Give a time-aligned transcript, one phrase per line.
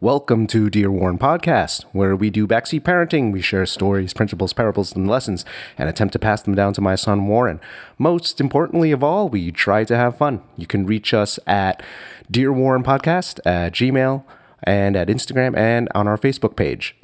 [0.00, 3.32] Welcome to Dear Warren Podcast, where we do backseat parenting.
[3.32, 5.44] We share stories, principles, parables, and lessons,
[5.76, 7.60] and attempt to pass them down to my son Warren.
[7.98, 10.40] Most importantly of all, we try to have fun.
[10.56, 11.82] You can reach us at
[12.30, 14.22] Dear Warren Podcast at Gmail
[14.62, 16.94] and at Instagram and on our Facebook page.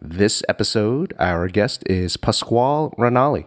[0.00, 3.46] This episode, our guest is Pasquale Ranalli.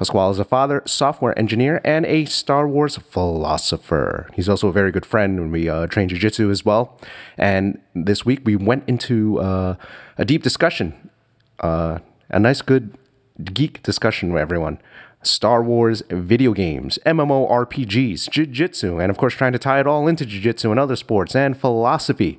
[0.00, 4.30] Pasquale is a father, software engineer, and a Star Wars philosopher.
[4.32, 6.98] He's also a very good friend when we uh, train jiu-jitsu as well.
[7.36, 9.74] And this week we went into uh,
[10.16, 11.10] a deep discussion,
[11.58, 11.98] uh,
[12.30, 12.96] a nice, good
[13.44, 14.80] geek discussion with everyone.
[15.22, 20.24] Star Wars video games, MMORPGs, jiu-jitsu, and of course trying to tie it all into
[20.24, 22.38] jiu-jitsu and other sports and philosophy.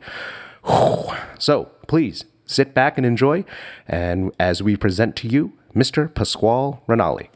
[1.38, 3.45] So please sit back and enjoy.
[3.87, 6.13] And as we present to you, Mr.
[6.13, 7.29] Pasquale Ranalli.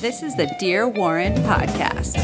[0.00, 2.16] This is the Dear Warren podcast.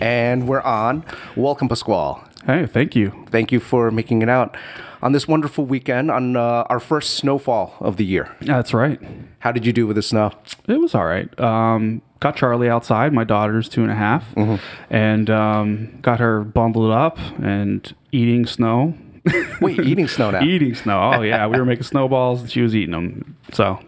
[0.00, 1.04] And we're on.
[1.36, 2.22] Welcome, Pasquale.
[2.46, 3.26] Hey, thank you.
[3.30, 4.56] Thank you for making it out
[5.02, 8.34] on this wonderful weekend on uh, our first snowfall of the year.
[8.40, 8.98] That's right.
[9.40, 10.32] How did you do with the snow?
[10.66, 11.38] It was all right.
[11.38, 13.12] Um, got Charlie outside.
[13.12, 14.24] My daughter's two and a half,
[14.88, 18.94] and um, got her bundled up and eating snow.
[19.60, 20.42] Wait, eating snow now.
[20.42, 21.12] eating snow.
[21.16, 22.40] Oh yeah, we were making snowballs.
[22.42, 23.36] and She was eating them.
[23.52, 23.78] So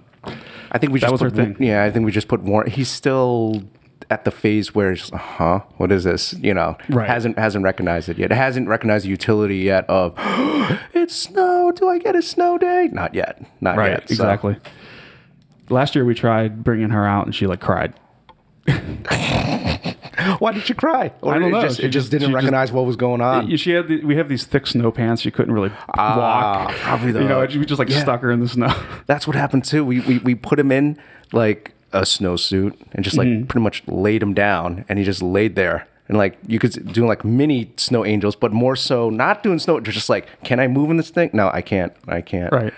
[0.70, 1.56] I think we That just was put, her thing.
[1.64, 2.70] Yeah, I think we just put Warren.
[2.70, 3.62] He's still
[4.10, 6.34] at the phase where it's huh, what is this?
[6.34, 7.08] You know, Right.
[7.08, 8.30] hasn't hasn't recognized it yet.
[8.30, 10.12] It hasn't recognized the utility yet of
[10.92, 11.72] it's snow.
[11.74, 12.90] Do I get a snow day?
[12.92, 13.42] Not yet.
[13.62, 14.08] Not right, yet.
[14.08, 14.56] So- exactly.
[15.70, 17.94] Last year we tried bringing her out, and she like cried.
[20.38, 21.12] Why did you cry?
[21.20, 21.62] Or I don't it know.
[21.62, 23.54] Just, it just just- didn't she just- recognize what was going on.
[23.56, 25.22] She had the, we have these thick snow pants.
[25.22, 26.74] She couldn't really Ah, walk.
[26.76, 28.00] probably the- you know, we just like yeah.
[28.00, 28.72] stuck her in the snow.
[29.06, 29.84] That's what happened too.
[29.84, 30.96] We we, we put him in
[31.32, 33.46] like a snowsuit and just like Mm-hmm.
[33.46, 35.86] pretty much laid him down, and he just laid there.
[36.08, 39.80] And like you could do like mini snow angels, but more so not doing snow.
[39.80, 41.30] Just like, can I move in this thing?
[41.32, 41.92] No, I can't.
[42.06, 42.52] I can't.
[42.52, 42.72] Right.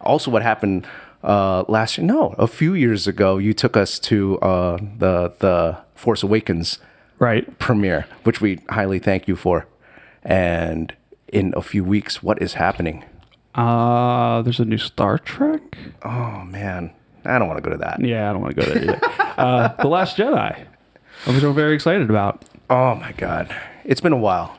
[0.00, 0.86] Also, what happened
[1.24, 2.06] uh, last year?
[2.06, 6.78] No, a few years ago, you took us to uh, the the Force Awakens
[7.18, 7.58] right.
[7.58, 9.66] premiere, which we highly thank you for.
[10.22, 10.94] And
[11.28, 13.04] in a few weeks, what is happening?
[13.54, 15.78] Uh, there's a new Star Trek.
[16.04, 16.92] Oh man,
[17.24, 18.00] I don't want to go to that.
[18.04, 19.00] Yeah, I don't want to go there either.
[19.38, 20.66] uh, the Last Jedi,
[21.26, 22.44] which I'm very excited about.
[22.70, 23.54] Oh my God.
[23.84, 24.56] It's been a while.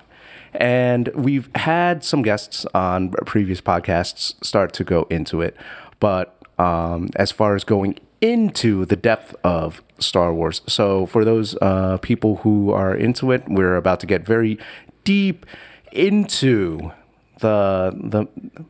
[0.53, 5.57] And we've had some guests on previous podcasts start to go into it.
[5.99, 11.55] But um, as far as going into the depth of Star Wars, so for those
[11.61, 14.57] uh, people who are into it, we're about to get very
[15.03, 15.45] deep
[15.91, 16.91] into
[17.39, 18.27] the, the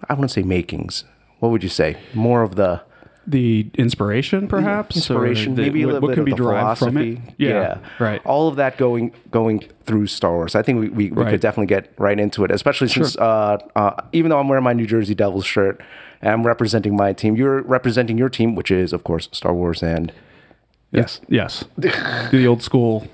[0.09, 1.03] I wouldn't say makings.
[1.40, 1.97] What would you say?
[2.13, 2.81] More of the
[3.28, 6.79] The inspiration, perhaps, inspiration, the- maybe a little what bit can of be the derived
[6.79, 7.16] philosophy.
[7.16, 7.34] from it.
[7.38, 8.22] Yeah, right.
[8.25, 10.56] All of that going going through Star Wars.
[10.56, 14.02] I think we, we, we could definitely get right into it, especially since uh, uh,
[14.13, 15.81] even though I'm wearing my New Jersey Devils shirt
[16.21, 20.11] I'm representing my team, you're representing your team, which is of course Star Wars and
[20.91, 21.21] yes.
[21.27, 23.07] yes, the old school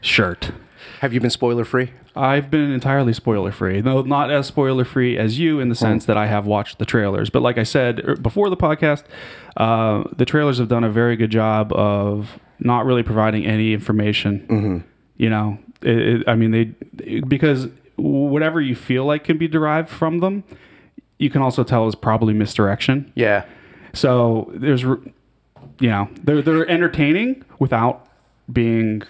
[0.00, 0.52] shirt.
[1.00, 1.90] Have you been spoiler free?
[2.14, 6.04] I've been entirely spoiler free, though not as spoiler free as you in the sense
[6.04, 7.30] that I have watched the trailers.
[7.30, 9.04] But like I said er, before the podcast,
[9.56, 14.44] uh, the trailers have done a very good job of not really providing any information.
[15.16, 19.88] You know, it, it, I mean, they because whatever you feel like can be derived
[19.88, 20.44] from them,
[21.22, 23.10] you can also tell is probably misdirection.
[23.14, 23.44] Yeah.
[23.94, 25.00] So there's, you
[25.80, 28.08] know, they're they're entertaining without
[28.52, 29.02] being.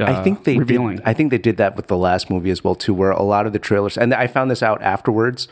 [0.00, 0.96] Uh, I think they revealing.
[0.96, 3.22] Did, I think they did that with the last movie as well too, where a
[3.22, 5.46] lot of the trailers, and I found this out afterwards.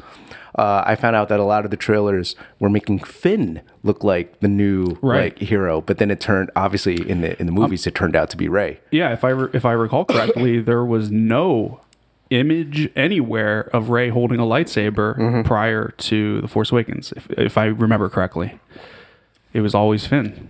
[0.55, 4.41] Uh, I found out that a lot of the trailers were making Finn look like
[4.41, 5.33] the new Right.
[5.33, 8.29] like hero, but then it turned obviously in the in the movies it turned out
[8.31, 8.81] to be Rey.
[8.91, 11.81] Yeah, if I re- if I recall correctly, there was no
[12.39, 15.43] image anywhere of Rey holding a lightsaber Mm-hmm.
[15.43, 17.13] prior to the Force Awakens.
[17.17, 18.59] If, if I remember correctly,
[19.53, 20.49] it was always Finn.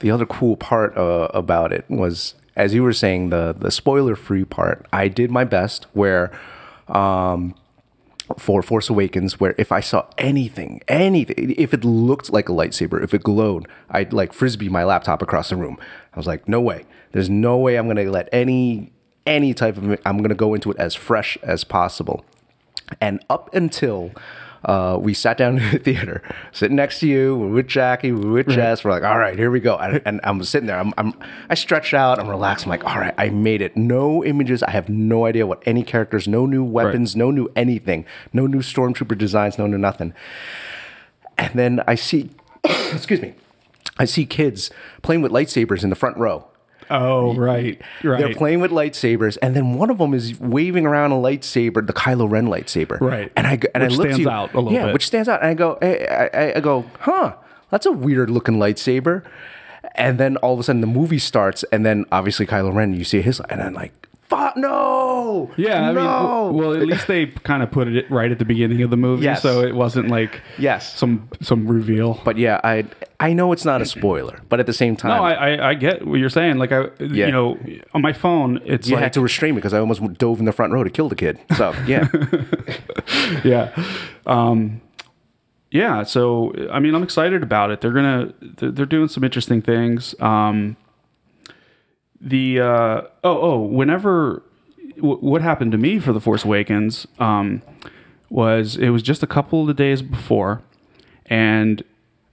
[0.00, 4.16] The other cool part uh, about it was, as you were saying, the the spoiler
[4.16, 4.86] free part.
[4.92, 6.30] I did my best where.
[6.88, 7.54] Um,
[8.38, 13.04] for Force Awakens, where if I saw anything, anything, if it looked like a lightsaber,
[13.04, 15.76] if it glowed, I'd like frisbee my laptop across the room.
[16.14, 16.86] I was like, no way.
[17.12, 18.92] There's no way I'm gonna let any
[19.26, 19.98] any type of.
[20.04, 22.24] I'm gonna go into it as fresh as possible.
[23.00, 24.12] And up until
[24.64, 26.22] uh, we sat down in the theater,
[26.52, 28.84] sitting next to you, we're with Jackie, we're with Jess.
[28.84, 29.76] We're like, all right, here we go.
[29.76, 30.78] And, and I'm sitting there.
[30.78, 31.12] I'm, I'm,
[31.48, 32.18] I stretched out.
[32.18, 32.66] I'm relaxed.
[32.66, 33.76] I'm like, all right, I made it.
[33.76, 34.62] No images.
[34.62, 38.60] I have no idea what any characters, no new weapons, no new anything, no new
[38.60, 40.14] stormtrooper designs, no new nothing.
[41.36, 42.30] And then I see,
[42.64, 43.34] excuse me,
[43.98, 44.70] I see kids
[45.02, 46.46] playing with lightsabers in the front row.
[46.90, 48.18] Oh, right, right.
[48.20, 51.92] They're playing with lightsabers, and then one of them is waving around a lightsaber, the
[51.92, 53.00] Kylo Ren lightsaber.
[53.00, 53.32] Right.
[53.36, 54.92] And I go- and Which I look stands to you, out a little yeah, bit.
[54.92, 55.40] which stands out.
[55.40, 57.36] And I go, I, I, I go, huh?
[57.70, 59.24] That's a weird looking lightsaber.
[59.96, 63.04] And then all of a sudden the movie starts, and then obviously Kylo Ren, you
[63.04, 63.92] see his, and I'm like,
[64.28, 65.50] fuck, no.
[65.56, 66.48] Yeah, I no.
[66.50, 68.96] mean, well, at least they kind of put it right at the beginning of the
[68.96, 69.42] movie, Yes.
[69.42, 70.94] so it wasn't like Yes.
[70.96, 72.20] some some reveal.
[72.24, 72.84] But yeah, I
[73.20, 75.74] I know it's not a spoiler, but at the same time, no, I, I I
[75.74, 76.58] get what you're saying.
[76.58, 77.26] Like I, Yeah.
[77.26, 77.58] you know,
[77.94, 80.44] on my phone, it's you like had to restrain me because I almost dove in
[80.44, 81.38] the front row to kill the kid.
[81.56, 82.08] So yeah,
[83.44, 83.70] yeah,
[84.26, 84.80] um,
[85.70, 86.02] yeah.
[86.04, 87.80] So I mean, I'm excited about it.
[87.80, 90.14] They're gonna they're, they're doing some interesting things.
[90.20, 90.76] Um,
[92.20, 94.42] the uh, oh oh, whenever
[94.96, 97.62] w- what happened to me for the Force Awakens um,
[98.30, 100.62] was it was just a couple of the days before,
[101.26, 101.82] and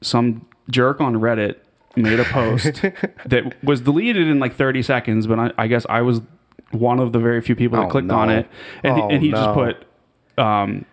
[0.01, 1.57] some jerk on Reddit
[1.95, 2.81] made a post
[3.25, 6.21] that was deleted in like 30 seconds, but I, I guess I was
[6.71, 8.15] one of the very few people that Oh, clicked no.
[8.15, 8.47] on it,
[8.83, 9.85] and, he- Oh, and he just put
[10.37, 10.85] um,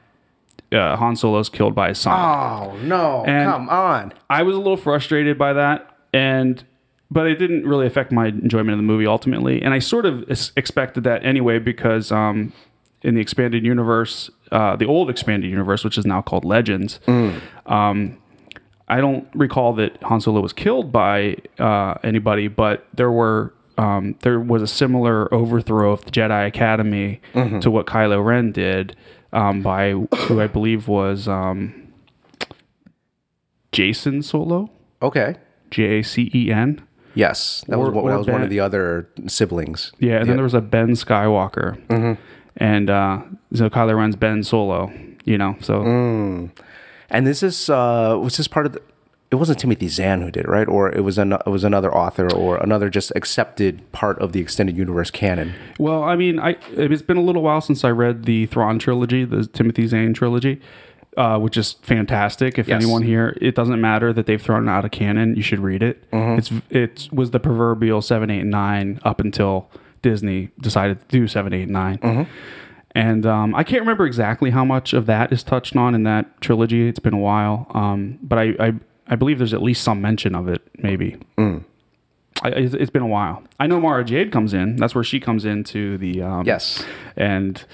[0.73, 2.19] uh, Han Solo's killed by his son.
[2.19, 3.25] Oh no!
[3.25, 4.13] And- come on.
[4.29, 6.65] I was a little frustrated by that, and
[7.11, 9.63] but it didn't really affect my enjoyment of the movie ultimately.
[9.63, 10.25] And I sort of
[10.57, 12.53] expected that anyway because um,
[13.03, 17.01] in the expanded universe, uh, the old expanded universe, which is now called Legends,
[17.67, 18.19] um,
[18.91, 23.55] I don't recall that Han Solo was killed by uh, anybody, but there were.
[23.77, 27.21] Um, there was a similar overthrow of the Jedi Academy
[27.61, 28.97] to what Kylo Ren did
[29.33, 31.93] um, by who I believe was um,
[33.71, 34.71] Jacen Solo.
[35.01, 35.37] Okay.
[35.71, 36.83] J A C E N.
[37.19, 39.93] Yes, that was Or- what that was one of the other siblings.
[39.99, 42.13] Yeah, and then there was a Ben Skywalker, Mm-hmm.
[42.59, 43.19] and uh,
[43.53, 44.91] so Kylo Ren's Ben Solo.
[45.25, 46.51] You know, so Mm.
[47.11, 48.81] And this is uh was this part of the
[49.31, 50.67] it wasn't Timothy Zahn who did it, right?
[50.69, 54.41] Or it was an, it was another author or another just accepted part of the
[54.41, 55.53] extended universe canon.
[55.79, 59.25] well, I mean, I it's been a little while since I read the Thrawn trilogy,
[59.27, 60.61] the Timothy Zahn trilogy.
[61.19, 62.59] Uh, which is fantastic.
[62.59, 62.81] If Yes.
[62.81, 65.35] anyone here, it doesn't matter that they've thrown it out of canon.
[65.35, 66.09] You should read it.
[66.13, 66.39] Mm-hmm.
[66.39, 69.69] It's it was the proverbial seven, eight, nine up until
[70.01, 71.99] Disney decided to do seven, eight, nine.
[72.03, 72.33] and 9 Mm-hmm.
[72.95, 76.41] And um, I can't remember exactly how much of that is touched on in that
[76.41, 76.89] trilogy.
[76.89, 78.73] It's been a while, um, but I, I
[79.09, 80.63] I believe there's at least some mention of it.
[80.79, 81.65] Maybe Mm.
[82.43, 83.43] I, it's, it's been a while.
[83.59, 84.77] I know Mara Jade comes in.
[84.77, 86.85] That's where she comes into the um, Yes.
[87.17, 87.65] and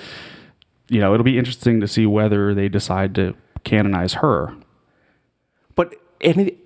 [0.88, 3.34] you know it'll be interesting to see whether they decide to
[3.64, 4.54] canonize her.
[5.74, 6.58] But and it,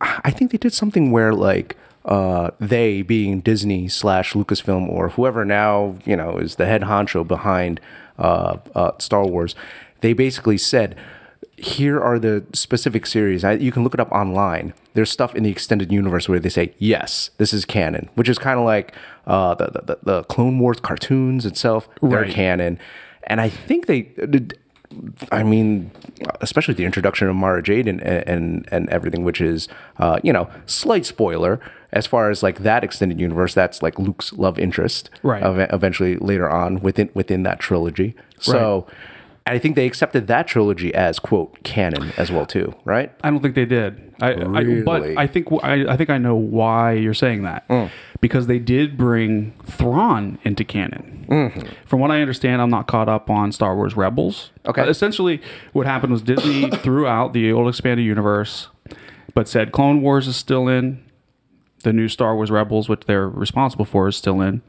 [0.00, 5.44] I think they did something where like uh, they being Disney slash Lucasfilm or whoever
[5.44, 7.80] now you know is the head honcho behind
[8.18, 9.54] uh, uh, Star Wars,
[10.00, 10.96] they basically said.
[11.58, 13.42] Here are the specific series.
[13.42, 14.74] I, you can look it up online.
[14.92, 18.36] There's stuff in the extended universe where they say, "Yes, this is canon," which is
[18.36, 18.94] kind of like
[19.26, 21.88] uh, the, the the Clone Wars cartoons itself.
[22.02, 22.30] They're Right.
[22.30, 22.78] canon,
[23.26, 24.58] and I think they did.
[25.32, 25.90] I mean,
[26.40, 29.68] especially the introduction of Mara Jade and and and everything, which is
[29.98, 31.60] uh, you know slight spoiler
[31.92, 33.52] as far as like that extended universe.
[33.54, 35.42] That's like Luke's love interest, Right.
[35.42, 38.14] ev- eventually later on within within that trilogy.
[38.40, 38.86] So.
[39.48, 43.12] I think they accepted that trilogy as quote canon as well too, right?
[43.22, 44.12] I don't think they did.
[44.20, 47.64] I, I but I think I, I think I know why you're saying that
[48.20, 51.12] because they did bring Thrawn into canon.
[51.86, 54.50] From what I understand, I'm not caught up on Star Wars Rebels.
[54.64, 54.82] Okay.
[54.82, 58.68] Uh, essentially, what happened was Disney threw out the old expanded universe,
[59.34, 61.02] but said Clone Wars is still in.
[61.82, 64.62] The new Star Wars Rebels, which they're responsible for, is still in,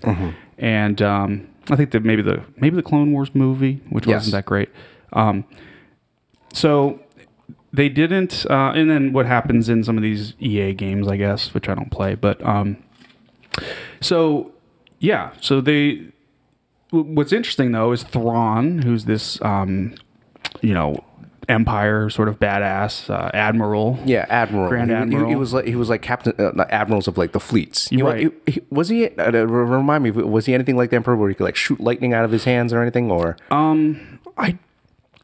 [0.58, 4.18] and um, I think that maybe the maybe the Clone Wars movie, which Yes.
[4.22, 4.70] wasn't that great.
[5.14, 5.46] Um,
[6.54, 7.00] so
[7.74, 11.54] they didn't uh, and then what happens in some of these ea games i guess
[11.54, 12.78] which i don't play but um
[14.02, 14.52] so
[15.00, 16.02] yeah so they
[16.92, 19.96] what's interesting though is Thrawn, who's this um
[20.62, 21.04] you know
[21.50, 24.68] empire sort of badass uh, admiral Yeah, admiral.
[24.68, 25.30] Grand He- he, Admiral.
[25.30, 27.90] He, was like he was like captain, uh, admirals of like the fleets.
[27.90, 28.32] You know, Right.
[28.46, 29.08] he- he- was he?
[29.18, 31.80] Uh, uh, remind me, was he anything like the emperor, where he could like shoot
[31.80, 33.10] lightning out of his hands or anything?
[33.10, 34.58] Or um, i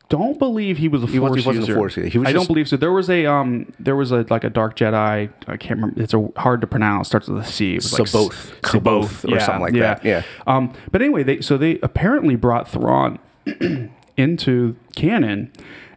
[0.10, 1.74] don't believe he was a force was- he wasn't a.
[1.76, 2.10] Force user.
[2.10, 2.78] He was I don't believe so.
[2.78, 4.94] There was a um, there was a like a dark Jedi.
[5.48, 6.02] I can't remember.
[6.02, 7.08] It's a hard to pronounce.
[7.08, 7.74] Starts with a C.
[7.74, 8.32] It was like C'baoth.
[8.34, 10.04] S- C'baoth or something like that.
[10.06, 10.24] Yeah.
[10.46, 13.18] Um, but anyway, they so they apparently brought Thrawn
[14.18, 15.52] into canon,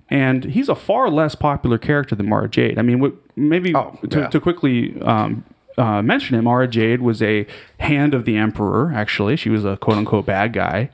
[0.09, 2.79] and he's a far less popular character than Mara Jade.
[2.79, 4.29] I mean, what, maybe Oh, to, yeah.
[4.29, 5.45] to quickly um,
[5.79, 7.47] uh, mention it, Mara Jade was a
[7.79, 8.93] hand of the Emperor.
[8.95, 10.91] Actually, she was a quote unquote bad guy,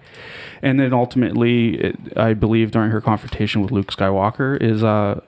[0.60, 5.20] and then ultimately, it, I believe during her confrontation with Luke Skywalker, is uh,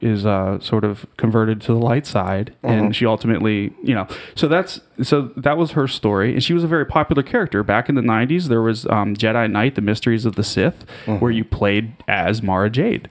[0.00, 4.48] is uh, sort of converted to the light side, and she ultimately, you know, so
[4.48, 7.62] that's so that was her story, and she was a very popular character.
[7.62, 8.48] Back in the '90s.
[8.48, 10.84] There was um, Jedi Knight: The Mysteries of the Sith,
[11.20, 13.08] where you played as Mara Jade,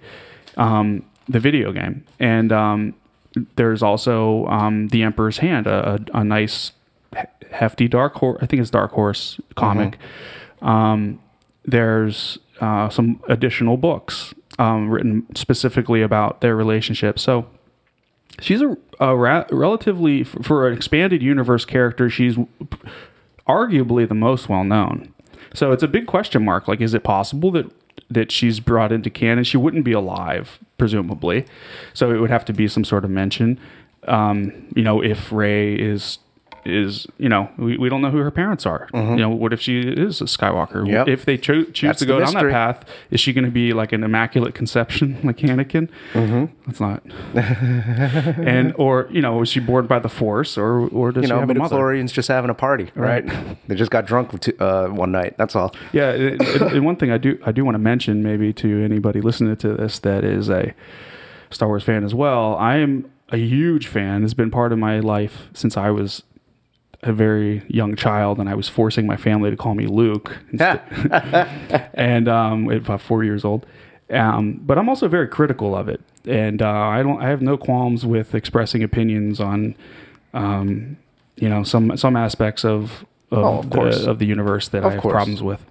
[0.58, 2.96] um, the video game, and um,
[3.56, 6.72] there's also um, The Emperor's Hand, a, a, a nice
[7.52, 8.40] hefty dark horse.
[8.42, 9.98] I think it's Dark Horse comic.
[10.62, 11.20] Um,
[11.66, 17.20] there's uh, some additional books um, written specifically about their relationship.
[17.20, 17.48] So
[18.40, 22.10] she's a, a ra- relatively for an expanded universe character.
[22.10, 22.38] She's
[23.48, 25.14] arguably the most well known.
[25.54, 26.68] So it's a big question mark.
[26.68, 27.72] Like, is it possible that
[28.10, 29.44] that she's brought into canon?
[29.44, 31.46] She wouldn't be alive, presumably.
[31.94, 33.58] So it would have to be some sort of mention.
[34.06, 36.20] Um, you know, if Rey is
[36.66, 38.88] is you know we, we don't know who her parents are.
[38.94, 40.84] You know, what if she is a Skywalker?
[40.84, 40.88] Mm-hmm.
[40.92, 41.08] Yep.
[41.08, 43.74] If they cho- choose That's to go down that path, is she going to be
[43.74, 45.90] like an immaculate conception, like Anakin?
[46.14, 46.46] Mm-hmm.
[46.66, 47.04] That's not.
[48.48, 51.34] and or you know, was she born by the Force, or or does You she
[51.34, 52.04] know, have a mother?
[52.08, 53.26] just having a party, right?
[53.68, 55.36] they just got drunk t- uh, one night.
[55.38, 55.74] That's all.
[55.92, 58.84] Yeah, and, and- and one thing I do I do want to mention maybe to
[58.84, 60.74] anybody listening to this that is a
[61.50, 62.56] Star Wars fan as well.
[62.56, 64.24] I am a huge fan.
[64.24, 66.24] It's been part of my life since I was
[67.04, 70.38] a very young child, and I was forcing my family to call me Luke,
[71.94, 73.66] and um, at about four years old.
[74.10, 77.22] Um, but I'm also very critical of it, and uh, I don't.
[77.22, 79.76] I have no qualms with expressing opinions on,
[80.34, 80.98] um,
[81.38, 84.92] you know, some some aspects of of, Oh, of the, of the universe that I
[84.92, 85.14] have course.
[85.14, 85.66] problems with.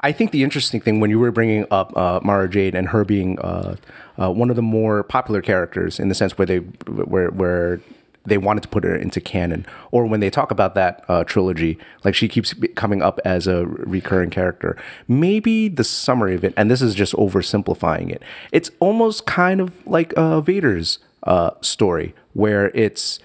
[0.00, 3.04] I think the interesting thing when you were bringing up uh, Mara Jade and her
[3.04, 3.74] being uh,
[4.16, 7.80] uh, one of the more popular characters in the sense where they where where
[8.28, 11.78] they wanted to put her into canon, or when they talk about that uh, trilogy,
[12.04, 14.76] like she keeps coming up as a recurring character.
[15.06, 18.22] Maybe the summary of it, and this is just oversimplifying it.
[18.52, 23.18] It's almost kind of like uh, Vader's uh, story, where it's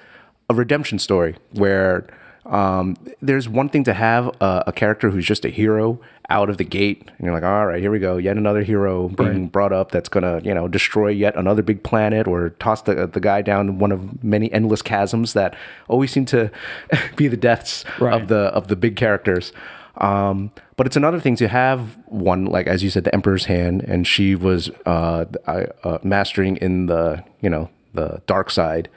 [0.49, 2.07] a redemption story where
[2.45, 6.57] um, there's one thing to have a, a character who's just a hero out of
[6.57, 9.71] the gate, and you're like, all right, here we go, yet another hero being brought
[9.73, 13.41] up that's gonna, you know, destroy yet another big planet or toss the the guy
[13.41, 15.55] down one of many endless chasms that
[15.87, 16.49] always seem to
[17.15, 18.19] be the deaths Right.
[18.21, 19.51] of the of the big characters.
[19.97, 23.83] Um, but it's another thing to have one like as you said, the Emperor's Hand,
[23.87, 28.89] and she was uh, uh, mastering in the you know the dark side,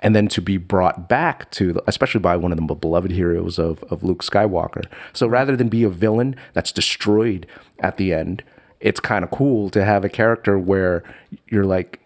[0.00, 3.82] and then to be brought back to, especially by one of the beloved heroes of
[3.84, 4.84] of Luke Skywalker.
[5.12, 7.46] So rather than be a villain that's destroyed
[7.80, 8.42] at the end,
[8.80, 11.02] it's kind of cool to have a character where
[11.48, 12.00] you're like,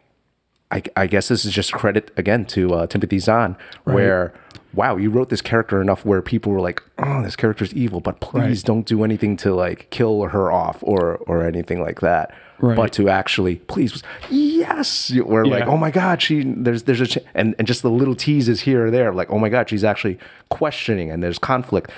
[0.70, 4.32] I, I guess this is just credit again to uh, Timothy Zahn, where
[4.74, 8.20] wow, you wrote this character enough where people were like, oh, this character's evil, but
[8.20, 8.64] please Right.
[8.64, 12.34] don't do anything to like kill her off or or anything like that.
[12.62, 12.76] Right.
[12.76, 17.18] But to actually, please, yes, we're like, oh my god, she there's there's a ch-,
[17.34, 20.16] and and just the little teases here or there, like oh my god, she's actually
[20.48, 21.90] questioning, and there's conflict.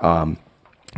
[0.00, 0.38] Um,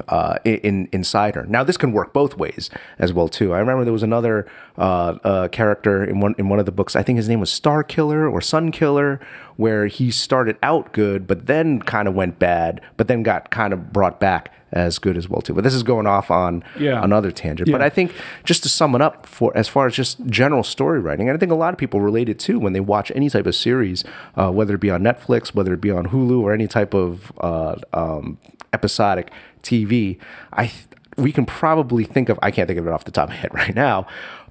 [0.09, 1.47] uh, in inside her.
[1.47, 3.52] Now this can work both ways as well too.
[3.52, 6.97] I remember there was another uh, uh, character in one in one of the books.
[6.97, 9.21] I think his name was Star Killer or Sun Killer,
[9.57, 13.73] where he started out good, but then kind of went bad, but then got kind
[13.73, 15.54] of brought back as good as well too.
[15.54, 17.02] But this is going off on Yeah.
[17.02, 17.71] another tangent.
[17.73, 18.12] But I think
[18.45, 21.38] just to sum it up for as far as just general story writing, and I
[21.38, 24.04] think a lot of people relate it too when they watch any type of series,
[24.37, 27.33] uh, whether it be on Netflix, whether it be on Hulu, or any type of
[27.40, 28.37] uh, um,
[28.73, 29.31] episodic
[29.62, 30.19] TV.
[30.52, 33.25] I th- we can probably think of I can't think of it off the top
[33.25, 34.07] of my head right now,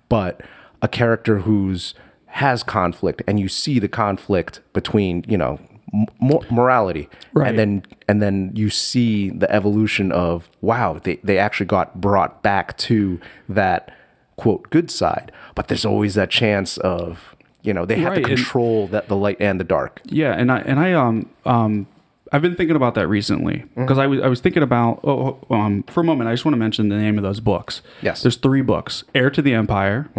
[0.10, 0.42] but
[0.82, 1.94] a character who's
[2.28, 5.60] has conflict and you see the conflict between you know
[5.94, 7.50] m- mo- morality Right.
[7.50, 12.42] and then and then you see the evolution of wow they, they actually got brought
[12.44, 13.20] back to
[13.50, 13.94] that
[14.38, 18.30] quote good side but there's always that chance of you know they have Right, to
[18.32, 21.88] and- control that the light and the dark Yeah, and I and I um um
[22.32, 23.82] I've been thinking about that recently Mm-hmm.
[23.84, 26.44] because I was I was thinking about oh, oh, um for a moment I just
[26.46, 27.82] want to mention the name of those books.
[28.02, 28.24] Yes.
[28.24, 30.10] there's three books: Heir to the Empire,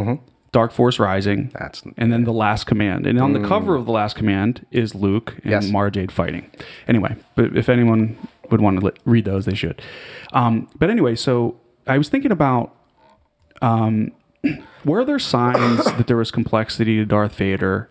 [0.55, 3.09] Dark Force Rising, That's- and then The Last Command.
[3.09, 5.69] And on the cover of The Last Command is Luke and Yes.
[5.69, 6.47] Mara Jade fighting.
[6.87, 8.17] Anyway, but if anyone
[8.53, 9.83] would want to read those, they should.
[10.33, 11.57] Um, but anyway, so
[11.89, 12.73] I was thinking about
[13.63, 14.13] um,
[14.85, 17.91] were there signs that there was complexity to Darth Vader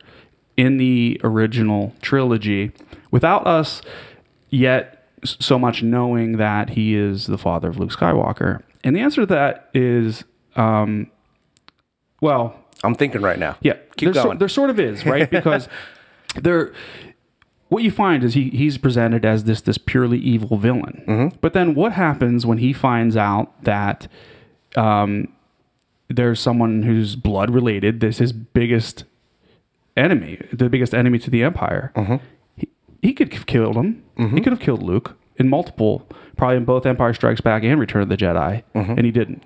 [0.55, 2.71] in the original trilogy
[3.11, 3.81] without us
[4.49, 8.61] yet so much knowing that he is the father of Luke Skywalker?
[8.85, 10.23] And the answer to that is,
[10.55, 11.09] um,
[12.23, 15.29] well, i'm thinking right now yeah, keep there, so- going there sort of is, right?
[15.37, 15.67] Because
[16.41, 16.73] there,
[17.69, 21.03] what you find is he he's presented as this this purely evil villain.
[21.07, 21.37] Mm-hmm.
[21.41, 24.07] But then what happens when he finds out that
[24.75, 25.27] um,
[26.07, 27.99] there's someone who's blood related?
[27.99, 29.03] This his biggest
[29.95, 31.91] enemy, the biggest enemy to the Empire.
[32.57, 32.67] He,
[33.01, 34.03] he could have killed him.
[34.17, 38.01] He could have killed Luke in multiple, probably in both Empire Strikes Back and Return
[38.03, 39.43] of the Jedi, and he didn't.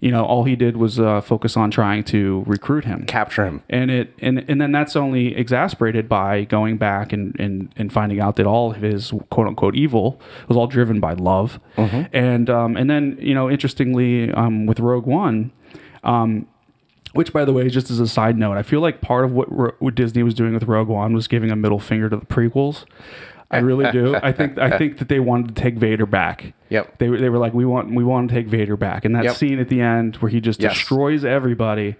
[0.00, 3.06] You know, all he did was uh, focus on trying to recruit him.
[3.06, 3.62] Capture him.
[3.70, 8.20] and it and and then that's only exasperated by going back and and, and finding
[8.20, 11.58] out that all of his quote unquote evil was all driven by love.
[12.12, 15.50] And um and then you know interestingly um with rogue one
[16.04, 16.46] um
[17.14, 19.50] which by the way just as a side note i feel like part of what,
[19.50, 22.26] Ro- what disney was doing with rogue one was giving a middle finger to the
[22.26, 22.84] prequels
[23.50, 24.16] I really do.
[24.16, 26.52] I think I think that they wanted to take Vader back.
[26.70, 26.98] Yep.
[26.98, 29.24] They were they were like we want we want to take Vader back, and that
[29.24, 29.36] Yep.
[29.36, 30.74] scene at the end where he just Yes.
[30.74, 31.96] destroys everybody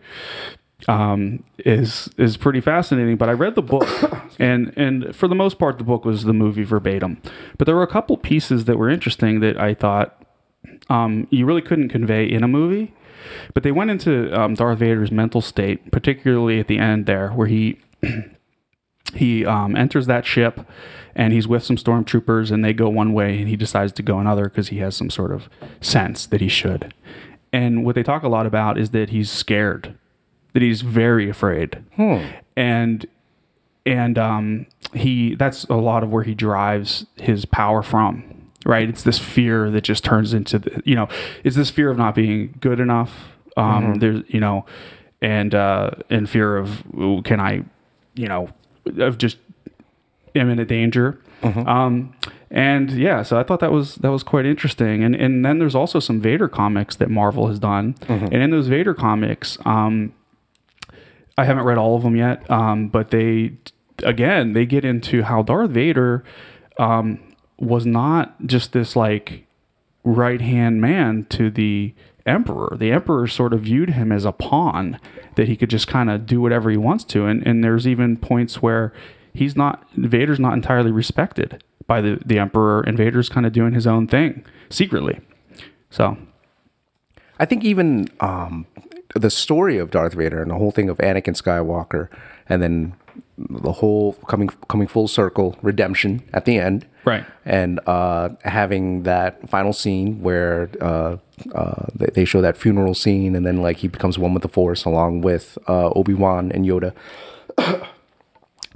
[0.89, 3.17] um, is is pretty fascinating.
[3.17, 3.89] But I read the book,
[4.39, 7.21] and and for the most part, the book was the movie verbatim.
[7.59, 10.23] But there were a couple pieces that were interesting that I thought
[10.89, 12.93] um, you really couldn't convey in a movie.
[13.55, 17.47] But they went into um, Darth Vader's mental state, particularly at the end there, where
[17.49, 17.79] he
[19.15, 20.61] he um, enters that ship
[21.17, 24.19] and he's with some stormtroopers and they go one way and he decides to go
[24.19, 25.49] another because he has some sort of
[25.81, 26.93] sense that he should.
[27.53, 29.97] And what they talk a lot about is that he's scared,
[30.53, 31.83] that he's very afraid,
[32.55, 33.07] and
[33.87, 38.23] and um, he that's a lot of where he drives his power from.
[38.67, 41.09] Right, it's this fear that just turns into the, you know,
[41.45, 43.29] it's this fear of not being good enough.
[43.57, 44.67] Um, There's you know,
[45.23, 46.83] and uh, and fear of
[47.25, 47.65] can I,
[48.17, 48.51] you know,
[48.99, 49.39] of just
[50.37, 51.19] imminent danger.
[51.67, 52.15] Um,
[52.51, 55.03] and yeah, so I thought that was that was quite interesting.
[55.03, 58.69] And and then there's also some Vader comics that Marvel has done, and in those
[58.69, 60.13] Vader comics, um,
[61.37, 63.53] I haven't read all of them yet, um, but they
[64.03, 66.25] again they get into how Darth Vader
[66.79, 67.19] um,
[67.59, 69.47] was not just this like
[70.05, 71.95] right hand man to the
[72.27, 72.77] emperor.
[72.79, 74.99] The emperor sort of viewed him as a pawn
[75.35, 77.27] that he could just kind of do whatever he wants to.
[77.27, 78.93] And and there's even points where
[79.37, 83.73] he's not Vader's not entirely respected by the the emperor, and Vader's kind of doing
[83.73, 85.21] his own thing secretly.
[85.91, 86.17] So
[87.39, 88.67] I think even um,
[89.15, 92.09] the story of Darth Vader and the whole thing of Anakin Skywalker,
[92.49, 92.95] and then
[93.39, 97.25] the whole coming coming full circle redemption at the end, Right.
[97.45, 101.19] And uh, having that final scene where uh,
[101.55, 104.85] uh, they, show that funeral scene, and then like he becomes one with the Force
[104.85, 106.93] along with uh, Obi Wan and Yoda.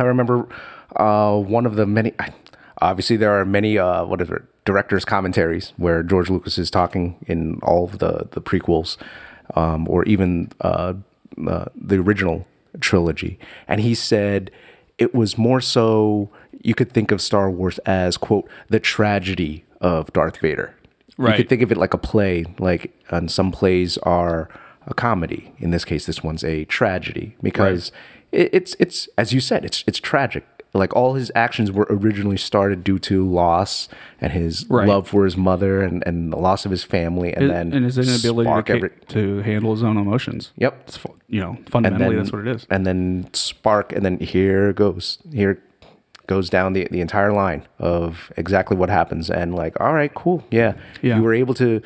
[0.01, 0.49] I remember
[0.97, 2.13] uh, one of the many.
[2.81, 3.79] Obviously, there are many.
[3.79, 4.43] Uh, what is it?
[4.65, 8.97] Directors' commentaries where George Lucas is talking in all of the the prequels,
[9.55, 10.95] um, or even uh,
[11.47, 12.47] uh, the original
[12.81, 14.51] trilogy, and he said
[14.99, 16.31] it was more so.
[16.63, 20.75] You could think of Star Wars as quote the tragedy of Darth Vader.
[21.17, 21.33] Right.
[21.33, 22.45] You could think of it like a play.
[22.59, 24.49] Like, and some plays are
[24.87, 25.53] a comedy.
[25.59, 27.93] In this case, this one's a tragedy because
[28.33, 30.45] it, it's it's as you said, it's it's tragic.
[30.73, 33.89] Like all his actions were originally started due to loss
[34.21, 34.87] and his Right.
[34.87, 37.99] love for his mother and, and the loss of his family, and then and his
[37.99, 40.53] inability spark to, ca- every- to handle his own emotions.
[40.59, 40.81] Yep.
[40.87, 42.67] It's, fu- you know, fundamentally, then that's what it is.
[42.71, 45.61] And then spark, and then here goes here
[46.29, 50.45] goes down the the entire line of exactly what happens, and like, all right, cool,
[50.53, 51.17] yeah, Yeah.
[51.17, 51.83] you were able to,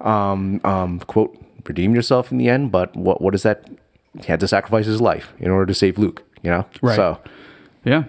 [0.00, 3.64] um, um, quote, redeem yourself in the end, but what what is that?
[4.18, 6.96] He had to sacrifice his life in order to save Luke, you know, Right.
[6.96, 7.18] So,
[7.84, 8.04] Yeah.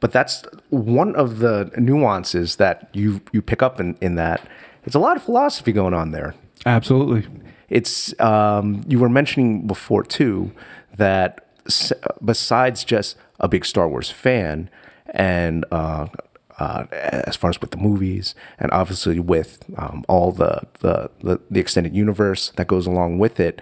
[0.00, 4.40] but that's one of the nuances that you you pick up in in that.
[4.84, 6.34] It's a lot of philosophy going on there.
[6.66, 7.26] Absolutely.
[7.68, 10.52] it's um, you were mentioning before too
[10.96, 11.92] that s-
[12.24, 14.68] besides just a big Star Wars fan
[15.08, 16.06] and uh,
[16.58, 21.40] uh, as far as with the movies and obviously with um, all the, the the
[21.50, 23.60] the extended universe that goes along with it,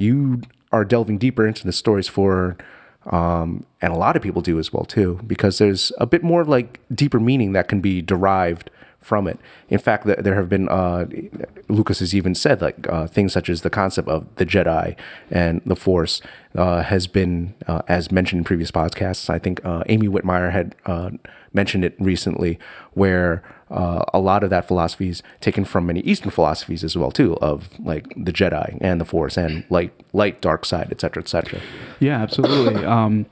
[0.00, 2.56] you are delving deeper into the stories for.
[3.06, 6.44] Um, and a lot of people do as well too, because there's a bit more
[6.44, 9.38] like deeper meaning that can be derived from it.
[9.68, 11.06] In fact, th- there have been uh,
[11.68, 14.96] Lucas has even said like uh, things such as the concept of the Jedi
[15.30, 16.20] and the Force
[16.54, 19.30] uh, has been, uh, as mentioned in previous podcasts.
[19.30, 21.10] I think uh, Amy Whitmire had uh,
[21.52, 22.58] mentioned it recently,
[22.92, 27.10] where uh, a lot of that philosophy is taken from many Eastern philosophies as well
[27.10, 31.60] too, of like the Jedi and the Force and light, light, dark side, etc., etc.
[32.00, 32.84] Yeah, absolutely.
[32.84, 33.26] um,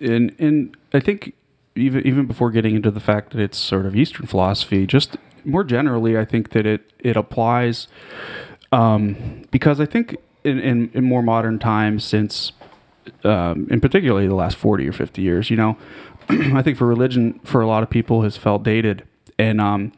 [0.00, 1.34] and and I think
[1.74, 5.64] even even before getting into the fact that it's sort of Eastern philosophy, just more
[5.64, 7.88] generally, I think that it it applies
[8.72, 12.52] um, because I think in, in, in more modern times, since
[13.24, 15.76] um, in particularly the last forty or fifty years, you know,
[16.28, 19.04] I think for religion for a lot of people has felt dated,
[19.38, 19.92] and um,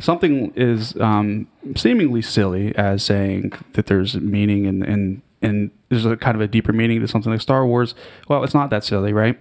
[0.00, 6.16] something is um, seemingly silly as saying that there's meaning in in and there's a
[6.16, 7.94] kind of a deeper meaning to something like Star Wars.
[8.28, 9.38] Well, it's not that silly, right?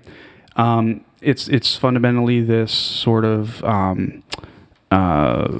[0.55, 4.23] Um, it's it's fundamentally this sort of um,
[4.89, 5.59] uh,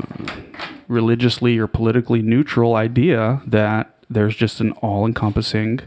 [0.88, 5.80] religiously or politically neutral idea that there's just an all-encompassing,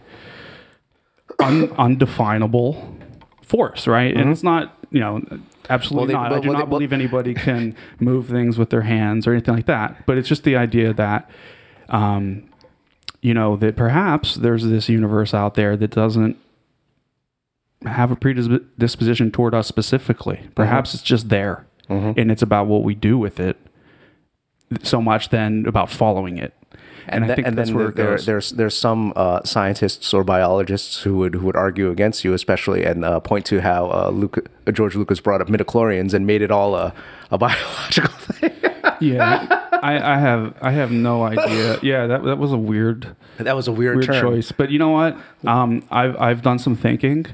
[1.40, 2.96] un- undefinable
[3.42, 4.16] force, right?
[4.16, 5.22] And it's not, you know,
[5.70, 6.22] absolutely Mm-hmm.
[6.22, 6.38] Well, they- not.
[6.38, 9.33] I do well, not they- well- believe anybody can move things with their hands or
[9.33, 10.05] anything like that.
[10.07, 11.31] But it's just the idea that,
[11.88, 12.48] um,
[13.22, 16.37] you know, that perhaps there's this universe out there that doesn't
[17.87, 20.37] have a predisposition toward us specifically.
[20.37, 20.50] Mm-hmm.
[20.53, 23.59] Perhaps it's just there, and it's about what we do with it
[24.83, 26.55] so much than about following it.
[27.08, 28.26] And, I th- think and that's then where it there, goes.
[28.26, 32.84] there's there's some uh, scientists or biologists who would who would argue against you, especially
[32.84, 36.42] and uh, point to how uh, Luke, uh, George Lucas brought up midichlorians and made
[36.42, 36.94] it all a,
[37.30, 38.52] a biological thing.
[39.00, 41.78] yeah, I, I have I have no idea.
[41.82, 44.52] Yeah, that that was a weird that was a weird, weird choice.
[44.52, 45.16] But you know what?
[45.44, 47.26] Um, I've I've done some thinking,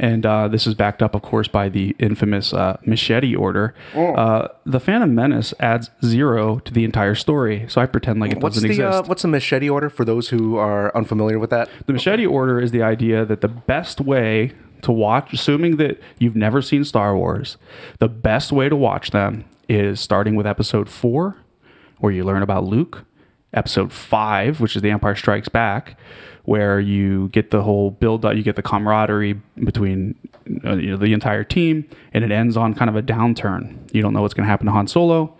[0.00, 3.74] and uh, this is backed up, of course, by the infamous uh, machete order.
[3.94, 4.14] Oh.
[4.14, 8.38] Uh, the Phantom Menace adds zero to the entire story, so I pretend like it
[8.38, 9.08] What's doesn't the uh, exist.
[9.10, 11.68] what's the machete order for those who are unfamiliar with that?
[11.84, 16.36] The machete order is the idea that the best way to watch, assuming that you've
[16.36, 17.58] never seen Star Wars,
[17.98, 21.36] the best way to watch them is starting with episode four,
[21.98, 23.04] where you learn about Luke,
[23.52, 25.98] episode five, which is The Empire Strikes Back,
[26.50, 30.16] where you get the whole build up, you get the camaraderie between
[30.64, 33.78] uh, you know, the entire team, and it ends on kind of a downturn.
[33.94, 35.32] You don't know what's going to happen to Han Solo.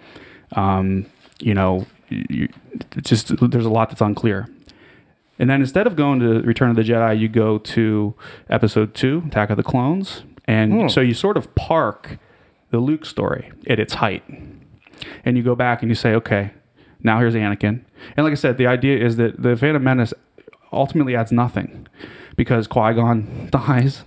[0.52, 1.06] Um,
[1.40, 2.48] you know, you,
[2.92, 4.48] it's just there's a lot that's unclear.
[5.40, 8.14] And then instead of going to Return of the Jedi, you go to
[8.48, 12.18] Episode Two, Attack of the Clones, and so you sort of park
[12.70, 14.22] the Luke story at its height,
[15.24, 16.52] and you go back and you say, okay,
[17.02, 17.82] now here's Anakin.
[18.16, 20.14] And like I said, the idea is that the Phantom Menace
[20.72, 21.86] ultimately adds nothing
[22.36, 24.02] because Qui Gon dies.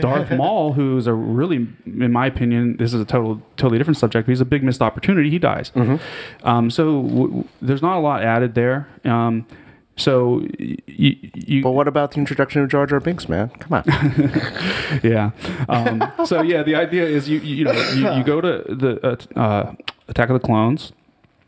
[0.00, 4.26] Darth Maul, who's a really, in my opinion, this is a total, totally different subject.
[4.26, 5.30] But he's a big missed opportunity.
[5.30, 5.72] He dies.
[6.44, 8.88] Um, so w- w- there's not a lot added there.
[9.04, 9.46] Um,
[9.98, 13.48] so y- y- you, But what about the introduction of Jar Jar Binks, man?
[13.60, 13.84] Come on.
[15.02, 15.30] yeah.
[15.68, 19.00] Um, so yeah, the idea is you you, you know you, you go to the
[19.36, 19.74] uh, uh,
[20.08, 20.92] Attack of the Clones,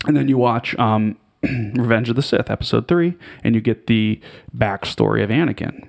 [0.07, 4.21] and then you watch um, Revenge of the Sith episode three, and you get the
[4.57, 5.87] backstory of Anakin.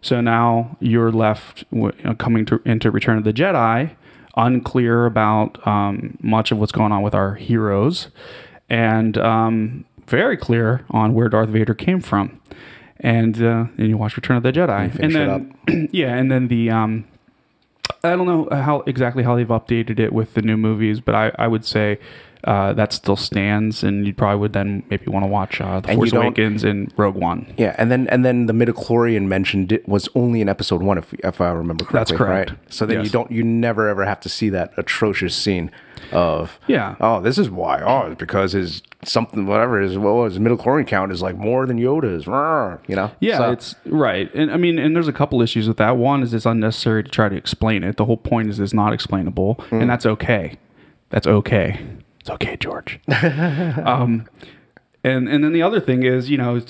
[0.00, 3.94] So now you're left you know, coming to into Return of the Jedi,
[4.36, 8.08] unclear about um, much of what's going on with our heroes,
[8.68, 12.40] and um, very clear on where Darth Vader came from.
[12.98, 16.48] And uh, and you watch Return of the Jedi, and it then yeah, and then
[16.48, 17.04] the um,
[18.04, 21.32] I don't know how exactly how they've updated it with the new movies, but I,
[21.38, 21.98] I would say
[22.44, 25.90] uh, that still stands, and you probably would then maybe want to watch uh, the
[25.90, 27.52] And Force Awakens and Rogue One.
[27.56, 31.12] Yeah, and then and then the midichlorian mentioned it was only in episode one, if
[31.14, 31.98] if I remember correctly.
[31.98, 32.50] That's correct.
[32.50, 32.58] Right?
[32.72, 35.70] So then you don't you never ever have to see that atrocious scene
[36.10, 36.96] of Yeah.
[37.00, 37.80] Oh, this is why.
[37.80, 41.66] Oh, it's because his something whatever his what was his midichlorian count is like more
[41.66, 42.26] than Yoda's.
[42.88, 43.10] You know.
[43.20, 45.96] Yeah, So- it's right, and I mean, and there's a couple issues with that.
[45.96, 47.96] One is it's unnecessary to try to explain it.
[47.96, 49.82] The whole point is it's not explainable, Mm.
[49.82, 50.58] and that's okay.
[51.10, 51.80] That's okay.
[52.22, 53.00] It's okay, George.
[53.84, 54.28] um,
[55.02, 56.60] and and then the other thing is, you know,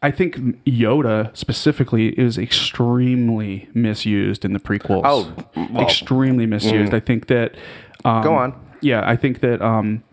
[0.00, 5.02] I think Yoda specifically is extremely misused in the prequels.
[5.04, 5.34] Oh,
[5.72, 6.94] well, extremely misused.
[6.94, 7.56] I think that.
[8.04, 8.54] Um, Go on.
[8.80, 9.60] Yeah, I think that.
[9.60, 10.04] Um,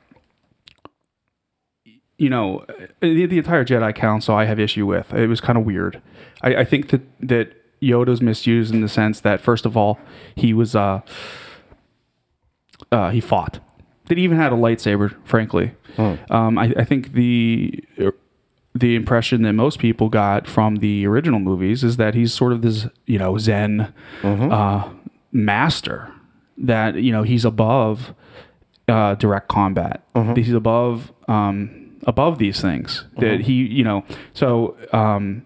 [2.18, 2.66] you know,
[3.00, 5.14] the, the entire Jedi Council I have issue with.
[5.14, 6.02] It was kind of weird.
[6.42, 10.00] I, I think that that Yoda's misused in the sense that first of all,
[10.36, 11.02] he was uh,
[12.92, 13.60] uh he fought.
[14.12, 15.16] That even had a lightsaber.
[15.24, 15.72] Frankly,
[16.30, 17.82] um, I, I think the
[18.76, 22.62] the impression that most people got from the original movies is that he's sort of
[22.62, 23.94] this you know Zen
[24.52, 24.90] uh,
[25.32, 26.12] master.
[26.58, 28.14] That you know he's above
[28.90, 30.04] uh, direct combat.
[30.36, 33.06] He's above um, above these things.
[33.18, 35.46] That he, you know, so um,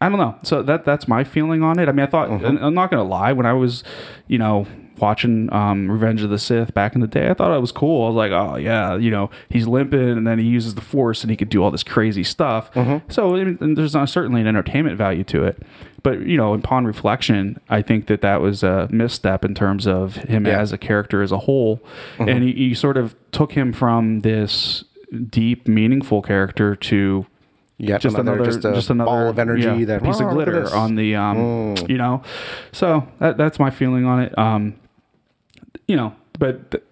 [0.00, 0.36] I don't know.
[0.44, 1.88] So that that's my feeling on it.
[1.88, 3.32] I mean, I thought and I'm not gonna lie.
[3.32, 3.82] When I was,
[4.28, 4.66] you know,
[5.02, 8.04] watching um, Revenge of the Sith back in the day, I thought it was cool.
[8.04, 11.22] I was like, oh yeah, you know, he's limping and then he uses the Force
[11.22, 12.70] and he could do all this crazy stuff.
[13.08, 15.62] So I mean, and there's not, certainly an entertainment value to it.
[16.02, 20.16] But you know, upon reflection, I think that that was a misstep in terms of
[20.16, 20.60] him Yeah.
[20.60, 21.80] as a character as a whole,
[22.18, 24.84] and he, he sort of took him from this
[25.30, 27.26] deep, meaningful character to
[27.78, 30.32] Yet just another, just a just another ball of energy yeah, that piece "Oh, of
[30.34, 32.22] glitter on the um, you know.
[32.70, 34.38] So that, that's my feeling on it.
[34.38, 34.74] Um,
[35.86, 36.84] you know, but th-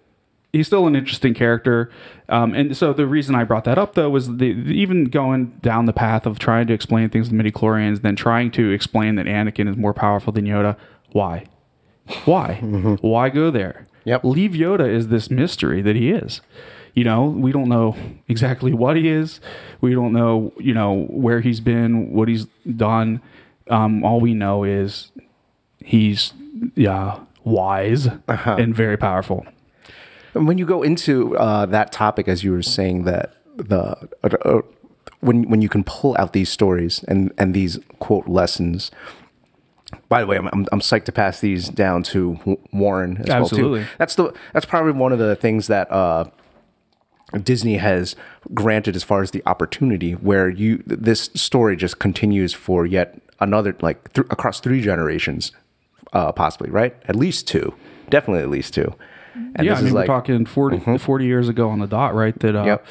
[0.53, 1.91] he's still an interesting character.
[2.29, 5.85] Um, and so the reason I brought that up though was the, even going down
[5.85, 9.25] the path of trying to explain things to midi chlorians, then trying to explain that
[9.25, 10.77] Anakin is more powerful than Yoda.
[11.11, 11.45] Why?
[12.25, 12.55] Why?
[13.01, 13.85] Why go there?
[14.05, 14.23] Yep.
[14.23, 16.41] Leave Yoda is this mystery that he is.
[16.93, 17.95] You know, we don't know
[18.27, 19.39] exactly what he is.
[19.79, 23.21] We don't know, you know, where he's been, what he's done.
[23.69, 25.11] Um, all we know is
[25.83, 26.33] he's
[26.75, 29.45] yeah wise and very powerful.
[30.33, 34.29] And when you go into uh, that topic, as you were saying, that the uh,
[34.45, 34.61] uh,
[35.19, 38.91] when when you can pull out these stories and and these quote lessons.
[40.07, 43.79] By the way, I'm, I'm, I'm psyched to pass these down to Warren as Absolutely.
[43.79, 43.95] well too.
[43.97, 46.25] That's the that's probably one of the things that uh,
[47.43, 48.15] Disney has
[48.53, 53.75] granted as far as the opportunity, where you this story just continues for yet another
[53.81, 55.51] like th- across three generations,
[56.13, 57.73] uh, possibly right, at least two,
[58.09, 58.93] definitely at least two.
[59.33, 61.87] And yeah, this I mean, is we're like talking 40, 40 years ago on the
[61.87, 62.37] dot, right?
[62.39, 62.85] That uh, Yep.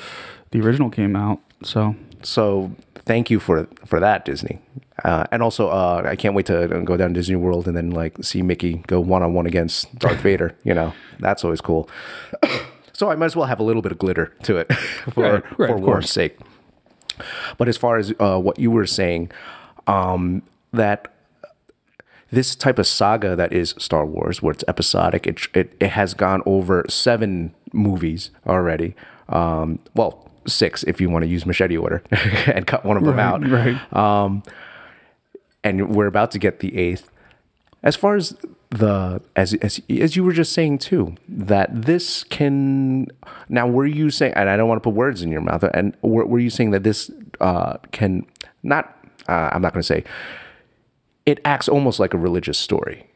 [0.53, 1.39] the original came out.
[1.63, 4.61] So So thank you for for that, Disney.
[5.05, 7.91] Uh, and also, uh, I can't wait to go down to Disney World and then
[7.91, 10.55] like see Mickey go one on one against Darth Vader.
[10.65, 11.89] You know, that's always cool.
[12.93, 14.73] so I might as well have a little bit of glitter to it
[15.15, 16.11] for Right, right, for course.
[16.11, 16.39] sake.
[17.59, 19.31] But as far as uh, what you were saying,
[19.87, 21.13] um, that
[22.31, 26.15] this type of saga that is Star Wars, where it's episodic, it it, it has
[26.15, 28.95] gone over seven movies already.
[29.29, 32.03] Um, well, six if you want to use machete order
[32.47, 33.47] and cut one of them out.
[33.49, 33.95] right.
[35.63, 37.11] And we're about to get the eighth.
[37.83, 38.37] As far as
[38.71, 43.09] the as as as you were just saying too, that this can
[43.49, 45.97] now were you saying and I don't want to put words in your mouth and
[46.03, 48.25] were, were you saying that this uh, can
[48.63, 48.97] not
[49.29, 50.05] uh, I'm not going to say
[51.27, 53.07] it acts almost like a religious story.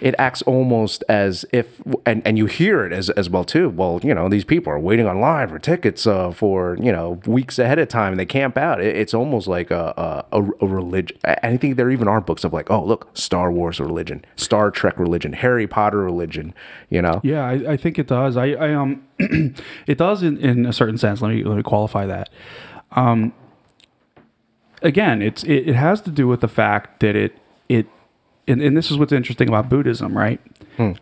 [0.00, 3.70] It acts almost as if, and, and you hear it as, as well too.
[3.70, 7.58] Well, you know, these people are waiting online for tickets uh, for you know weeks
[7.58, 8.12] ahead of time.
[8.12, 8.82] and They camp out.
[8.82, 11.16] It, it's almost like a a, a, religion.
[11.24, 14.98] I think there even are books of like, oh look, Star Wars religion, Star Trek
[14.98, 16.54] religion, Harry Potter religion.
[16.90, 18.36] You know, Yeah, I, I think it does.
[18.36, 21.22] I, I um, it does in, in a certain sense.
[21.22, 22.30] Let me let me qualify that.
[22.90, 23.32] Um,
[24.84, 27.36] again, it's it, it has to do with the fact that it
[27.68, 27.86] it,
[28.46, 30.40] and, and this is what's interesting about Buddhism, right?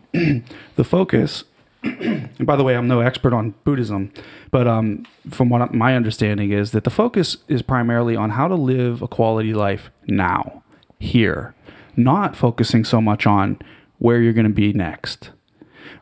[0.75, 1.43] the focus.
[1.83, 4.13] and by the way, I'm no expert on Buddhism,
[4.51, 8.55] but um, from what my understanding is that the focus is primarily on how to
[8.55, 10.63] live a quality life now,
[10.97, 11.53] here,
[11.97, 13.59] not focusing so much on
[13.99, 15.31] where you're going to be next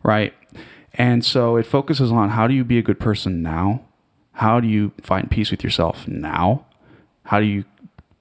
[0.04, 0.34] right?
[0.94, 3.82] And so it focuses on how do you be a good person now?
[4.34, 6.66] How do you find peace with yourself now?
[7.26, 7.64] How do you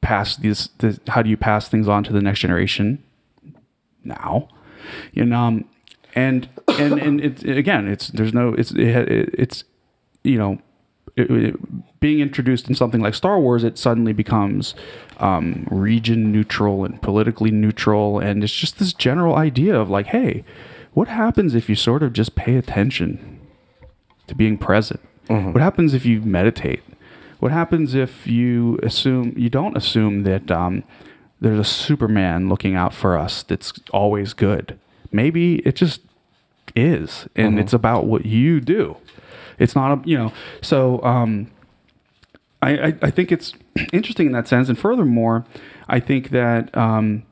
[0.01, 0.69] pass these?
[0.79, 3.03] this how do you pass things on to the next generation
[4.05, 4.49] now?
[5.13, 5.65] You know, um,
[6.15, 9.65] and and and it's again, it's there's no it's it, it's
[10.25, 10.59] you know.
[11.17, 14.75] It, it- being introduced in something like Star Wars, it suddenly becomes
[15.19, 20.43] um, region neutral and politically neutral, and it's just this general idea of like, hey,
[20.95, 23.39] what happens if you sort of just pay attention
[24.29, 25.01] to being present?
[25.53, 26.83] What happens if you meditate?
[27.41, 30.85] What happens if you assume you don't assume that um,
[31.41, 34.79] there's a Superman looking out for us that's always good?
[35.11, 36.03] Maybe it just
[36.77, 38.97] is, and it's about what you do.
[39.59, 40.33] It's not a you know.
[40.61, 41.51] So um,
[42.63, 43.55] I, I I think it's
[43.93, 45.45] interesting in that sense, and furthermore,
[45.89, 46.77] I think that.
[46.77, 47.25] Um,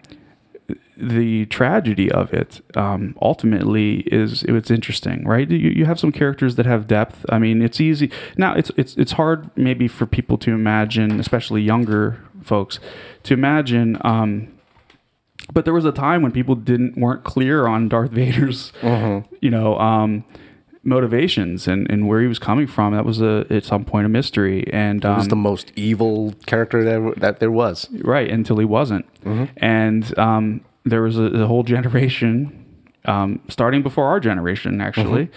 [1.01, 5.49] the tragedy of it um, ultimately is it's interesting, right?
[5.49, 7.25] You, you have some characters that have depth.
[7.29, 8.55] I mean, it's easy now.
[8.55, 12.81] It's it's it's hard maybe for people to imagine, especially younger folks,
[13.23, 13.97] to imagine.
[14.03, 14.49] Um,
[15.53, 19.79] but there was a time when people didn't weren't clear on Darth Vader's, you know,
[19.79, 20.25] um,
[20.83, 22.93] motivations and, and where he was coming from.
[22.93, 26.35] That was a at some point a mystery, and um, it was the most evil
[26.47, 27.89] character that, that there was.
[28.03, 29.07] right until he wasn't
[29.59, 32.65] and um, there was a, a whole generation
[33.05, 35.31] um, starting before our generation actually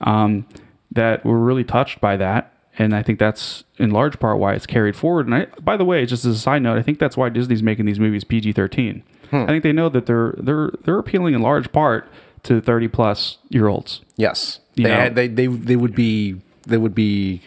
[0.00, 0.46] um,
[0.90, 2.50] that were really touched by that.
[2.76, 5.26] And i think that's in large part why it's carried forward.
[5.26, 7.62] And I, by the way just as a side note i think that's why disney's
[7.62, 9.02] making these movies pg-13
[9.32, 12.08] i think they know that they're they're they're appealing in large part
[12.44, 14.00] to 30 plus year olds.
[14.16, 17.42] Yes, You they, had, they they they would be they would be.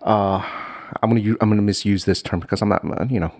[0.00, 0.42] Uh,
[1.02, 3.32] I'm gonna I'm gonna misuse this term because I'm not you know.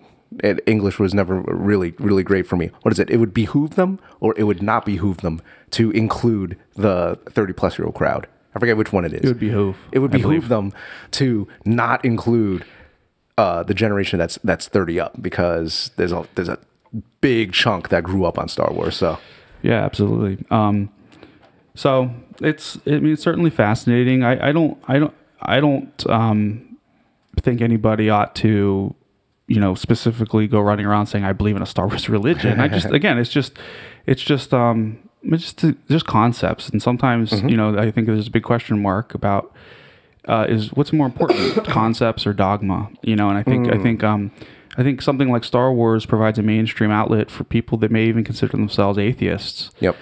[0.66, 2.71] English was never really really great for me.
[2.83, 3.11] What is it?
[3.11, 5.40] It would behoove them, or it would not behoove them
[5.73, 8.27] to include the 30 plus year old crowd.
[8.55, 9.21] I forget which one it is.
[9.23, 10.73] it would behoove It would behoove them
[11.12, 12.64] to not include
[13.38, 16.59] uh, the generation that's that's 30 up because there's a there's a
[17.21, 18.97] big chunk that grew up on Star Wars.
[18.97, 19.18] So
[19.62, 20.45] Yeah, absolutely.
[20.51, 20.90] Um,
[21.75, 24.23] So it's I mean it's certainly fascinating.
[24.23, 26.79] I, I don't I don't I don't um,
[27.40, 28.95] think anybody ought to
[29.55, 32.61] you know specifically go running around saying I believe in a Star Wars religion.
[32.61, 33.53] I just again it's just
[34.07, 34.77] it's just um
[35.23, 39.15] it's just just concepts and sometimes you know I think there's a big question mark
[39.15, 39.45] about
[40.29, 44.03] uh, is what's more important concepts or dogma you know and I think I think
[44.03, 44.31] um
[44.79, 48.25] I think something like Star Wars provides a mainstream outlet for people that may even
[48.25, 49.97] consider themselves atheists Yep.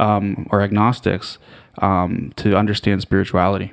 [0.00, 1.38] um, or agnostics
[1.78, 3.72] um, to understand spirituality.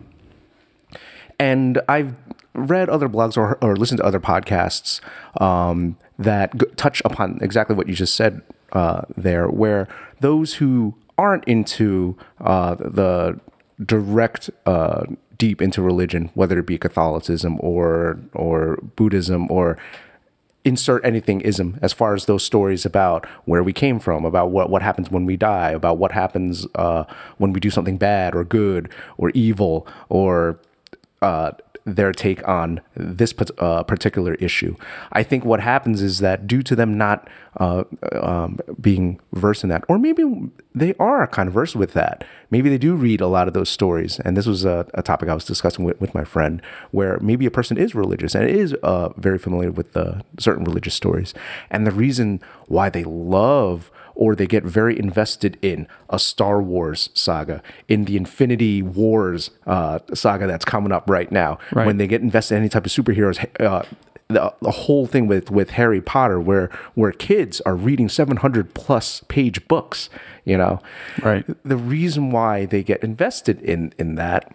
[1.39, 2.13] And I've
[2.53, 4.99] read other blogs or, or listened to other podcasts
[5.41, 8.41] um, that g- touch upon exactly what you just said
[8.73, 9.87] uh, there, where
[10.19, 13.39] those who aren't into uh, the
[13.83, 15.05] direct uh,
[15.37, 19.77] deep into religion, whether it be Catholicism or or Buddhism or
[20.65, 24.69] insert anything ism as far as those stories about where we came from, about what,
[24.69, 27.03] what happens when we die, about what happens uh,
[27.37, 30.59] when we do something bad or good or evil, or
[31.21, 31.51] uh,
[31.85, 34.75] their take on this uh, particular issue.
[35.11, 39.69] I think what happens is that due to them not uh, um, being versed in
[39.69, 40.23] that, or maybe
[40.73, 42.23] they are kind of versed with that.
[42.49, 44.19] Maybe they do read a lot of those stories.
[44.21, 47.45] And this was a, a topic I was discussing with, with my friend, where maybe
[47.45, 49.97] a person is religious and is uh, very familiar with
[50.39, 51.33] certain religious stories.
[51.69, 57.09] And the reason why they love or they get very invested in a Star Wars
[57.13, 61.57] saga, in the Infinity Wars uh, saga that's coming up right now.
[61.71, 61.85] Right.
[61.87, 63.83] When they get invested in any type of superheroes, uh,
[64.29, 69.21] the, the whole thing with, with Harry Potter, where where kids are reading 700 plus
[69.27, 70.09] page books,
[70.45, 70.79] you know,
[71.21, 71.45] Right.
[71.63, 74.51] the reason why they get invested in in that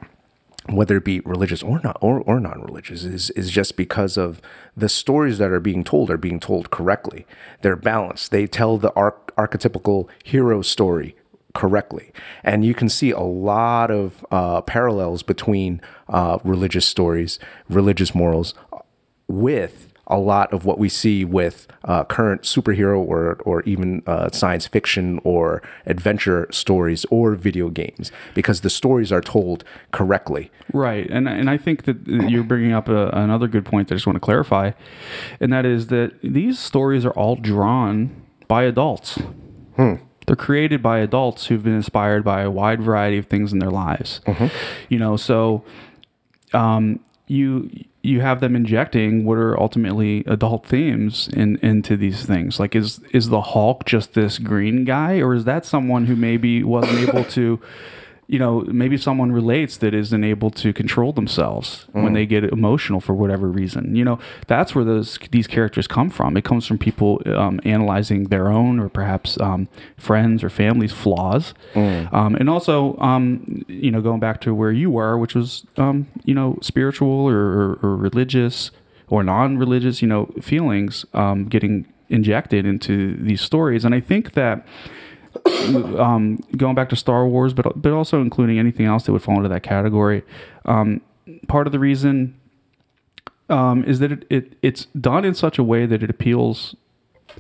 [0.71, 4.41] whether it be religious or not or, or non-religious is is just because of
[4.77, 7.27] the stories that are being told are being told correctly.
[7.63, 8.31] They're balanced.
[8.31, 11.17] They tell the arch- archetypical hero story
[11.55, 12.13] correctly.
[12.45, 18.55] And you can see a lot of uh, parallels between uh, religious stories religious morals
[19.27, 24.31] with a lot of what we see with uh, current superhero or or even uh,
[24.31, 30.51] science fiction or adventure stories or video games because the stories are told correctly.
[30.73, 33.97] Right, and and I think that you're bringing up a, another good point that I
[33.97, 34.73] just want to clarify,
[35.41, 38.11] and that is that these stories are all drawn
[38.49, 39.19] by adults.
[40.27, 43.71] They're created by adults who've been inspired by a wide variety of things in their
[43.71, 44.21] lives.
[44.91, 45.65] You know, so
[46.53, 47.71] um, you
[48.03, 52.59] you have them injecting what are ultimately adult themes in into these things.
[52.59, 56.63] Like, is is the Hulk just this green guy, or is that someone who maybe
[56.63, 57.61] wasn't able to,
[58.31, 63.01] you know, maybe someone relates that isn't able to control themselves when they get emotional
[63.01, 63.97] for whatever reason.
[63.97, 66.37] You know, that's where those these characters come from.
[66.37, 71.55] It comes from people um, analyzing their own or perhaps um, friends or families' flaws,
[72.13, 76.07] um, and also, um, you know, going back to where you were, which was, um,
[76.25, 78.71] you know, spiritual or, or, or religious
[79.09, 84.67] or non-religious, you know, feelings um, getting injected into these stories, and I think that
[85.99, 89.37] um, going back to Star Wars, but but also including anything else that would fall
[89.37, 90.23] into that category.
[90.65, 91.01] Um,
[91.47, 92.39] part of the reason
[93.49, 96.75] um, is that it, it it's done in such a way that it appeals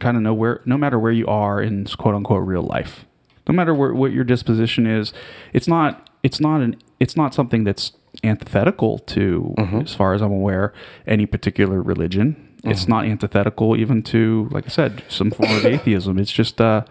[0.00, 3.04] kind of nowhere, no matter where you are in quote unquote real life,
[3.48, 5.12] no matter where, what your disposition is.
[5.52, 7.92] It's not it's not an it's not something that's
[8.24, 10.72] antithetical to, as far as I'm aware,
[11.06, 12.44] any particular religion.
[12.64, 16.18] It's not antithetical even to, like I said, some form of atheism.
[16.18, 16.84] It's just uh,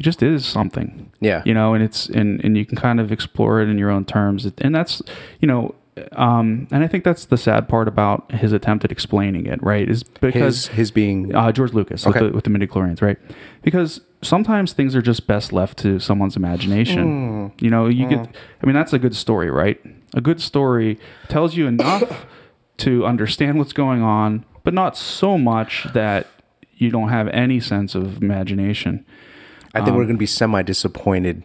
[0.00, 1.12] it just is something.
[1.20, 1.42] Yeah.
[1.44, 4.04] You know, and it's and and you can kind of explore it in your own
[4.06, 5.02] terms, and that's
[5.40, 5.74] you know.
[6.12, 9.86] Um, and I think that's the sad part about his attempt at explaining it, right?
[9.86, 12.20] Is because His his being uh, George Lucas Okay.
[12.20, 13.18] with, the, with the midichlorians, right?
[13.60, 17.52] Because sometimes things are just best left to someone's imagination.
[17.60, 18.20] You know, you get.
[18.62, 19.78] I mean, that's a good story, right?
[20.14, 22.24] A good story tells you enough
[22.78, 26.26] to understand what's going on, but not so much that
[26.76, 29.04] you don't have any sense of imagination.
[29.74, 31.44] I think we're going to be semi disappointed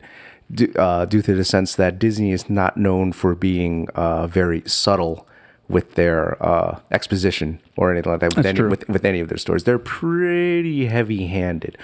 [0.77, 5.27] uh, due to the sense that Disney is not known for being uh, very subtle
[5.67, 8.69] with their uh, exposition or anything like that with That's any, true.
[8.69, 9.63] with, with any of their stories.
[9.63, 11.77] They're pretty heavy handed,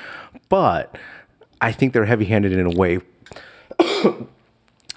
[0.49, 0.95] but
[1.59, 2.99] I think they're heavy handed in a way.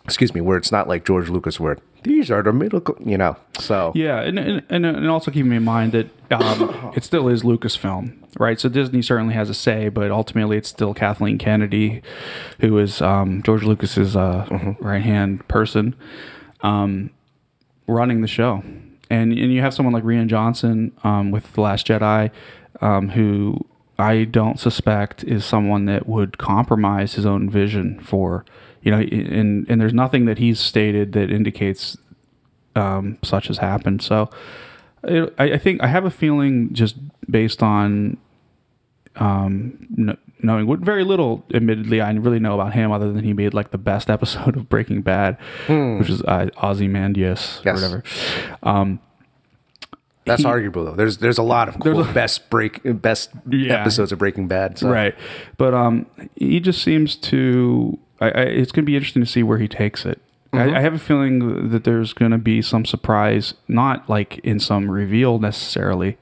[0.04, 3.36] excuse me, where it's not like George Lucas, where these are the middle, you know.
[3.58, 8.14] So Yeah, and and, and, also keeping in mind that um, it still is Lucasfilm,
[8.38, 8.60] right?
[8.60, 12.02] So Disney certainly has a say, but ultimately it's still Kathleen Kennedy,
[12.60, 15.96] who is um, George Lucas's uh, right hand person,
[16.60, 17.10] um,
[17.86, 18.62] running the show,
[19.10, 22.30] and and you have someone like Rian Johnson um, with the Last Jedi,
[22.80, 23.66] um, who
[23.98, 28.44] I don't suspect is someone that would compromise his own vision for
[28.84, 31.96] you know, and and there's nothing that he's stated that indicates
[32.76, 34.02] um, such has happened.
[34.02, 34.30] So
[35.02, 36.94] it, I, I think I have a feeling just
[37.30, 38.18] based on
[39.16, 43.32] um, kn- knowing what very little, admittedly, I really know about him other than he
[43.32, 48.02] made like the best episode of Breaking Bad, which is uh, Ozymandias or whatever.
[48.62, 49.00] Um,
[50.26, 50.94] That's he- arguable though.
[50.96, 53.80] There's there's a lot of There's cool a- best break best Yeah.
[53.80, 54.78] episodes of Breaking Bad.
[54.78, 54.88] So.
[54.90, 55.14] right,
[55.56, 56.06] but um,
[56.36, 57.98] he just seems to.
[58.20, 60.20] I, I, it's going to be interesting to see where he takes it.
[60.52, 60.74] Mm-hmm.
[60.74, 64.60] I, I have a feeling that there's going to be some surprise, not like in
[64.60, 66.16] some reveal necessarily,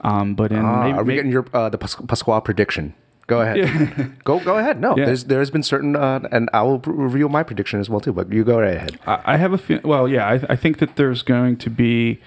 [0.00, 2.94] um, but in Ah, maybe, are we getting your uh, the Pas- Pasquale prediction?
[3.26, 4.14] Go ahead.
[4.24, 4.80] go go ahead.
[4.80, 5.04] No, Yeah.
[5.04, 8.12] there's there's been certain, uh, and I will reveal my prediction as well too.
[8.14, 8.98] But you go right ahead.
[9.06, 9.80] I I have a feel.
[9.84, 12.20] Well, yeah, I, I think that there's going to be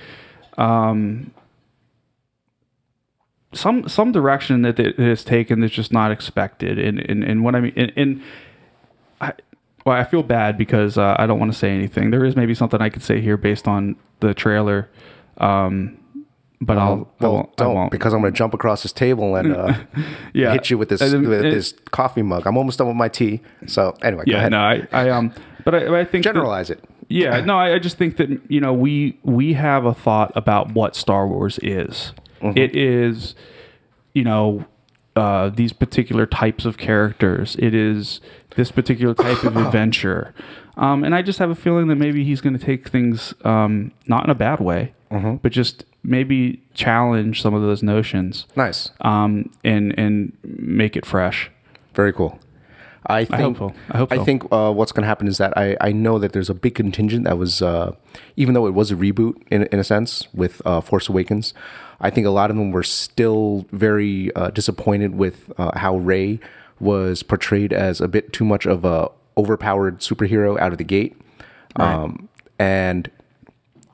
[0.59, 1.31] um,
[3.53, 6.77] some some direction that it has taken that's just not expected.
[6.77, 8.21] And and, and what I mean, and,
[9.85, 12.11] well, I feel bad because uh, I don't want to say anything.
[12.11, 14.89] There is maybe something I could say here based on the trailer,
[15.37, 15.97] um,
[16.61, 17.91] but I'll I Um, well, won't, don't won't.
[17.91, 19.73] because I'm going to jump across this table and uh,
[20.33, 22.45] yeah, hit you with this then- with this coffee mug.
[22.45, 23.41] I'm almost done with my tea.
[23.67, 24.51] So anyway, go Yeah, ahead.
[24.51, 25.33] no, I, I um,
[25.65, 26.83] but I, I think that- Generalize it.
[27.09, 30.71] Yeah, no, I, I just think that you know we we have a thought about
[30.73, 32.13] what Star Wars is.
[32.41, 33.35] It is,
[34.13, 34.65] you know,
[35.15, 37.55] uh, these particular types of characters.
[37.59, 38.21] It is
[38.55, 40.33] this particular type of adventure,
[40.77, 43.91] um, and I just have a feeling that maybe he's going to take things um,
[44.07, 48.89] not in a bad way, but just maybe challenge some of those notions Nice.
[49.01, 51.51] um, and and make it fresh.
[51.93, 52.39] Very cool.
[53.05, 53.57] I think.
[53.57, 53.79] hope so.
[53.89, 54.23] I hope so.
[54.23, 56.75] think uh, what's going to happen is that I, I know that there's a big
[56.75, 57.95] contingent that was, uh,
[58.35, 61.53] even though it was a reboot in in a sense with uh, Force Awakens,
[61.99, 66.39] I think a lot of them were still very uh, disappointed with uh, how Rey
[66.79, 71.15] was portrayed as a bit too much of a overpowered superhero out of the gate,
[71.77, 72.27] um,
[72.59, 73.09] and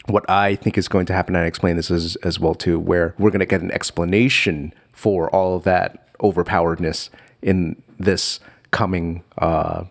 [0.07, 2.79] what I think is going to happen, and I explain this as, as well too,
[2.79, 7.09] where we're going to get an explanation for all of that overpoweredness
[7.41, 8.39] in this
[8.71, 9.83] coming uh,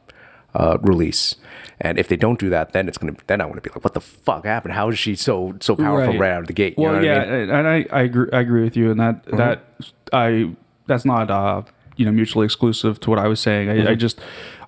[0.54, 1.36] uh, release.
[1.80, 3.84] And if they don't do that, then it's going to then I'm to be like,
[3.84, 4.74] what the fuck happened?
[4.74, 6.74] How is she so so powerful right, out of the gate?
[6.78, 7.50] You Well, yeah, I mean?
[7.50, 8.28] and I, I agree.
[8.32, 9.64] I agree with you, and that that
[10.12, 10.54] I
[10.86, 11.62] that's not uh
[11.96, 13.68] you know mutually exclusive to what I was saying.
[13.68, 14.18] I, I just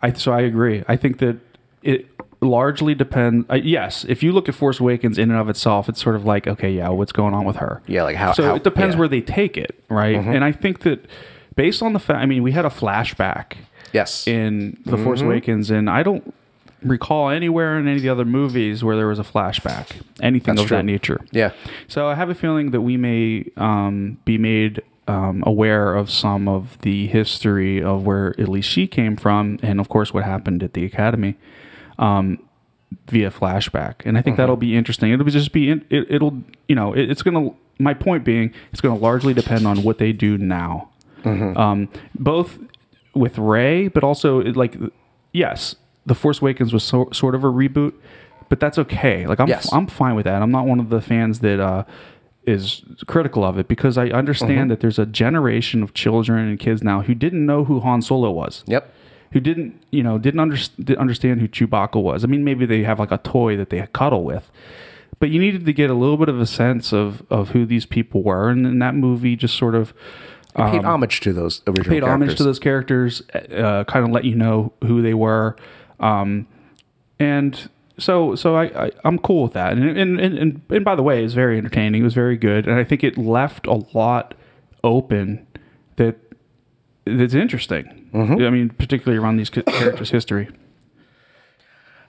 [0.03, 0.85] I so I agree.
[0.87, 1.39] I think that
[1.83, 2.07] it
[2.43, 3.47] largely depends.
[3.51, 6.27] Uh, yes, if you look at Force Awakens in and of itself, it's sort of
[6.27, 7.83] like okay, yeah, what's going on with her?
[7.87, 8.99] Yeah, like how- So how- it depends yeah.
[8.99, 10.15] where they take it, right?
[10.17, 11.07] And I think that
[11.57, 13.55] based on the fact, I mean, we had a flashback
[13.93, 14.27] Yes.
[14.27, 16.35] in The Force Awakens, and I don't
[16.83, 20.63] recall anywhere in any of the other movies where there was a flashback, anything That's
[20.63, 20.77] of true.
[20.77, 21.21] that nature.
[21.33, 21.53] yeah.
[21.89, 26.47] So I have a feeling that we may um, be made um, aware of some
[26.49, 30.63] of the history of where at least she came from, and of course what happened
[30.63, 31.35] at the academy
[31.99, 32.39] um,
[33.09, 33.95] via flashback.
[34.05, 35.11] And I think that'll be interesting.
[35.13, 37.51] It'll just be in, it, it'll you know it, it's gonna.
[37.81, 40.91] My point being, it's gonna largely depend on what they do now,
[41.25, 42.59] um, both
[43.19, 44.77] with Rey, but also like
[45.33, 47.95] yes, the Force Awakens was so, sort of a reboot.
[48.49, 49.27] But that's okay.
[49.27, 49.71] Like I'm, Yes.
[49.73, 50.41] I'm fine with that.
[50.41, 51.85] I'm not one of the fans that uh,
[52.47, 56.83] is critical of it because I understand that there's a generation of children and kids
[56.83, 58.65] now who didn't know who Han Solo was.
[58.67, 58.95] Yep.
[59.33, 60.57] Who didn't, you know, didn't under,
[60.99, 62.25] understand who Chewbacca was.
[62.25, 64.51] I mean, maybe they have like a toy that they cuddle with,
[65.19, 67.85] but you needed to get a little bit of a sense of of who these
[67.85, 69.93] people were, and, and that movie just sort of
[70.59, 72.09] Paid homage to those original Um, paid characters.
[72.13, 73.23] homage to those characters,
[73.57, 75.57] uh, kind of let you know who they were,
[76.01, 76.47] um,
[77.19, 79.73] and so so I, I I'm cool with that.
[79.73, 82.01] And and, and and and by the way, it's very entertaining.
[82.03, 84.35] It was very good, and I think it left a lot
[84.85, 85.47] open
[85.97, 86.17] that
[87.05, 88.09] that's interesting.
[88.13, 88.43] Mm-hmm.
[88.45, 90.49] I mean, particularly around these characters' history.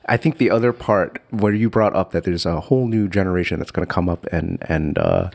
[0.06, 3.60] I think the other part where you brought up that there's a whole new generation
[3.60, 5.30] that's going to come up and and uh,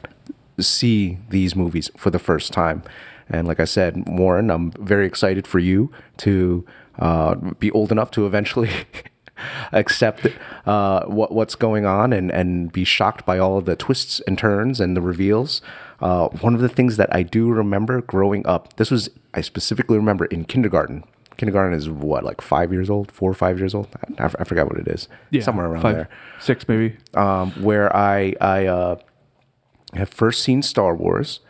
[0.63, 2.83] see these movies for the first time,
[3.29, 6.65] and like I said, Warren, I'm very excited for you to
[6.99, 8.71] uh, be old enough to eventually
[9.73, 10.27] accept
[10.67, 14.39] uh, what what's going on and and be shocked by all of the twists and
[14.39, 15.63] turns and the reveals.
[16.01, 19.97] Uh, one of the things that I do remember growing up, this was I specifically
[19.97, 21.05] remember in kindergarten.
[21.37, 23.89] Kindergarten is what, like five years old, four or five years old.
[24.19, 25.09] I, I forgot what it is.
[25.31, 26.09] Yeah, somewhere around five, there.
[26.39, 26.97] six maybe.
[27.15, 28.97] Um, where I I uh,
[29.97, 31.41] have first seen Star Wars,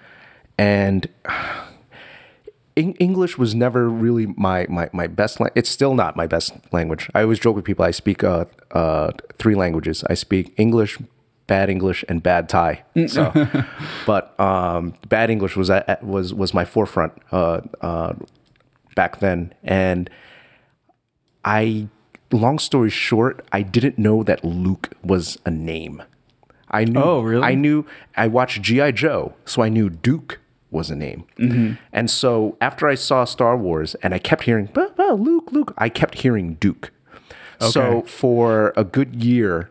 [0.58, 1.08] and
[2.76, 5.38] Eng- English was never really my my my best.
[5.40, 7.08] La- it's still not my best language.
[7.14, 7.84] I always joke with people.
[7.84, 10.02] I speak uh, uh, three languages.
[10.10, 10.98] I speak English,
[11.46, 12.82] bad English, and bad Thai.
[13.06, 13.32] So,
[14.06, 18.14] but um, bad English was at, was was my forefront uh, uh,
[18.96, 20.10] back then, and
[21.44, 21.88] I
[22.32, 26.02] long story short, I didn't know that Luke was a name.
[26.70, 27.00] I knew.
[27.00, 27.44] Oh, really?
[27.44, 27.86] I knew.
[28.16, 30.40] I watched GI Joe, so I knew Duke
[30.70, 31.24] was a name.
[31.38, 31.74] Mm-hmm.
[31.92, 35.72] And so after I saw Star Wars, and I kept hearing, "Bah, bah, Luke, Luke,"
[35.78, 36.90] I kept hearing Duke.
[37.60, 37.70] Okay.
[37.70, 39.70] So for a good year,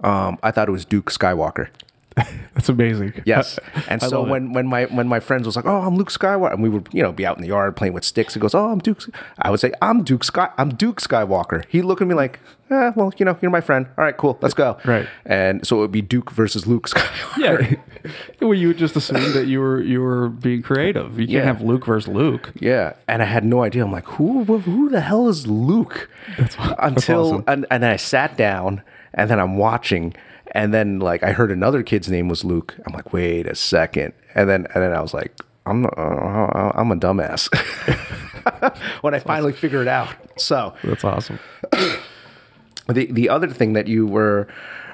[0.00, 1.68] um, I thought it was Duke Skywalker.
[2.54, 3.22] That's amazing.
[3.24, 3.58] Yes.
[3.88, 4.28] And so it.
[4.28, 6.88] when when my when my friends was like, "Oh, I'm Luke Skywalker," and we would
[6.92, 9.02] you know be out in the yard playing with sticks, it goes, "Oh, I'm Duke,"
[9.38, 12.40] I would say, "I'm Duke Sky, I'm Duke Skywalker." He'd look at me like,
[12.70, 13.86] eh, "Well, you know, you're my friend.
[13.96, 15.06] All right, cool, let's go." Right.
[15.26, 17.78] And so it would be Duke versus Luke Skywalker.
[18.04, 18.12] Yeah.
[18.40, 21.18] well, you would just assume that you were you were being creative.
[21.18, 21.44] You can't Yeah.
[21.44, 22.52] have Luke versus Luke.
[22.60, 23.84] Yeah, and I had no idea.
[23.84, 26.08] I'm like, who, who, the hell is Luke?
[26.38, 27.44] That's until awesome.
[27.46, 28.82] and, and then I sat down,
[29.14, 30.14] and then I'm watching,
[30.52, 32.74] and then like I heard another kid's name was Luke.
[32.86, 35.32] I'm like, wait a second, and then and then I was like,
[35.66, 35.90] I'm uh,
[36.74, 37.48] I'm a dumbass
[39.02, 40.14] when I finally figured it out.
[40.36, 41.38] So That's awesome.
[42.88, 44.48] the the other thing that you were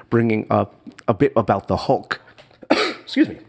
[0.09, 0.75] bringing up
[1.07, 2.21] a bit about the Hulk,
[2.71, 3.39] excuse me,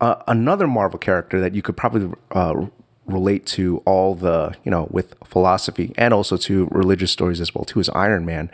[0.00, 2.66] uh, another Marvel character that you could probably uh,
[3.06, 7.64] relate to all the you know with philosophy and also to religious stories as well
[7.64, 8.50] too is Iron Man.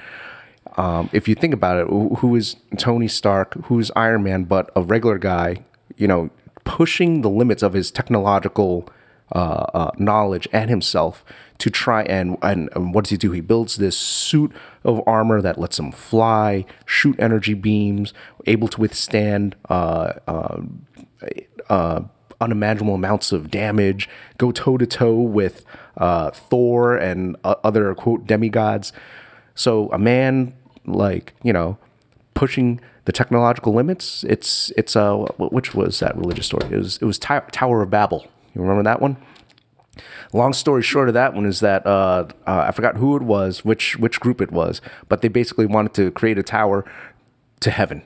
[0.77, 3.55] Um, if you think about it, who is Tony Stark?
[3.65, 4.45] Who's Iron Man?
[4.45, 5.65] But a regular guy,
[5.97, 6.31] you know,
[6.65, 8.89] pushing the limits of his technological
[9.33, 11.25] uh, uh, knowledge and himself
[11.59, 13.33] to try and, and and what does he do?
[13.33, 14.53] He builds this suit
[14.85, 18.15] of armor that lets him fly, shoot energy beams,
[18.47, 20.61] able to withstand uh, uh,
[21.69, 22.03] uh,
[22.41, 25.65] unimaginable amounts of damage, go toe to toe with
[25.97, 28.93] uh, Thor and uh, other quote demigods.
[29.55, 30.55] So a man
[30.87, 31.79] like you know
[32.35, 34.23] pushing the technological limits.
[34.29, 36.67] It's it's uh which was that religious story?
[36.71, 38.27] It was it was Tow- Tower of Babel.
[38.55, 39.17] You remember that one?
[40.33, 43.65] Long story short of that one is that uh, uh, I forgot who it was,
[43.65, 46.85] which which group it was, but they basically wanted to create a tower
[47.61, 48.03] to heaven,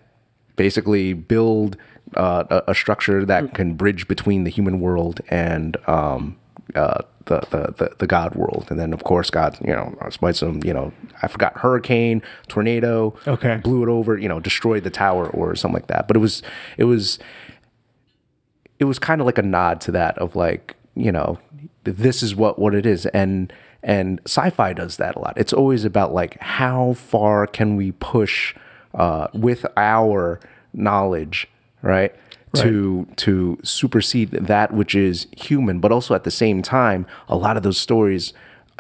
[0.56, 1.76] basically build
[2.16, 6.36] uh, a, a structure that can bridge between the human world and um,
[6.74, 10.36] uh, the, the the the God world, and then of course God, you know, despite
[10.36, 10.92] some, you know,
[11.22, 13.56] I forgot hurricane, tornado, Okay.
[13.56, 16.06] blew it over, you know, destroyed the tower or something like that.
[16.06, 16.42] But it was
[16.78, 17.18] it was
[18.78, 21.38] it was kind of like a nod to that of like you know
[21.84, 23.06] this is what what it is.
[23.06, 25.34] And and sci-fi does that a lot.
[25.36, 28.54] It's always about like how far can we push
[28.94, 30.40] uh, with our
[30.72, 31.48] knowledge
[31.82, 32.14] right
[32.54, 35.80] to to supersede that which is human.
[35.80, 38.32] But also at the same time a lot of those stories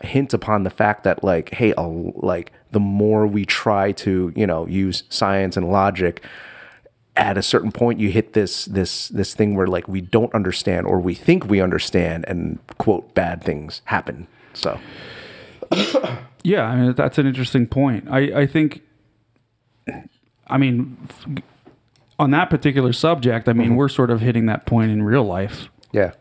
[0.02, 4.66] hint upon the fact that like hey like the more we try to you know
[4.66, 6.24] use science and logic
[7.16, 10.86] at a certain point you hit this this this thing where like we don't understand
[10.86, 14.78] or we think we understand and quote bad things happen so
[16.44, 18.08] Yeah, I mean that's an interesting point.
[18.10, 18.82] I I think,
[20.48, 20.96] I mean,
[22.18, 23.76] on that particular subject, I mean Mm-hmm.
[23.76, 26.12] we're sort of hitting that point in real life, yeah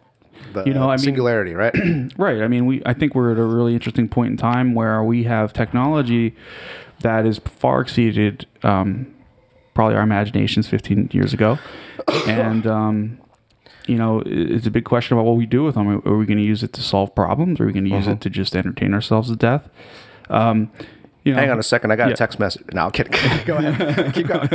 [0.54, 1.74] the You know, I mean- singularity right
[2.18, 2.42] right?
[2.42, 5.24] I mean, we I think we're at a really interesting point in time where we
[5.24, 6.36] have technology
[7.00, 9.08] that is far exceeded um,
[9.74, 11.58] probably our imaginations 15 years ago,
[12.28, 13.18] and um,
[13.88, 15.88] you know, it's a big question about what we do with them.
[15.90, 17.60] Are we going to use it to solve problems?
[17.60, 18.14] Are we going to use Mm-hmm.
[18.14, 19.70] it to just entertain ourselves to death?
[20.30, 20.72] Um,
[21.24, 22.14] you know, hang on a second i got Yeah.
[22.14, 23.12] a text message no i'm kidding
[23.46, 24.50] go ahead keep going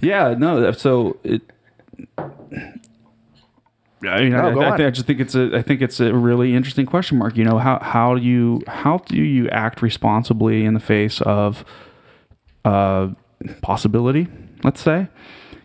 [0.00, 0.72] Yeah, no.
[0.72, 1.42] So it.
[2.18, 2.30] I
[4.22, 4.86] mean, No, I, I.
[4.86, 5.56] I just think it's a.
[5.56, 7.36] I think it's a really interesting question mark.
[7.36, 11.64] You know, how how do you how do you act responsibly in the face of
[12.64, 13.08] uh,
[13.62, 14.28] possibility?
[14.62, 15.08] Let's say,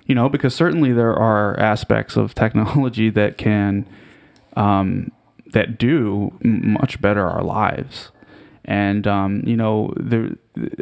[0.05, 3.87] you know, because certainly there are aspects of technology that can
[4.55, 5.11] um,
[5.47, 8.11] that do much better our lives,
[8.65, 10.31] and um, you know, there.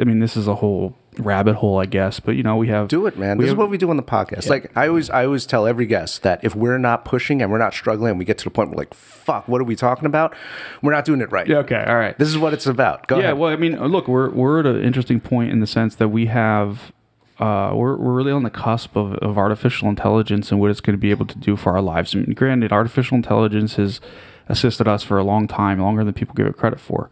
[0.00, 2.20] I mean, this is a whole rabbit hole, I guess.
[2.20, 4.02] But you know, we have do it man this is what we do on the
[4.02, 7.50] podcast like i always i always tell every guest that if we're not pushing and
[7.50, 9.76] we're not struggling and we get to the point where like fuck what are we
[9.76, 10.34] talking about
[10.82, 12.16] we're not doing it right Yeah, okay, all right.
[12.18, 14.66] this is what it's about go yeah, ahead well, I mean, look, we're we're at
[14.66, 16.92] an interesting point in the sense that we have
[17.38, 20.94] uh, we're we're really on the cusp of, of artificial intelligence and what it's going
[20.94, 22.14] to be able to do for our lives.
[22.14, 24.00] I mean, granted, artificial intelligence has
[24.48, 27.10] assisted us for a long time, longer than people give it credit for.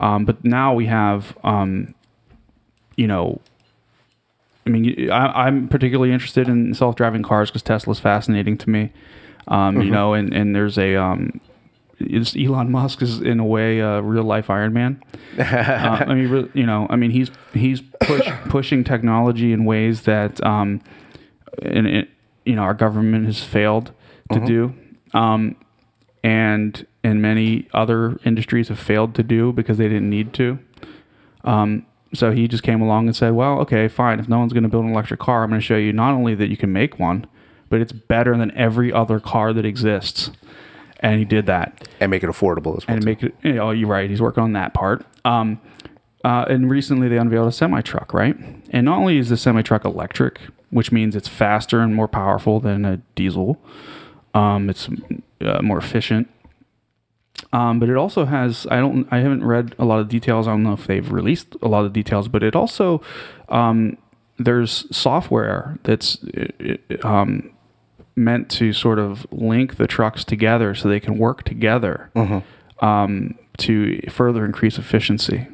[0.00, 1.94] Um, but now we have, um,
[2.96, 3.40] you know,
[4.66, 8.92] I mean, I, I'm particularly interested in self-driving cars because Tesla's fascinating to me.
[9.48, 11.40] Um, You know, and, and there's a um,
[12.00, 15.02] Elon Musk is in a way a real life Iron Man.
[15.38, 20.44] uh, I mean, you know, I mean, he's he's push, pushing technology in ways that,
[20.44, 20.80] um,
[21.62, 22.06] you
[22.46, 23.92] know, our government has failed
[24.32, 24.74] to do.
[25.12, 25.56] Um,
[26.22, 30.58] and and many other industries have failed to do because they didn't need to.
[31.44, 34.20] Um, so he just came along and said, "Well, okay, fine.
[34.20, 36.12] If no one's going to build an electric car, I'm going to show you not
[36.12, 37.26] only that you can make one,
[37.68, 40.30] but it's better than every other car that exists."
[41.02, 42.94] And he did that and make it affordable as well.
[42.94, 43.06] and too.
[43.06, 43.34] make it.
[43.42, 44.10] You know, you're right.
[44.10, 45.04] He's working on that part.
[45.24, 45.58] Um,
[46.24, 48.36] uh, and recently they unveiled a semi truck, right?
[48.70, 50.40] And not only is the semi truck electric,
[50.70, 53.58] which means it's faster and more powerful than a diesel,
[54.34, 54.88] um, it's
[55.40, 56.28] uh, more efficient.
[57.52, 60.46] Um, but it also has I don't I haven't read a lot of details.
[60.46, 63.02] I don't know if they've released a lot of details, but it also
[63.48, 63.96] um,
[64.38, 66.76] there's software that's uh,
[67.06, 67.50] um,
[68.14, 72.10] meant to sort of link the trucks together so they can work together
[72.80, 75.46] um, to further increase efficiency.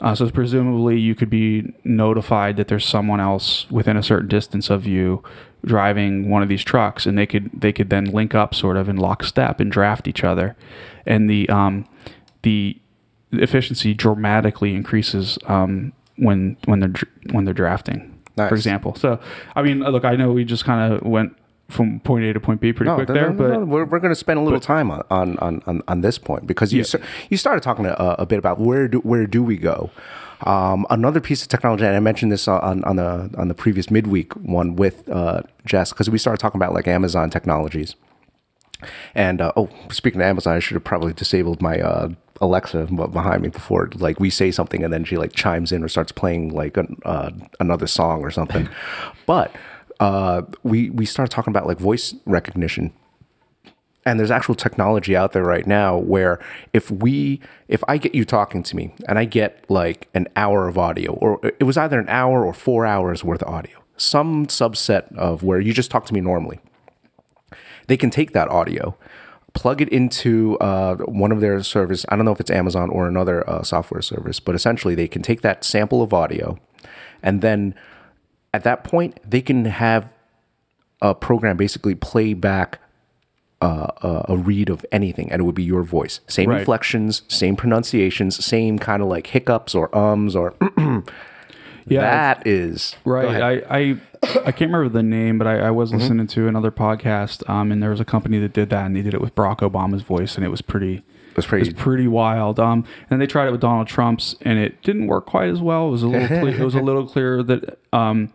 [0.00, 4.70] Uh, so presumably you could be notified that there's someone else within a certain distance
[4.70, 5.22] of you
[5.64, 8.88] driving one of these trucks, and they could they could then link up sort of
[8.88, 10.56] in lockstep and draft each other,
[11.08, 11.84] and the um,
[12.42, 12.80] the
[13.32, 16.92] efficiency dramatically increases um, when when they're
[17.32, 18.48] when they're drafting, Nice.
[18.48, 18.94] for example.
[18.94, 19.18] So
[19.56, 21.36] I mean, look, I know we just kind of went
[21.68, 23.98] from point A to point B pretty No, quick no, there, no, but we're, we're
[23.98, 27.00] going to spend a little time on, on, on, on, this point because you Yeah.
[27.28, 29.90] you started talking a, a bit about where do where do we go.
[30.46, 33.90] Um, another piece of technology, and I mentioned this on, on the on the previous
[33.90, 37.96] midweek one with uh, Jess because we started talking about like Amazon technologies.
[39.14, 42.10] And uh, oh, speaking of Amazon, I should have probably disabled my uh,
[42.40, 45.88] Alexa behind me before like we say something and then she like chimes in or
[45.88, 48.68] starts playing like an, uh, another song or something.
[49.26, 49.54] but
[50.00, 52.92] uh, we we started talking about like voice recognition
[54.08, 56.38] and there's actual technology out there right now where
[56.72, 60.66] if we if i get you talking to me and i get like an hour
[60.68, 64.46] of audio or it was either an hour or four hours worth of audio some
[64.46, 66.58] subset of where you just talk to me normally
[67.88, 68.96] they can take that audio
[69.54, 73.08] plug it into uh, one of their service i don't know if it's amazon or
[73.08, 76.56] another uh, software service but essentially they can take that sample of audio
[77.22, 77.74] and then
[78.54, 80.12] at that point they can have
[81.02, 82.78] a program basically play back
[83.60, 86.60] uh, a, a read of anything and it would be your voice same Right.
[86.60, 90.54] inflections same pronunciations same kind of like hiccups or ums or
[91.86, 93.42] yeah, that is Right.
[93.42, 97.48] I, I I can't remember the name, but I, I was listening to another podcast,
[97.48, 99.58] um, and there was a company that did that, and they did it with Barack
[99.58, 100.96] Obama's voice, and it was pretty.
[100.96, 102.58] it was pretty It was pretty wild.
[102.58, 105.88] Um, and they tried it with Donald Trump's, and it didn't work quite as well.
[105.88, 108.32] It was a little, cle it was a little clearer that, um,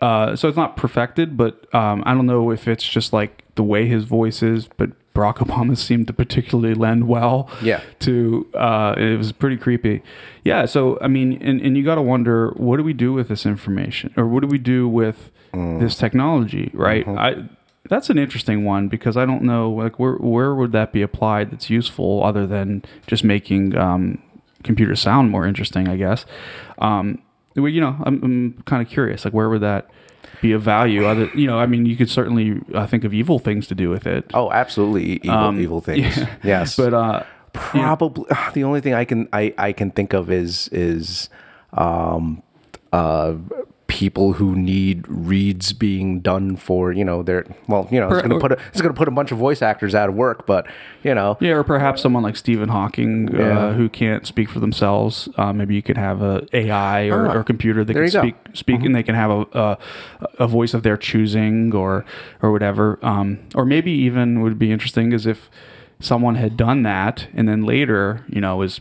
[0.00, 3.64] uh, so it's not perfected, but um, I don't know if it's just like the
[3.64, 7.50] way his voice is, but Barack Obama seemed to particularly lend well.
[7.62, 7.80] Yeah.
[8.00, 10.02] To uh, it was pretty creepy.
[10.44, 10.66] Yeah.
[10.66, 13.44] So I mean, and, and you got to wonder, what do we do with this
[13.44, 16.70] information, or what do we do with this technology?
[16.72, 17.06] Right.
[17.08, 17.48] I.
[17.88, 21.50] That's an interesting one because I don't know like where where would that be applied
[21.50, 24.20] that's useful other than just making um,
[24.62, 26.26] computer sound more interesting, I guess.
[26.78, 27.22] Um,
[27.56, 29.90] well, you know, I'm, I'm kind of curious, like where would that
[30.40, 31.04] be of value?
[31.04, 33.90] Other, you know, I mean, you could certainly uh, think of evil things to do
[33.90, 34.24] with it.
[34.34, 36.34] oh absolutely evil, Um, evil things yeah.
[36.44, 37.22] yes But uh,
[37.52, 38.24] probably
[38.54, 41.28] the only thing I can I, I can think of is is
[41.72, 42.42] um
[42.92, 43.34] uh
[43.88, 48.38] people who need reads being done for you know their well you know it's gonna
[48.38, 50.66] put a, it's gonna put a bunch of voice actors out of work but
[51.02, 53.58] you know yeah, or perhaps someone like Stephen Hawking Yeah.
[53.58, 55.28] uh, who can't speak for themselves.
[55.38, 58.18] Uh, maybe you could have a AI or, Ah, or computer that can you go.
[58.20, 58.28] Mm-hmm.
[58.46, 59.78] speak speak, and they can have a, a
[60.38, 62.04] a voice of their choosing or
[62.42, 62.98] or whatever.
[63.02, 65.48] Um, or maybe even would be interesting is if
[65.98, 68.80] someone had done that and then later, you know, was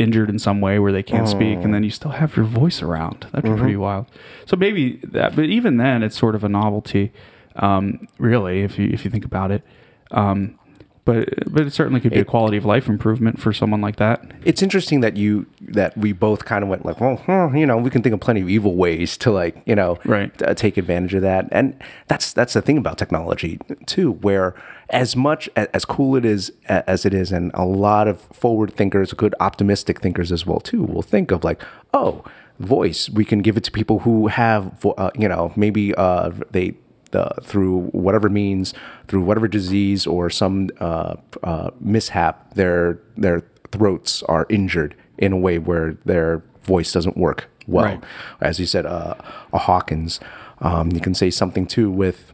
[0.00, 2.82] injured in some way where they can't speak and then you still have your voice
[2.82, 3.26] around.
[3.32, 4.06] That'd be pretty wild.
[4.46, 7.12] So maybe that but even then it's sort of a novelty
[7.56, 9.62] um, really if you if you think about it.
[10.10, 10.56] Um,
[11.04, 14.30] but but it certainly could be a quality of life improvement for someone like that.
[14.44, 17.18] It's interesting that you that we both kind of went like well
[17.56, 20.30] you know we can think of plenty of evil ways to like you know Right.
[20.42, 21.48] uh, take advantage of that.
[21.52, 21.74] And
[22.06, 24.54] that's that's the thing about technology too where
[24.90, 29.12] as much as cool it is as it is and a lot of forward thinkers
[29.12, 31.62] good optimistic thinkers as well too will think of like
[31.94, 32.24] oh
[32.58, 36.74] voice we can give it to people who have uh, you know maybe uh, they
[37.12, 38.72] uh, through whatever means,
[39.08, 45.36] through whatever disease or some uh, uh, mishap, their their throats are injured in a
[45.36, 47.84] way where their voice doesn't work well.
[47.84, 48.04] Right.
[48.40, 49.14] As you said, uh,
[49.52, 50.20] a Hawkins.
[50.60, 52.32] Um, you can say something too with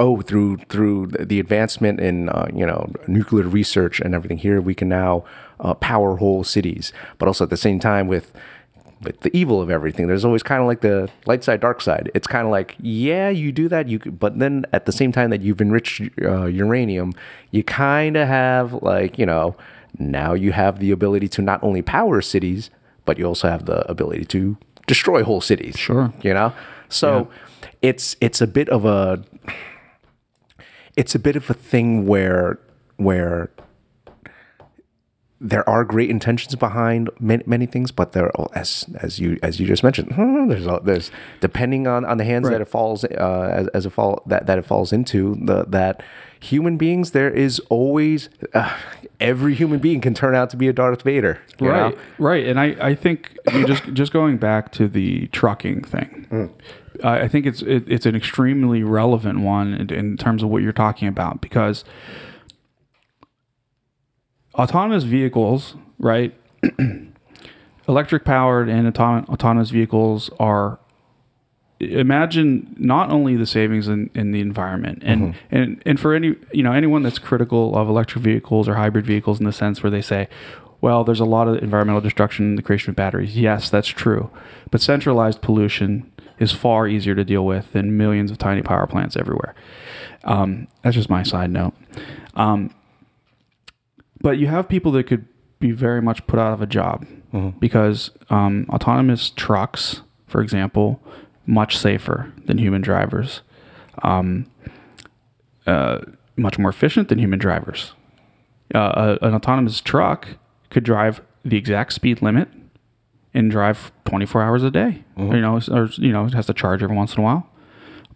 [0.00, 4.74] oh through through the advancement in uh, you know nuclear research and everything here we
[4.74, 5.24] can now
[5.60, 8.32] uh, power whole cities but also at the same time with
[9.00, 10.06] with the evil of everything.
[10.06, 12.10] There's always kind of like the light side, dark side.
[12.14, 15.30] It's kind of like, yeah, you do that, you but then at the same time
[15.30, 17.14] that you've enriched uh, uranium,
[17.50, 19.56] you kind of have like, you know,
[19.98, 22.70] now you have the ability to not only power cities,
[23.04, 25.76] but you also have the ability to destroy whole cities.
[25.78, 26.12] Sure.
[26.22, 26.52] You know?
[26.88, 27.28] So
[27.82, 29.22] it's it's a bit of a
[30.98, 32.58] it's a bit of a thing where
[32.96, 33.50] where
[35.40, 39.66] there are great intentions behind many, many things, but there, as as you as you
[39.66, 40.12] just mentioned,
[40.50, 43.90] there's a- there's depending on, on the hands that it falls uh, as, as it
[43.90, 46.02] fall that, that it falls into the that
[46.40, 48.76] human beings there is always uh,
[49.20, 52.00] every human being can turn out to be a Darth Vader, you right know?
[52.18, 56.26] right and i i think you just just going back to the trucking thing.
[56.32, 60.62] I i think it's it, it's an extremely relevant one in, in terms of what
[60.62, 61.84] you're talking about because
[64.54, 66.34] autonomous vehicles right
[67.88, 70.78] electric powered and autom- autonomous vehicles are
[71.80, 75.54] imagine not only the savings in, in the environment and, mm-hmm.
[75.54, 79.38] and and for any you know anyone that's critical of electric vehicles or hybrid vehicles
[79.38, 80.28] in the sense where they say
[80.80, 83.36] well there's a lot of environmental destruction in the creation of batteries.
[83.36, 84.28] Yes that's true.
[84.70, 89.16] But centralized pollution is far easier to deal with than millions of tiny power plants
[89.16, 89.54] everywhere.
[90.24, 91.74] Um, that's just my side note.
[92.34, 92.74] Um,
[94.20, 95.26] but you have people that could
[95.60, 97.06] be very much put out of a job
[97.58, 101.00] because um, autonomous trucks, for example,
[101.46, 103.42] much safer than human drivers,
[104.02, 104.46] um,
[105.66, 105.98] uh,
[106.36, 107.92] much more efficient than human drivers.
[108.74, 110.28] Uh, a, an autonomous truck
[110.70, 112.48] could drive the exact speed limit
[113.38, 115.04] and drive 24 hours a day.
[115.36, 117.48] You know, or you know, it has to charge every once in a while,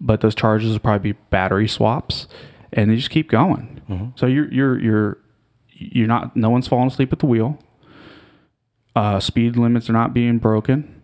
[0.01, 2.27] but those charges will probably be battery swaps,
[2.73, 3.81] and they just keep going.
[4.17, 5.19] So you're you're you're
[5.71, 6.37] you're not.
[6.37, 7.59] No one's falling asleep at the wheel.
[8.97, 11.03] Uh, speed limits are not being broken.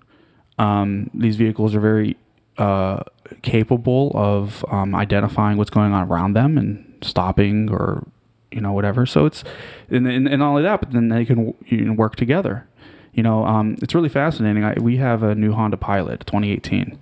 [0.58, 2.16] Um, these vehicles are very
[2.58, 3.04] uh,
[3.42, 8.04] capable of um, identifying what's going on around them and stopping or
[8.50, 9.06] you know whatever.
[9.06, 9.44] So it's
[9.88, 12.66] and, and, and not only that, but then they can you know, work together.
[13.12, 14.64] You know, um, it's really fascinating.
[14.64, 16.98] I, we have a new Honda Pilot, 2018,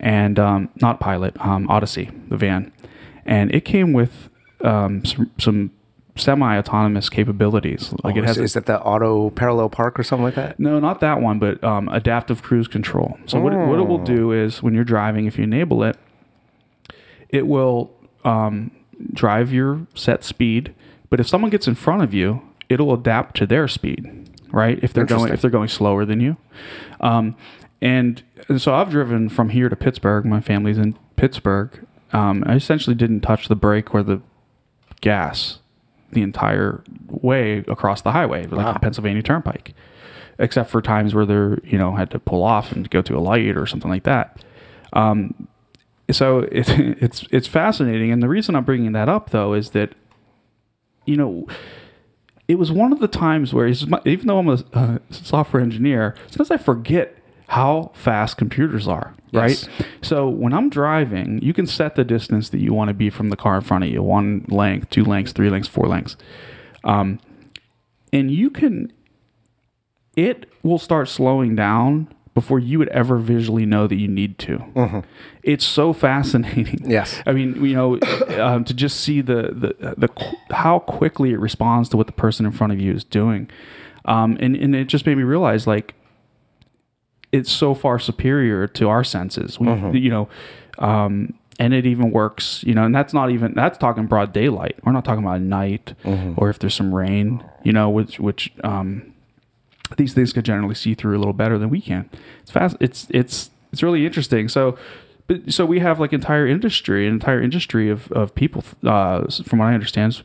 [0.00, 2.72] and um, not Pilot, um, Odyssey, the van,
[3.24, 4.28] and it came with
[4.62, 5.70] um, some, some
[6.14, 7.92] semi-autonomous capabilities.
[8.02, 10.58] Like Oh, it has is, a- that the auto parallel park or something like that?
[10.60, 13.18] no, not that one, but um, adaptive cruise control.
[13.26, 15.96] So what, it, what it will do is when you're driving, if you enable it,
[17.28, 17.90] it will
[18.24, 18.70] um,
[19.12, 20.74] drive your set speed.
[21.10, 24.78] But if someone gets in front of you, it'll adapt to their speed, right?
[24.82, 26.36] If they're going if they're going slower than you.
[27.00, 27.36] Um,
[27.80, 30.24] and, and so I've driven from here to Pittsburgh.
[30.24, 31.86] My family's in Pittsburgh.
[32.12, 34.22] Um, I essentially didn't touch the brake or the
[35.00, 35.58] gas
[36.12, 39.74] the entire way across the highway, like the Pennsylvania Turnpike,
[40.38, 43.20] except for times where they're you know had to pull off and go to a
[43.20, 44.42] light or something like that.
[44.92, 45.48] Um,
[46.10, 49.94] so it's it's it's fascinating, and the reason I'm bringing that up though is that
[51.04, 51.46] you know
[52.48, 56.50] it was one of the times where even though I'm a uh, software engineer, sometimes
[56.50, 57.16] I forget
[57.48, 59.14] how fast computers are.
[59.30, 59.68] Yes.
[59.68, 59.86] Right.
[60.02, 63.30] So when I'm driving, you can set the distance that you want to be from
[63.30, 66.16] the car in front of you one length, two lengths, three lengths, four lengths.
[66.84, 67.20] Um,
[68.12, 68.92] and you can,
[70.16, 75.02] it will start slowing down before you would ever visually know that you need to.
[75.46, 76.90] It's so fascinating.
[76.90, 77.22] Yes.
[77.24, 78.00] I mean, you know,
[78.40, 82.44] um, to just see the, the, the, how quickly it responds to what the person
[82.44, 83.48] in front of you is doing.
[84.06, 85.94] Um, and, and it just made me realize like,
[87.30, 89.60] it's so far superior to our senses.
[89.60, 90.28] We, you know,
[90.78, 94.76] um, and it even works, you know, and that's not even that's talking broad daylight.
[94.82, 95.94] We're not talking about night
[96.36, 99.14] or if there's some rain, you know, which which um,
[99.96, 102.10] these things can generally see through a little better than we can.
[102.42, 102.76] It's fast.
[102.80, 104.48] It's it's it's really interesting.
[104.48, 104.76] So.
[105.28, 108.62] But, so we have like entire industry, an entire industry of, of people.
[108.84, 110.22] Uh, from what I understand,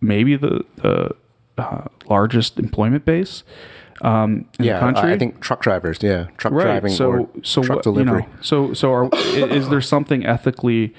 [0.00, 1.14] maybe the the
[1.58, 3.42] uh, largest employment base
[4.02, 5.10] um, in Yeah, the country.
[5.10, 5.98] I I think truck drivers.
[6.02, 8.22] Yeah, truck driving So, or so truck what, delivery.
[8.22, 10.94] You know, so, so are, is there something ethically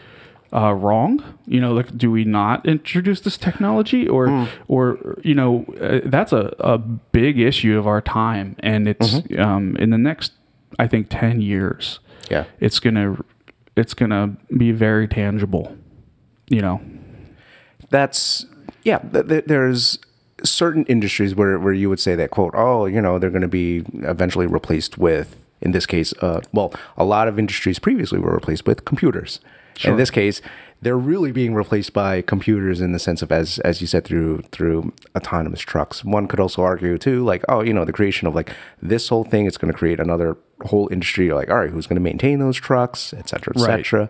[0.52, 1.24] uh, wrong?
[1.46, 4.46] You know, like, do we not introduce this technology, or, Hmm.
[4.68, 9.40] or you know, uh, that's a, a big issue of our time, and it's Mm-hmm.
[9.42, 10.32] um, in the next,
[10.80, 12.00] I think, ten years.
[12.30, 12.46] Yeah.
[12.60, 13.18] it's gonna,
[13.76, 15.76] it's gonna be very tangible.
[16.50, 16.82] You know,
[17.90, 18.46] that's
[18.84, 20.00] yeah th- th- there's
[20.44, 23.48] certain industries where, where you would say that quote oh you know they're going to
[23.48, 28.34] be eventually replaced with in this case, uh, well, a lot of industries previously were
[28.34, 29.40] replaced with computers.
[29.84, 30.42] In this case,
[30.82, 34.42] they're really being replaced by computers in the sense of as as you said through
[34.52, 36.04] through autonomous trucks.
[36.04, 38.52] One could also argue too, like oh, you know, the creation of like
[38.82, 40.36] this whole thing is going to create another
[40.66, 41.32] whole industry.
[41.32, 43.86] Like all right, who's going to maintain those trucks, et cetera, et Right.
[43.86, 44.10] cetera.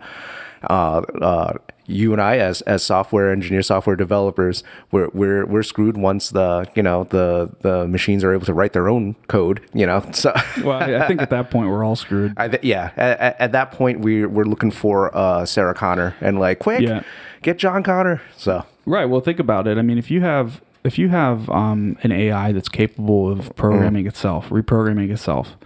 [0.69, 1.53] Uh, uh,
[1.89, 6.67] you and I, as as software engineers, software developers, we're we're we're screwed once the
[6.75, 9.61] you know the the machines are able to write their own code.
[9.73, 10.33] You know, so
[10.63, 12.33] Well, I think at that point we're all screwed.
[12.37, 16.15] I th- yeah, at, at- at that point we we're looking for uh, Sarah Connor
[16.21, 17.03] and like quick, Yeah.
[17.41, 18.21] get John Connor.
[18.35, 19.05] So Right.
[19.05, 19.77] Well, think about it.
[19.77, 24.07] I mean, if you have if you have um, an AI that's capable of programming
[24.07, 25.57] itself, reprogramming itself,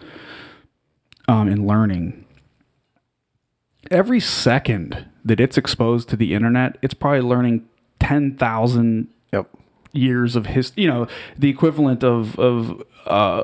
[1.28, 2.21] um, and learning,
[3.92, 7.68] every second that it's exposed to the internet, it's probably learning
[8.00, 9.48] ten thousand yep,
[9.92, 13.44] years of history, You know, the equivalent of of uh,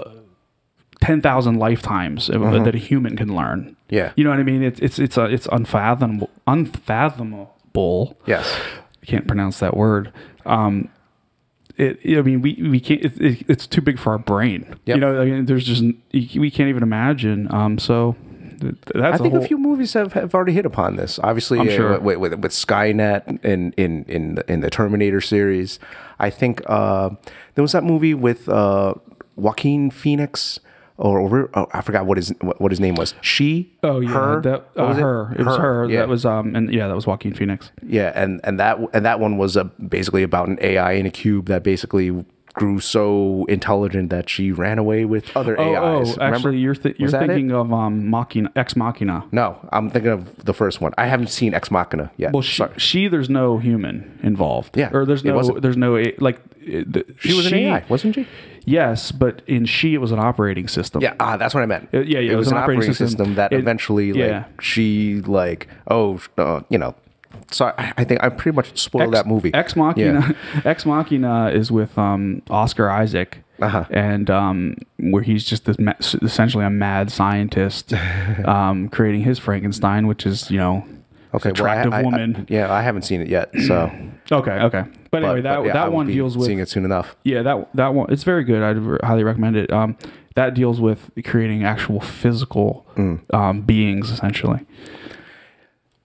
[1.02, 3.76] ten thousand lifetimes of, that a human can learn.
[3.89, 4.12] Yeah.
[4.16, 4.64] You know what I mean?
[4.64, 6.30] It's it's it's uh, it's unfathomable.
[6.48, 8.60] Unfathomable yes,
[9.04, 10.12] I can't pronounce that word.
[10.45, 10.89] Um,
[11.76, 14.66] it, I mean, we, we can't, it, it, it's too big for our brain.
[14.86, 14.95] Yep.
[14.95, 17.54] You know, I mean, there's just, we can't even imagine.
[17.54, 18.16] Um, so
[18.62, 21.20] I think a, whole, a few movies have, have already hit upon this.
[21.20, 25.80] Obviously, I'm uh, with, with, with Skynet in in in the, in the Terminator series.
[26.20, 27.12] I think uh,
[27.55, 28.95] there was that movie with uh,
[29.36, 30.60] Joaquin Phoenix.
[30.99, 33.14] Or, or oh, I forgot what his what, his name was.
[33.22, 35.36] She, Oh yeah, her, that, uh, was her.
[35.38, 35.88] It, was her.
[35.88, 35.99] Yeah.
[35.99, 37.70] That was um, and yeah, that was Joaquin Phoenix.
[37.86, 41.12] Yeah, and and that and that one was uh, basically about an AI in a
[41.12, 42.26] cube that basically
[42.58, 46.10] grew so intelligent that she ran away with other Oh, AIs.
[46.10, 46.36] oh Remember?
[46.36, 47.28] actually, you're th- you're Was that it?
[47.28, 49.24] thinking of um, Machina, Ex Machina.
[49.32, 50.91] No, I'm thinking of the first one.
[50.97, 52.34] I haven't seen Ex Machina yet.
[52.34, 54.76] Well, she, she, there's no human involved.
[54.76, 56.39] Yeah, or there's no, there's no like.
[56.60, 58.28] the- she was an AI, wasn't she?
[58.66, 61.01] Yes, but in she, it was an operating system.
[61.01, 61.88] Yeah, ah, that's what I meant.
[61.93, 64.43] Uh, yeah, yeah, It, was, an operating system, that It- eventually, like, yeah.
[64.60, 66.95] she like, oh, uh, you know.
[67.52, 69.54] So I, I think I pretty much spoiled that movie.
[69.54, 70.36] Ex Machina.
[70.66, 73.86] Ex Machina is with um, Oscar Isaac, Uh-huh.
[73.89, 77.93] and um, where he's just this ma- essentially a mad scientist,
[78.45, 80.86] um, creating his Frankenstein, which is you know,
[81.34, 82.45] Okay, well, I, attractive I- woman.
[82.50, 83.91] yeah, I haven't seen it yet, so.
[84.32, 84.84] okay, okay.
[85.12, 87.16] But anyway, that but, yeah, that one deals with seeing it soon enough.
[87.24, 88.12] yeah that that one.
[88.12, 88.62] It's very good.
[88.62, 89.72] I'd highly recommend it.
[89.72, 89.98] Um,
[90.36, 93.34] that deals with creating actual physical Mm.
[93.34, 94.66] um, beings, essentially.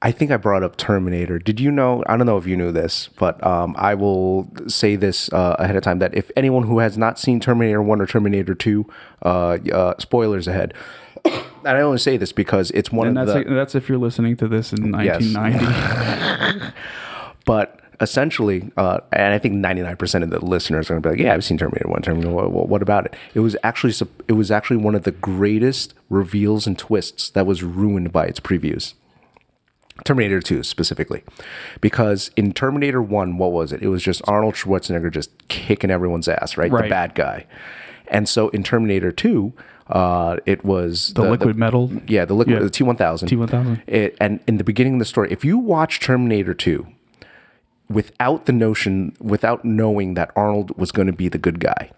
[0.05, 1.38] I think I brought up Terminator.
[1.38, 2.03] Did you know?
[2.09, 5.76] I don't know if you knew this, but um, I will say this uh, ahead
[5.76, 8.84] of time that if anyone who has not seen Terminator 1 or Terminator 2,
[9.24, 10.74] uh, uh, spoilers ahead.
[11.24, 13.55] and I only say this because it's one And of that's the.
[13.55, 15.22] that's if you're listening to this in Yes.
[15.34, 16.72] 1990.
[17.44, 21.24] but essentially, uh, and I think 99% of the listeners are going to be like,
[21.24, 23.14] yeah, I've seen Terminator 1, Terminator what, what, what about it?
[23.34, 23.94] It was actually
[24.26, 28.40] it was actually one of the greatest reveals and twists that was ruined by its
[28.40, 28.94] previews.
[30.05, 31.22] Terminator 2 specifically.
[31.80, 33.82] Because in Terminator 1, what was it?
[33.82, 36.70] It was just Arnold Schwarzenegger just kicking everyone's ass, right?
[36.70, 37.46] The bad guy.
[38.09, 39.53] And so in Terminator 2,
[39.88, 41.90] uh, it was the liquid metal.
[42.07, 42.62] Yeah, the liquid Yeah.
[42.62, 43.28] the T1000.
[43.28, 44.14] T1000.
[44.20, 46.86] And in the beginning of the story, if you watch Terminator 2
[47.88, 51.90] without the notion, without knowing that Arnold was going to be the good guy,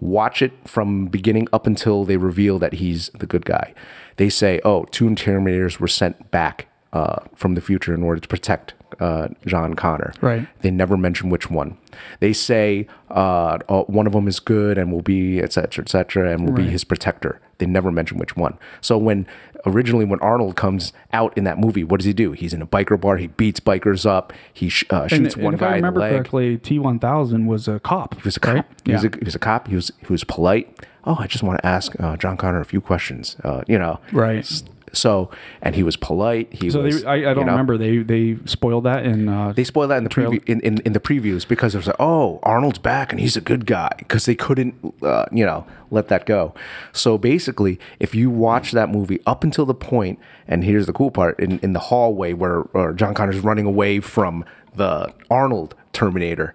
[0.00, 3.74] watch it from beginning up until they reveal that he's the good guy.
[4.16, 8.28] They say, oh, two Terminators were sent back uh, from the future in order to
[8.28, 10.12] protect uh, John Connor.
[10.20, 10.46] Right.
[10.62, 11.76] They never mention which one.
[12.18, 15.88] They say uh, oh, one of them is good and will be et cetera, et
[15.88, 17.40] cetera, and will be his protector.
[17.58, 18.58] They never mention which one.
[18.80, 19.26] So when
[19.66, 22.32] originally when Arnold comes out in that movie, what does he do?
[22.32, 23.16] He's in a biker bar.
[23.18, 24.32] He beats bikers up.
[24.52, 27.46] He sh- uh, And, shoots and one if guy I in the remember correctly, T1000
[27.46, 28.14] was a cop.
[28.16, 28.54] He was a cop.
[28.56, 28.64] right?
[28.84, 29.10] He, was Yeah.
[29.12, 29.68] a, he was a cop.
[29.68, 30.84] He was he was polite.
[31.04, 33.36] Oh, I just want to ask uh, John Connor a few questions.
[33.44, 34.44] Uh, you know, Right.
[34.92, 35.30] So,
[35.62, 36.52] and he was polite.
[36.52, 37.02] He So was.
[37.02, 37.78] they, I, I don't know, remember.
[37.78, 39.28] They they spoiled that in.
[39.28, 41.86] Uh, They spoiled that in the preview, in, in, in the previews because it was
[41.86, 45.64] like, oh, Arnold's back and he's a good guy because they couldn't, uh, you know,
[45.90, 46.54] let that go.
[46.92, 50.18] So basically, if you watch that movie up until the point,
[50.48, 54.00] and here's the cool part, in, in the hallway where, where John Connor's running away
[54.00, 56.54] from the Arnold Terminator,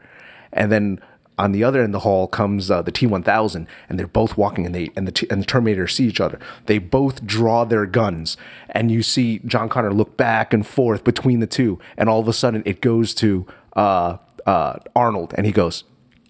[0.53, 0.99] and then
[1.38, 4.65] on the other end of the hall comes uh, the T1000, and they're both walking,
[4.65, 6.39] and they and the T, and the Terminator see each other.
[6.65, 8.38] They both draw their guns,
[8.69, 12.27] and you see John Connor look back and forth between the two, and all of
[12.27, 15.83] a sudden it goes to uh, uh, Arnold, and he goes,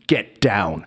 [0.07, 0.85] "Get down."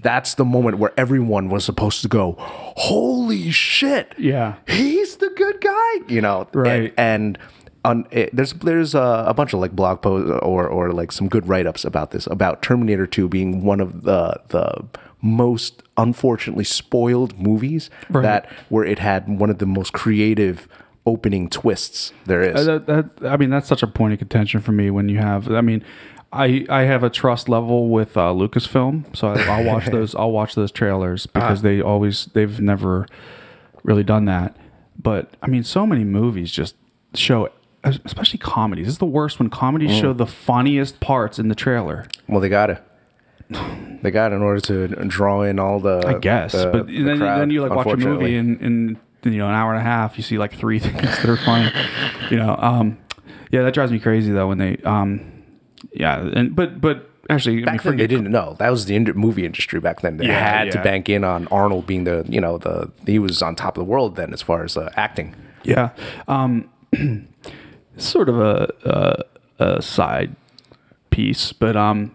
[0.00, 4.56] That's the moment where everyone was supposed to go, "Holy shit!" Yeah.
[4.68, 6.92] he's the good guy, you know, Right.
[6.96, 7.38] And, and
[7.84, 11.28] on it, there's there's a, a bunch of like blog posts or or like some
[11.28, 14.84] good write ups about this about Terminator 2 being one of the the
[15.22, 18.22] most unfortunately spoiled movies Right.
[18.22, 20.68] that where it had one of the most creative
[21.06, 22.68] opening twists there is.
[22.68, 25.18] Uh, that, that, I mean, that's such a point of contention for me when you
[25.18, 25.50] have.
[25.50, 25.82] I mean,
[26.32, 30.14] I I have a trust level with uh, Lucasfilm, so I, I'll watch those.
[30.14, 33.06] I'll watch those trailers because they always they've never
[33.82, 34.56] really done that.
[35.00, 36.76] But I mean, so many movies just
[37.14, 37.48] show,
[37.84, 38.88] especially comedies.
[38.88, 42.06] It's the worst when comedies show the funniest parts in the trailer.
[42.28, 42.82] well, they gotta.
[44.00, 46.00] They got in order to draw in all the.
[46.06, 48.98] I guess, the- but the then, crowd, then you like watch a movie and in
[49.24, 51.68] you know an hour and a half, you see like three things that are funny.
[52.30, 52.96] You know, um,
[53.50, 55.42] yeah, that drives me crazy though when they, um,
[55.92, 58.54] yeah, and but but actually, I mean, Back then, they didn't know.
[58.60, 60.18] That was the ind- movie industry back then.
[60.18, 63.42] They Yeah, had to bank in on Arnold being the, you know, the he was
[63.42, 65.34] on top of the world then as far as uh, acting.
[65.64, 65.90] Yeah.
[66.28, 66.68] Um,
[67.98, 68.72] sort of a,
[69.58, 70.34] a, a side
[71.10, 72.14] piece, but um,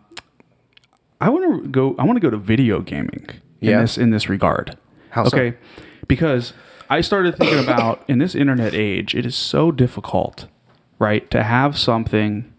[1.22, 1.96] I want to go.
[1.98, 3.28] I want to go to video gaming
[3.62, 3.82] in Yeah.
[3.82, 4.78] this in this regard.
[5.12, 5.38] How so?
[5.38, 5.58] okay?
[6.08, 6.54] Because
[6.90, 10.48] I started thinking about in this internet age, it is so difficult,
[11.00, 12.52] right, to have something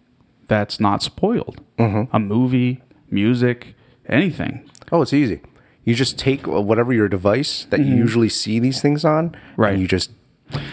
[0.46, 1.60] that's not spoiled.
[1.78, 2.14] Mm-hmm.
[2.14, 3.74] A movie, music,
[4.08, 4.68] anything.
[4.92, 5.40] Oh, it's easy.
[5.84, 9.60] You just take whatever your device that you usually see these things on, Mm-hmm.
[9.60, 9.72] Right.
[9.74, 10.10] And you just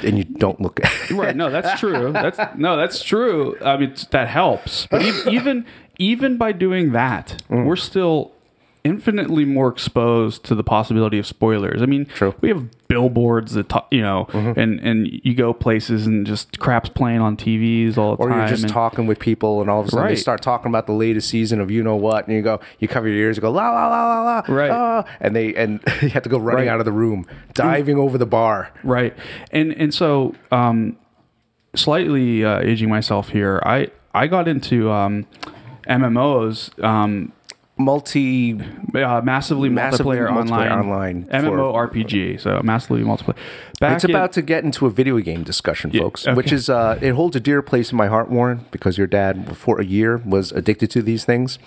[0.03, 1.11] and you don't look at it.
[1.15, 5.65] right no that's true that's no that's true i mean that helps but even
[5.97, 7.65] even by doing that Mm.
[7.65, 8.31] we're still
[8.83, 12.33] infinitely more exposed to the possibility of spoilers i mean True.
[12.41, 16.89] We have billboards that ta- you know and and you go places and just crap's
[16.89, 19.79] playing on tvs all the Or time you're just and- talking with people, and all
[19.81, 22.35] of a sudden they start talking about the latest season of you know what, and
[22.35, 24.71] you go, you cover your ears, and go la la la la la, Right.
[24.71, 26.73] ah," and they and you have to go running Right.
[26.73, 28.69] out of the room, diving over the bar.
[28.83, 29.13] right
[29.51, 30.97] and and so um
[31.75, 35.25] slightly uh, aging myself here i i got into um
[35.87, 37.31] mmos um
[37.81, 38.53] Multi
[38.95, 42.39] uh, massively, Massively multiplayer, multiplayer online, online for- MMORPG.
[42.41, 43.35] So massively multiplayer.
[43.79, 46.35] Back It's in- about to get into a video game discussion, folks, okay.
[46.35, 49.55] which is uh, it holds a dear place in my heart, Warren, because your dad
[49.57, 51.57] for a year was addicted to these things,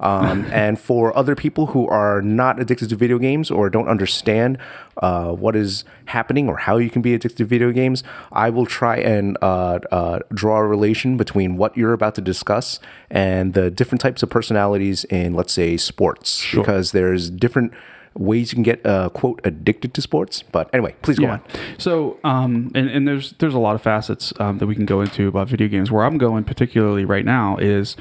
[0.00, 4.58] um, and for other people who are not addicted to video games or don't understand
[4.98, 8.66] uh, what is happening or how you can be addicted to video games, I will
[8.66, 12.80] try and uh, uh, draw a relation between what you're about to discuss
[13.10, 17.72] and the different types of personalities in, let's say, sports, because there's different
[18.14, 20.42] ways you can get uh, quote addicted to sports.
[20.42, 21.32] But anyway, please go yeah.
[21.32, 21.42] on.
[21.78, 25.00] So, um, and, and there's there's a lot of facets um, that we can go
[25.00, 25.90] into about video games.
[25.90, 27.96] Where I'm going particularly right now is,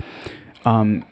[0.65, 1.05] um,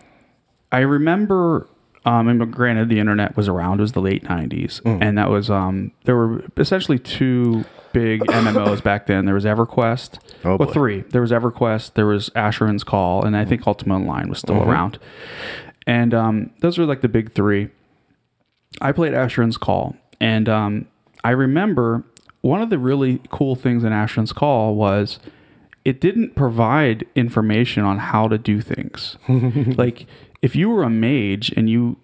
[0.71, 1.67] I remember.
[2.05, 3.79] Um, and granted, the internet was around.
[3.79, 4.99] It was the late '90s, Mm.
[5.01, 9.25] and that was um, there were essentially two big MMOs back then.
[9.25, 11.01] There was EverQuest, Oh, well, three.
[11.01, 14.69] There was EverQuest, there was Asheron's Call, and I think Ultima Online was still Mm-hmm.
[14.69, 14.99] around.
[15.85, 17.69] And um, those were like the big three.
[18.79, 20.87] I played Asheron's Call, and um,
[21.25, 22.05] I remember
[22.39, 25.19] one of the really cool things in Asheron's Call was
[25.83, 29.17] it didn't provide information on how to do things.
[29.77, 30.05] like
[30.41, 31.97] if you were a mage and you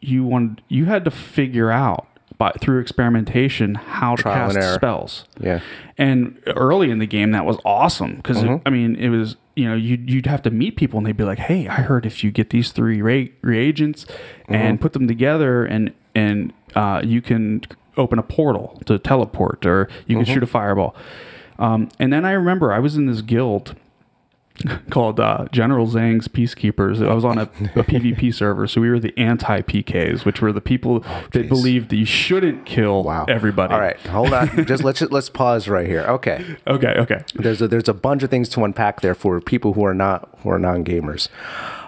[0.00, 2.06] you wanted you had to figure out
[2.38, 5.24] by through experimentation how to Trial and cast spells.
[5.38, 5.60] Yeah.
[5.98, 8.66] And early in the game, that was awesome because Mm-hmm.
[8.66, 11.24] I mean, it was you know you'd you'd have to meet people and they'd be
[11.24, 14.54] like, "Hey, I heard if you get these three re- reagents Mm-hmm.
[14.54, 17.62] and put them together, and and uh, you can
[17.96, 20.24] open a portal to teleport, or you Mm-hmm.
[20.24, 20.94] can shoot a fireball."
[21.58, 23.76] Um, and then I remember I was in this guild
[24.90, 27.06] called uh, General Zhang's Peacekeepers.
[27.06, 30.52] I was on a, a PvP server, so we were the anti PKs, which were
[30.52, 31.00] the people
[31.32, 33.26] that believed that you shouldn't kill Oh, Wow.
[33.28, 33.72] everybody.
[33.72, 33.98] All right.
[34.06, 34.64] Hold on.
[34.66, 36.02] just let's let's pause right here.
[36.02, 36.44] Okay.
[36.66, 36.94] Okay.
[36.98, 37.22] Okay.
[37.34, 40.28] There's a, there's a bunch of things to unpack there for people who are not
[40.42, 41.28] who are non gamers.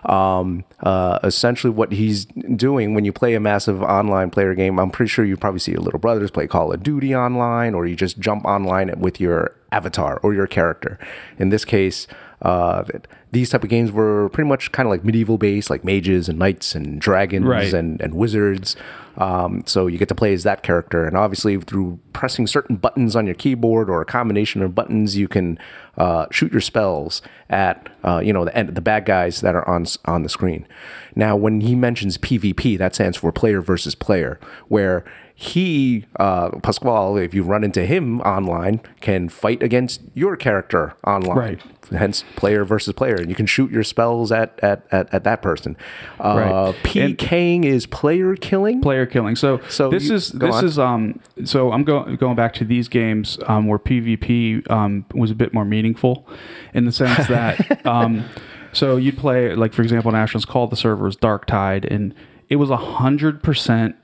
[0.09, 4.91] Um, uh, essentially, what he's doing when you play a massive online player game, I'm
[4.91, 7.95] pretty sure you probably see your little brothers play Call of Duty online, or you
[7.95, 10.99] just jump online with your avatar or your character.
[11.39, 12.07] In this case,
[12.43, 12.85] uh,
[13.31, 16.39] these type of games were pretty much kind of like medieval based, like mages and
[16.39, 17.73] knights and dragons Right.
[17.73, 18.77] and and wizards.
[19.19, 23.15] Um, so you get to play as that character, and obviously through pressing certain buttons
[23.15, 25.59] on your keyboard or a combination of buttons, you can
[25.99, 27.21] uh, shoot your spells
[27.51, 30.67] at uh, you know the end the bad guys that are on on the screen.
[31.15, 35.05] Now, when he mentions PvP, that stands for player versus player, where
[35.35, 41.37] he uh, Pasquale, if you run into him online, can fight against your character online.
[41.37, 41.61] Right.
[41.91, 45.43] Hence, player versus player, and you can shoot your spells at at at, at that
[45.43, 45.77] person.
[46.21, 46.97] Uh, Right.
[47.03, 48.81] And- PKing is player killing.
[48.81, 49.37] player killing.
[49.37, 50.65] So, So this you- is this on.
[50.65, 51.21] is um.
[51.45, 55.53] So I'm going going back to these games um, where PvP um, was a bit
[55.53, 56.27] more meaningful,
[56.73, 58.25] in the sense that um,
[58.73, 62.15] so you'd play like for example, in Asheron's Call, the server was Dark Tide, and
[62.49, 63.97] it was a hundred percent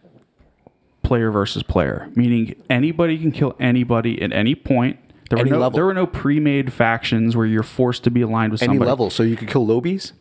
[1.09, 4.98] player versus player, meaning anybody can kill anybody at any point.
[5.30, 5.76] There Any were no level.
[5.76, 8.88] there were no pre-made factions where you're forced to be aligned with Any somebody.
[8.88, 10.12] level, so you could kill lowbies.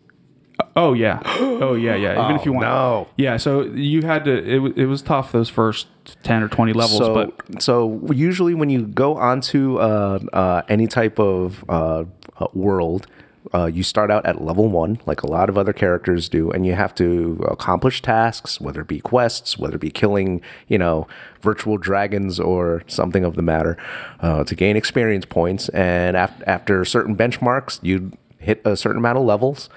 [0.75, 2.23] Oh yeah, oh yeah, yeah.
[2.25, 3.07] Even if you want, no.
[3.17, 3.38] yeah.
[3.38, 4.31] So you had to.
[4.31, 5.88] It, it was tough those first
[6.23, 10.88] ten or twenty levels, so, but so usually when you go onto uh, uh, any
[10.88, 12.03] type of uh,
[12.39, 13.07] uh, world,
[13.54, 16.66] uh, you start out at level one, like a lot of other characters do, and
[16.66, 21.08] you have to accomplish tasks, whether it be quests, whether it be killing, you know,
[21.41, 23.78] virtual dragons or something of the matter,
[24.20, 25.70] uh, to gain experience points.
[25.70, 29.70] And af- after certain benchmarks, you hit a certain amount of levels,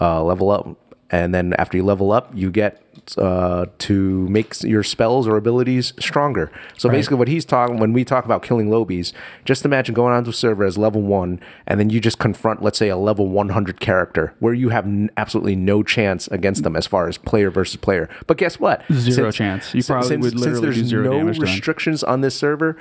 [0.00, 0.76] uh, level up,
[1.10, 2.81] and then after you level up, you get
[3.18, 6.50] uh, to make your spells or abilities stronger.
[6.78, 9.12] So basically, what he's talking when we talk about killing lowbies,
[9.44, 12.78] just imagine going onto a server as level one, and then you just confront, let's
[12.78, 16.86] say, a level 100 character where you have n- absolutely no chance against them as
[16.86, 18.08] far as player versus player.
[18.26, 18.82] But guess what?
[18.92, 19.74] Zero chance.
[19.74, 21.50] You probably would literally since do there's zero no damage to them.
[21.52, 22.76] restrictions on this server,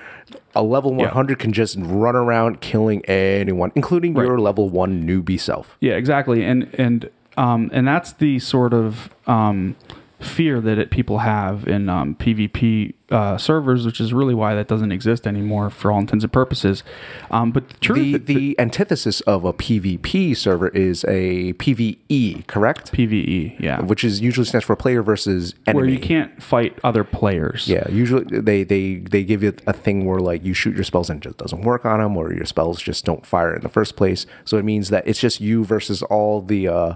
[0.55, 5.77] a level 100 can just run around killing anyone, including your level one newbie self.
[5.79, 6.43] Yeah, exactly.
[6.43, 9.75] And and um and that's the sort of um
[10.21, 14.67] fear that it, people have in um, PvP uh, servers, which is really why that
[14.67, 16.83] doesn't exist anymore for all intents and purposes.
[17.29, 22.91] Um, but the truth, The, the antithesis of a PvP server is a PvE, correct?
[22.93, 25.81] PVE, yeah, Which is usually stands for player versus enemy.
[25.81, 27.67] where you can't fight other players.
[27.67, 31.09] Yeah, usually they, they they give you a thing where like you shoot your spells
[31.09, 33.69] and it just doesn't work on them, or your spells just don't fire in the
[33.69, 34.25] first place.
[34.45, 36.93] So it means that it's just you versus all the uh,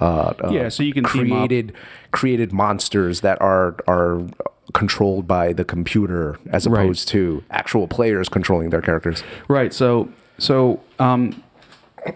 [0.00, 1.72] uh, uh, Yeah, so you can created
[2.10, 4.22] created monsters that are are
[4.72, 6.82] controlled by the computer as Right.
[6.84, 9.22] opposed to actual players controlling their characters.
[9.48, 9.72] Right.
[9.74, 11.42] So so um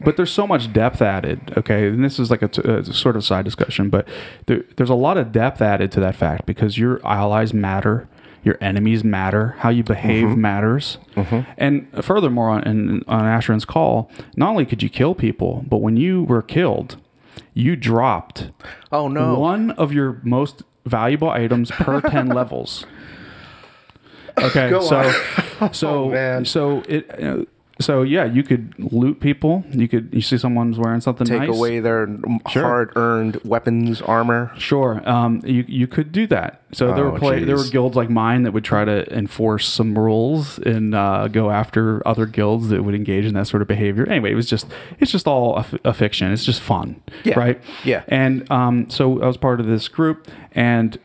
[0.03, 1.89] but there's so much depth added, okay?
[1.89, 4.09] And this is like a, t- a sort of side discussion, but
[4.47, 8.09] there, there's a lot of depth added to that fact because your allies matter,
[8.43, 10.41] your enemies matter, how you behave Mm-hmm.
[10.41, 10.97] matters.
[11.59, 12.63] And furthermore, on,
[13.07, 16.97] on Asheron's call, not only could you kill people, but when you were killed,
[17.55, 18.51] you dropped
[18.93, 19.39] Oh no!
[19.39, 22.85] one of your most valuable items per 10 levels.
[24.39, 25.13] Okay, Go so
[25.61, 25.73] on.
[25.73, 26.45] so Oh, man.
[26.45, 27.45] so it uh,
[27.81, 29.65] so yeah, you could loot people.
[29.71, 31.49] You could you see someone's wearing something Take nice.
[31.49, 32.07] away their
[32.47, 34.53] hard-earned weapons, armor.
[34.59, 36.61] Sure, um, you you could do that.
[36.73, 39.69] So there Oh, were play, there were guilds like mine that would try to enforce
[39.69, 43.69] some rules and uh, go after other guilds that would engage in that sort of
[43.69, 44.09] behavior.
[44.09, 44.67] Anyway, it was just
[44.99, 46.33] it's just all a, f- a fiction.
[46.33, 47.39] It's just fun, Yeah.
[47.39, 47.61] right?
[47.85, 48.03] Yeah.
[48.09, 50.99] And um, so I was part of this group, and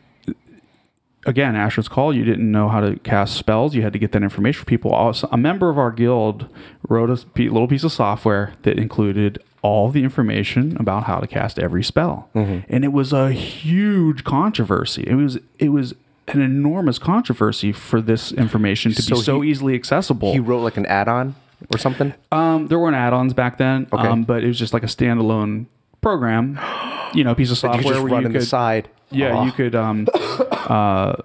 [1.26, 3.74] again, Asheron's Call, you didn't know how to cast spells.
[3.74, 4.90] You had to get that information from people.
[4.90, 6.46] Also, a member of our guild
[6.88, 11.58] wrote a little piece of software that included all the information about how to cast
[11.58, 12.60] every spell, Mm-hmm.
[12.72, 15.04] and it was a huge controversy.
[15.06, 15.94] It was it was
[16.28, 20.32] an enormous controversy for this information to So be so he- easily accessible.
[20.32, 21.34] He wrote like an add-on
[21.74, 22.14] or something.
[22.32, 24.06] Um, there weren't add-ons back then, Okay.
[24.08, 25.66] um, but it was just like a standalone
[26.00, 26.58] program,
[27.14, 28.88] you know, piece of you software could just where run you in could the side.
[29.10, 29.44] Yeah, Aw.
[29.44, 29.74] you could.
[29.74, 31.16] Um, uh,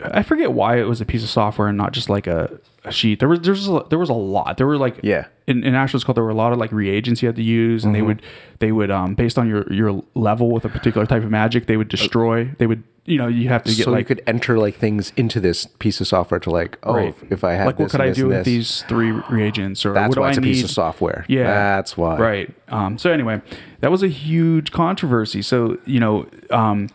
[0.00, 2.58] I forget why it was a piece of software and not just like a, a
[2.90, 3.18] sheet.
[3.20, 4.56] There was there's a, there was a lot.
[4.56, 5.26] There were like Yeah.
[5.46, 7.84] In, in Asheron's call, there were a lot of like reagents you had to use,
[7.84, 8.22] and they would
[8.60, 11.76] they would um based on your your level with a particular type of magic, they
[11.76, 12.46] would destroy.
[12.58, 15.12] They would you know you have to get so like you could enter like things
[15.18, 17.08] into this piece of software to like, oh, Right.
[17.08, 20.08] if, if I have like what could I do with these three reagents or That's
[20.08, 20.52] what do why I it's a need?
[20.54, 21.26] piece of software.
[21.28, 22.16] Yeah, that's why.
[22.16, 22.54] Right.
[22.68, 23.42] Um, so anyway,
[23.80, 25.42] that was a huge controversy.
[25.42, 26.88] So you know, um,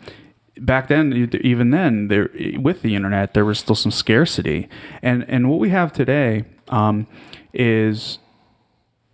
[0.60, 4.68] back then, even then, there with the internet, there was still some scarcity,
[5.02, 7.06] and and what we have today um,
[7.52, 8.18] is.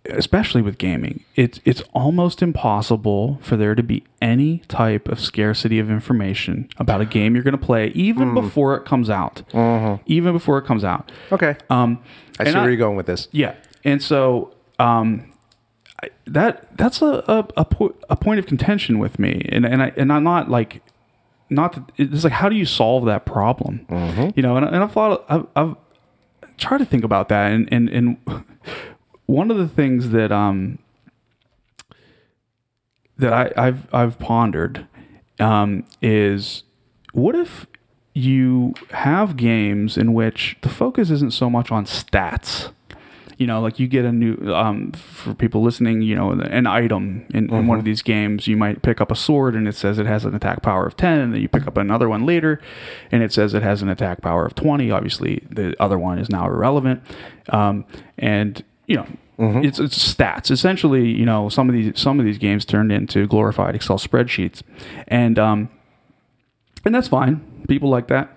[0.09, 5.79] Especially with gaming, it's it's almost impossible for there to be any type of scarcity
[5.79, 9.41] of information about a game you're going to play, even before it comes out.
[10.05, 11.11] Even before it comes out.
[11.29, 11.57] Okay.
[11.69, 12.01] Um,
[12.39, 13.27] I see where you're going with this.
[13.33, 15.29] yeah, and so um,
[16.01, 19.83] I, that that's a a, a, po- a point of contention with me, and and
[19.83, 20.81] I and I'm not like
[21.49, 23.85] not that it's like how do you solve that problem,
[24.35, 24.57] you know?
[24.57, 25.75] And, and I've thought I've, I've
[26.57, 28.17] tried to think about that, and and and
[29.25, 30.79] one of the things that um
[33.17, 34.87] that I, I've I've pondered
[35.39, 36.63] um, is
[37.13, 37.65] what if
[38.13, 42.71] you have games in which the focus isn't so much on stats.
[43.37, 46.01] You know, like you get a new um, for people listening.
[46.01, 49.15] You know, an item in, in one of these games, you might pick up a
[49.15, 51.67] sword and it says it has an attack power of ten, and then you pick
[51.67, 52.59] up another one later,
[53.11, 54.89] and it says it has an attack power of twenty.
[54.89, 57.03] Obviously, the other one is now irrelevant,
[57.49, 57.85] um,
[58.17, 59.07] and you know,
[59.63, 60.49] it's it's stats.
[60.49, 64.63] Essentially, you know, some of these some of these games turned into glorified Excel spreadsheets,
[65.07, 65.69] and um,
[66.83, 67.65] and that's fine.
[67.67, 68.35] People like that.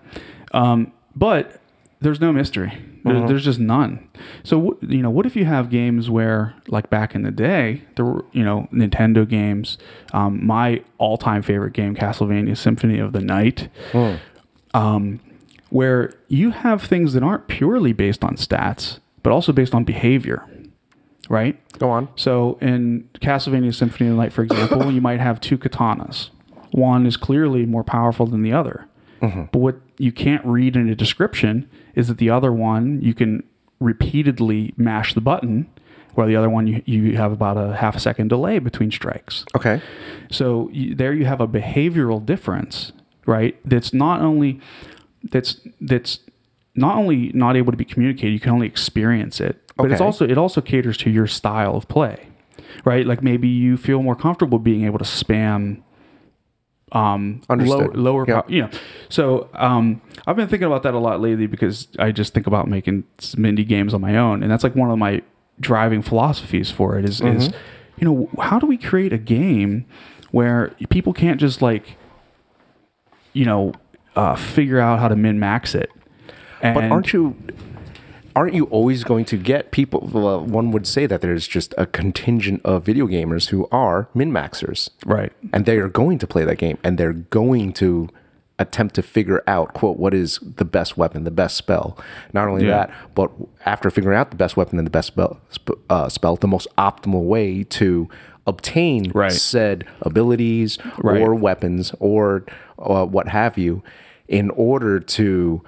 [0.52, 1.60] Um, but
[2.00, 2.78] there's no mystery.
[3.04, 3.26] Mm-hmm.
[3.26, 4.08] There's just none.
[4.44, 8.04] So you know, what if you have games where, like back in the day, there
[8.04, 9.78] were you know Nintendo games.
[10.12, 14.14] Um, my all-time favorite game, Castlevania Symphony of the Night, Hmm.
[14.74, 15.20] um,
[15.70, 20.46] where you have things that aren't purely based on stats, but also based on behavior,
[21.28, 21.58] right?
[21.78, 22.08] Go on.
[22.16, 26.30] So in Castlevania Symphony of the Night, for example, you might have two katanas.
[26.72, 28.86] One is clearly more powerful than the other.
[29.20, 33.42] But what you can't read in a description is that the other one you can
[33.80, 35.68] repeatedly mash the button,
[36.14, 39.44] while the other one you, you have about a half a second delay between strikes.
[39.54, 39.80] Okay.
[40.30, 42.92] So you, there you have a behavioral difference,
[43.26, 43.58] right?
[43.64, 44.60] That's not only
[45.22, 46.20] that's that's
[46.74, 50.26] not only not able to be communicated, you can only experience it, but it's also
[50.26, 52.28] it also caters to your style of play,
[52.84, 53.06] right?
[53.06, 55.82] Like maybe you feel more comfortable being able to spam
[56.92, 58.40] um low, lower Yeah.
[58.42, 58.70] pow- you know.
[59.08, 62.66] So um i've been thinking about that a lot lately because i just think about
[62.68, 65.22] making some indie games on my own and that's like one of my
[65.60, 67.50] driving philosophies for it is, is
[67.98, 69.84] you know how do we create a game
[70.30, 71.96] where people can't just like
[73.32, 73.72] you know
[74.16, 75.88] uh, figure out how to min max it?
[76.62, 77.36] And But aren't you
[78.36, 81.86] aren't you always going to get people well, one would say that there's just a
[81.86, 84.90] contingent of video gamers who are min-maxers.
[85.04, 88.08] right And they are going to play that game and they're going to
[88.58, 91.98] attempt to figure out quote what is the best weapon, the best spell.
[92.32, 92.70] Not only Yeah.
[92.86, 93.30] that, but
[93.64, 95.40] after figuring out the best weapon and the best spell,
[95.88, 98.08] uh, spell, the most optimal way to
[98.46, 99.32] obtain Right.
[99.32, 101.20] said abilities Right.
[101.22, 102.44] or weapons or
[102.78, 103.82] uh, what have you,
[104.28, 105.62] in order to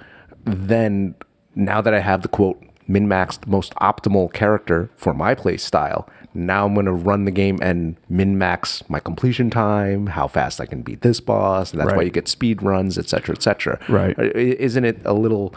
[0.45, 1.15] then,
[1.55, 6.07] now that I have the quote min maxed most optimal character for my play style,
[6.33, 10.59] now I'm going to run the game and min max my completion time, how fast
[10.59, 13.41] I can beat this boss, and that's why you get speed runs, et cetera, et
[13.43, 13.79] cetera.
[13.87, 14.17] Right.
[14.19, 15.53] Isn't it a little?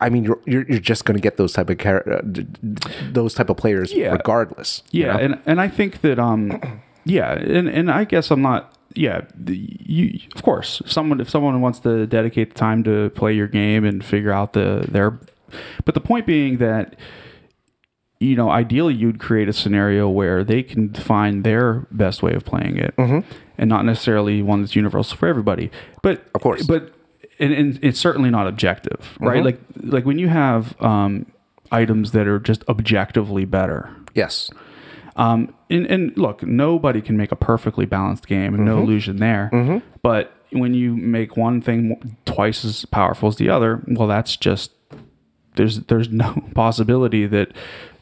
[0.00, 2.20] I mean, you're you're, you're just going to get those type of char- uh,
[3.10, 4.12] those type of players Yeah.
[4.12, 4.82] regardless.
[4.92, 5.18] you Yeah, know?
[5.18, 6.60] and and I think that um,
[7.04, 8.74] yeah, and and I guess I'm not.
[8.94, 13.10] Yeah, the, you of course, if someone if someone wants to dedicate the time to
[13.10, 15.18] play your game and figure out the their,
[15.84, 16.96] but the point being that
[18.20, 22.44] you know ideally you'd create a scenario where they can find their best way of
[22.44, 25.70] playing it, and not necessarily one that's universal for everybody.
[26.02, 26.66] But Of course.
[26.66, 26.92] but
[27.38, 29.44] and, and it's certainly not objective, right?
[29.44, 31.26] Like like when you have um,
[31.70, 33.90] items that are just objectively better.
[34.14, 34.50] yes.
[35.18, 39.50] Um, and, and look, nobody can make a perfectly balanced game, and no illusion there.
[40.02, 44.70] But when you make one thing twice as powerful as the other, well, that's just
[45.56, 47.52] there's there's no possibility that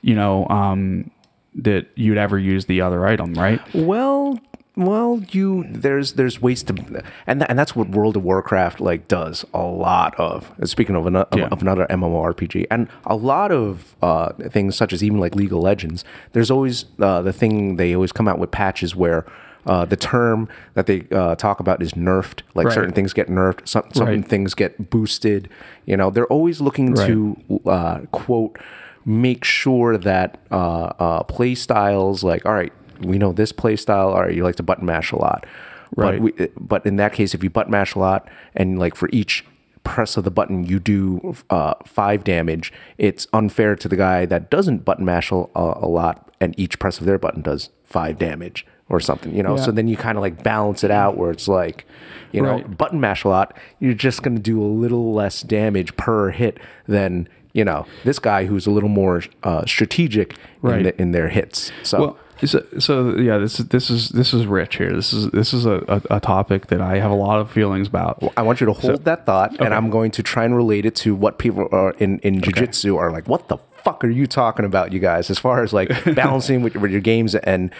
[0.02, 1.10] you know um,
[1.54, 3.60] that you'd ever use the other item, right?
[3.74, 4.38] Well,
[4.76, 9.08] well, you there's there's ways to, and tha- and that's what World of Warcraft like
[9.08, 10.52] does a lot of.
[10.64, 11.46] Speaking of, an, of, Yeah.
[11.50, 15.60] of another MMORPG, and a lot of uh, things such as even like League of
[15.60, 16.04] Legends.
[16.32, 19.24] There's always uh, the thing they always come out with patches where.
[19.68, 22.42] Uh, the term that they uh, talk about is nerfed.
[22.54, 22.72] Like Right.
[22.74, 24.24] certain things get nerfed, some, some Right.
[24.24, 25.48] things get boosted.
[25.86, 27.36] You know, they're always looking to
[27.66, 28.60] uh, quote
[29.04, 34.08] make sure that uh, uh, play styles like all right we know this play style
[34.10, 35.46] all right you like to button mash a lot
[35.94, 36.20] Right.
[36.20, 39.08] but we, but in that case if you button mash a lot and like for
[39.12, 39.44] each
[39.84, 44.50] press of the button you do uh, five damage it's unfair to the guy that
[44.50, 48.66] doesn't button mash a, a lot and each press of their button does five damage
[48.88, 49.62] or something you know Yeah.
[49.62, 51.86] so then you kind of like balance it out where it's like
[52.32, 52.76] you know Right.
[52.76, 56.58] button mash a lot you're just going to do a little less damage per hit
[56.88, 60.34] than you know this guy who's a little more uh, strategic
[60.78, 64.34] in, the, in their hits so Well, so, so yeah, this is this is this
[64.34, 64.92] is rich here.
[64.92, 67.88] This is this is a, a, a topic that I have a lot of feelings
[67.88, 68.22] about.
[68.36, 70.94] I want you to hold that thought, and I'm going to try and relate it
[70.96, 73.26] to what people are in in jujitsu are like.
[73.28, 75.30] What the fuck are you talking about, you guys?
[75.30, 77.70] As far as like balancing with, with your games and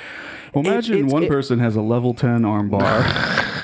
[0.54, 3.04] Well, it- imagine one it- person has a level ten armbar.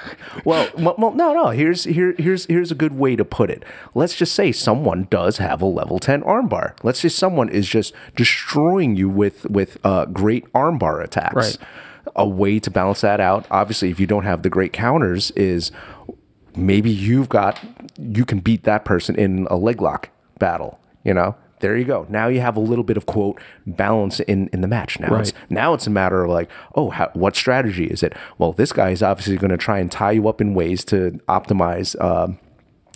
[0.45, 1.49] Well, well, no, no.
[1.49, 3.65] Here's here here's here's a good way to put it.
[3.95, 6.75] Let's just say someone does have a level ten armbar.
[6.83, 11.35] Let's say someone is just destroying you with with uh, great armbar attacks.
[11.35, 11.59] Right.
[12.17, 15.71] A way to balance that out, obviously, if you don't have the great counters, is
[16.57, 17.61] maybe you've got
[17.97, 20.79] you can beat that person in a leg lock battle.
[21.05, 22.05] You know, there you go.
[22.11, 25.01] Now you have a little bit of quote balance in in the match.
[25.01, 28.13] Now it's now it's a matter of like, oh, how, what strategy is it?
[28.37, 31.19] Well, this guy is obviously going to try and tie you up in ways to
[31.29, 31.99] optimize.
[32.03, 32.39] Um,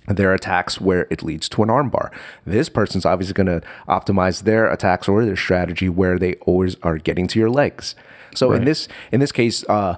[0.09, 2.13] their attacks where it leads to an armbar.
[2.45, 6.97] This person's obviously going to optimize their attacks or their strategy where they always are
[6.97, 7.97] getting to your legs.
[8.33, 9.97] So in this in this case, uh,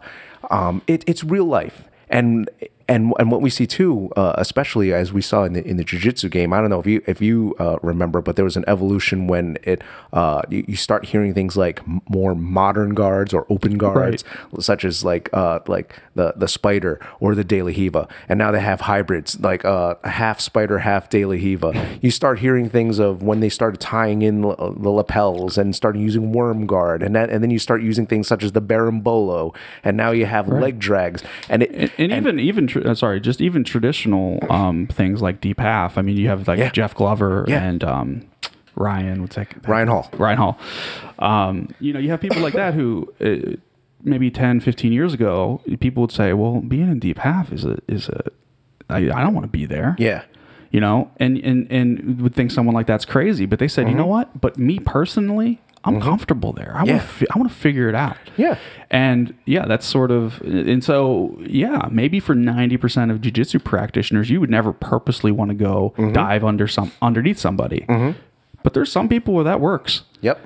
[0.50, 2.48] um, it, it's real life, and
[2.88, 5.84] and and what we see too, uh, especially as we saw in the in the
[5.84, 6.52] jujitsu game.
[6.52, 9.58] I don't know if you if you uh, remember, but there was an evolution when
[9.62, 9.82] it
[10.12, 14.24] uh, you, you start hearing things like more modern guards or open guards,
[14.58, 18.50] such as like uh, like the the spider or the De La Riva, and now
[18.50, 21.98] they have hybrids like uh, half spider, half De La Riva.
[22.00, 26.00] You start hearing things of when they started tying in l- the lapels and started
[26.00, 29.54] using worm guard, and that, and then you start using things such as the berimbolo,
[29.84, 33.20] and now you have leg drags, and it and, and even even tr- uh, sorry,
[33.20, 35.98] just even traditional um, things like deep half.
[35.98, 36.70] I mean, you have like Yeah.
[36.70, 37.62] Jeff Glover Yeah.
[37.62, 38.22] and um,
[38.76, 39.22] Ryan.
[39.22, 39.48] What's that?
[39.68, 40.10] Ryan Hall.
[40.16, 40.58] Ryan Hall.
[41.18, 43.56] Um, you know, you have people like that who uh,
[44.02, 47.78] maybe 10, 15 years ago, people would say, "Well, being in deep half is a
[47.88, 48.22] is a
[48.88, 50.22] I, I don't want to be there." yeah.
[50.70, 53.46] you know, and and and would think someone like that's crazy.
[53.46, 54.40] But they said, you know what?
[54.40, 56.72] But me personally, I'm comfortable there.
[56.76, 56.86] I Mm-hmm.
[56.88, 56.96] Yeah.
[56.96, 58.16] want fi- I want to figure it out.
[58.36, 58.58] Yeah.
[58.90, 64.28] And yeah, that's sort of and so yeah, maybe for ninety percent of jujitsu practitioners,
[64.30, 66.12] you would never purposely want to go Mm-hmm.
[66.12, 67.84] dive under some underneath somebody.
[68.62, 70.02] But there's some people where that works.
[70.20, 70.40] Yep.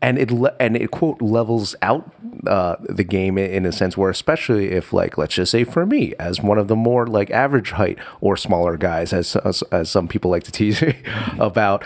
[0.00, 2.10] And it le- and it quote levels out
[2.46, 5.86] uh, the game in, in a sense where especially if like let's just say for
[5.86, 9.88] me as one of the more like average height or smaller guys as as, as
[9.90, 10.96] some people like to tease me
[11.38, 11.84] about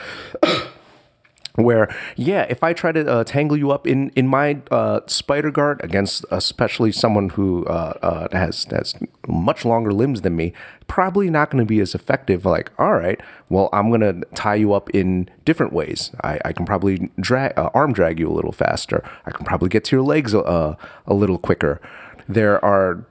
[1.57, 5.51] where yeah if i try to uh, tangle you up in in my uh, spider
[5.51, 8.95] guard against especially someone who uh, uh, has has
[9.27, 10.53] much longer limbs than me
[10.87, 14.55] probably not going to be as effective like all right well i'm going to tie
[14.55, 16.11] you up in different ways.
[16.23, 19.03] I, I can probably drag uh, arm drag you a little faster.
[19.25, 20.75] I can probably get to your legs uh,
[21.07, 21.81] a little quicker.
[22.29, 23.05] There are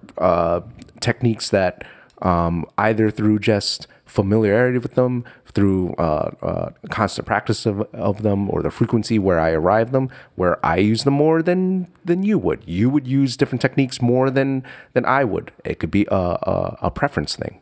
[0.99, 1.83] techniques that
[2.21, 5.25] um, either through just familiarity with them,
[5.55, 10.09] through uh, uh, constant practice of, of them, or the frequency where I arrive them,
[10.35, 12.61] where I use them more than than you would.
[12.65, 14.63] You would use different techniques more than
[14.93, 15.51] than I would.
[15.63, 17.61] It could be a, a, a preference thing.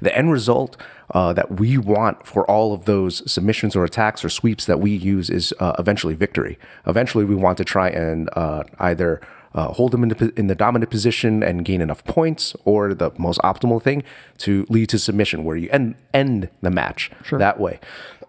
[0.00, 0.76] The end result
[1.14, 4.90] uh, that we want for all of those submissions or attacks or sweeps that we
[4.90, 6.58] use is uh, eventually victory.
[6.86, 9.20] Eventually, we want to try and uh, either
[9.54, 13.10] uh, hold them in the, in the dominant position and gain enough points, or the
[13.18, 14.02] most optimal thing
[14.38, 17.80] to lead to submission, where you end end the match that way.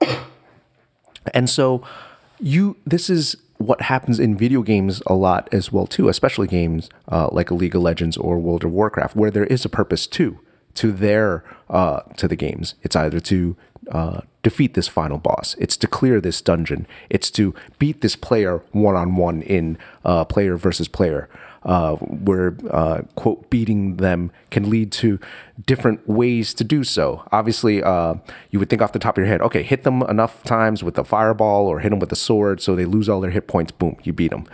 [1.34, 1.82] And so
[2.42, 6.90] you this is what happens in video games a lot as well too, especially games
[7.10, 10.40] uh, like League of Legends or World of Warcraft, where there is a purpose too
[10.76, 12.76] to their uh, to the games.
[12.82, 13.56] It's either to
[13.92, 18.62] uh, defeat this final boss, it's to clear this dungeon, it's to beat this player
[18.72, 21.30] one on one in uh, player versus player.
[21.66, 25.18] Uh, where uh, quote beating them can lead to
[25.66, 27.24] different ways to do so.
[27.32, 28.16] Obviously, uh,
[28.52, 30.98] you would think off the top of your head, okay, hit them enough times with
[30.98, 33.72] a fireball or hit them with a sword so they lose all their hit points.
[33.72, 34.46] Boom, you beat them.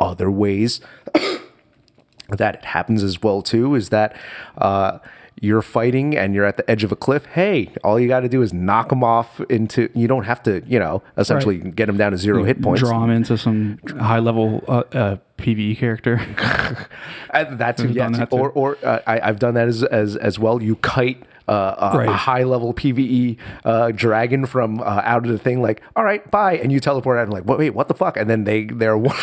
[0.00, 0.80] Other ways
[2.28, 4.16] that it happens as well too is that
[4.58, 4.98] uh,
[5.42, 7.24] you're fighting and you're at the edge of a cliff.
[7.26, 9.88] Hey, all you got to do is knock them off into.
[9.92, 12.80] You don't have to, you know, essentially get them down to zero hit points.
[12.80, 16.20] Draw them into some high level uh, uh, PVE character.
[17.34, 18.10] Uh, that too, yeah.
[18.10, 18.36] that too.
[18.36, 20.62] Or, or uh, I, I've done that as as, as well.
[20.62, 22.08] You kite uh, a, Right.
[22.08, 25.62] a high level PVE uh, dragon from uh, out of the thing.
[25.62, 28.18] Like, all right, bye, and you teleport out and like, wait, wait, what the fuck?
[28.18, 29.16] And then they they're one,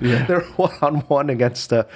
[0.00, 1.88] they're one on one against a,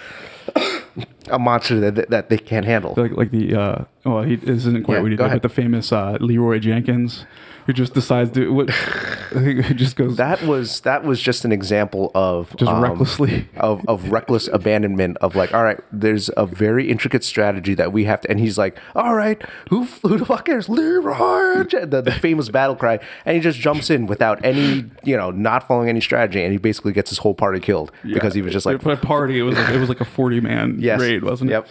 [1.29, 2.95] a monster that that they can't handle.
[2.97, 5.43] like like the uh, well, he this isn't quite Yeah, what he go did, ahead.
[5.43, 7.25] but the famous uh, Leeroy Jenkins,
[7.67, 8.71] who just decides to what
[9.33, 13.49] he just goes that was that was just an example of just um, recklessly.
[13.57, 18.05] of, of reckless abandonment of like all right there's a very intricate strategy that we
[18.05, 22.03] have to and he's like all right who, who the fuck cares Leroy Je-" the,
[22.03, 25.89] the famous battle cry and he just jumps in without any you know not following
[25.89, 28.81] any strategy and he basically gets his whole party killed because he was just like
[28.83, 29.39] for a party.
[29.39, 31.01] It was like, it was like a forty man Yes.
[31.01, 31.55] raid, wasn't it?
[31.55, 31.69] Yep.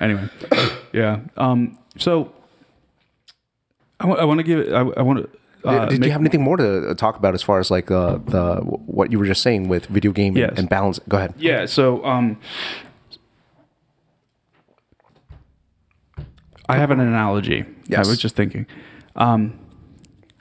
[0.00, 0.28] Anyway,
[0.92, 1.20] yeah.
[1.36, 1.78] Um.
[1.98, 2.32] So
[4.00, 4.72] I want to give.
[4.72, 5.68] I, I want to.
[5.68, 8.18] Uh, did make- you have anything more to talk about as far as like uh,
[8.26, 10.50] the what you were just saying with video game Yes.
[10.50, 11.66] and, and balance go ahead Yeah.
[11.66, 12.38] So, um,
[16.68, 17.64] I have an analogy.
[17.88, 18.06] Yes.
[18.06, 18.66] I was just thinking.
[19.14, 19.58] Um,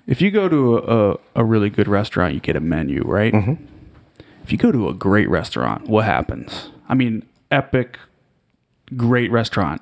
[0.07, 3.33] if you go to a, a, a really good restaurant, you get a menu, right?
[4.43, 6.69] If you go to a great restaurant, what happens?
[6.89, 7.97] I mean, epic,
[8.95, 9.81] great restaurant.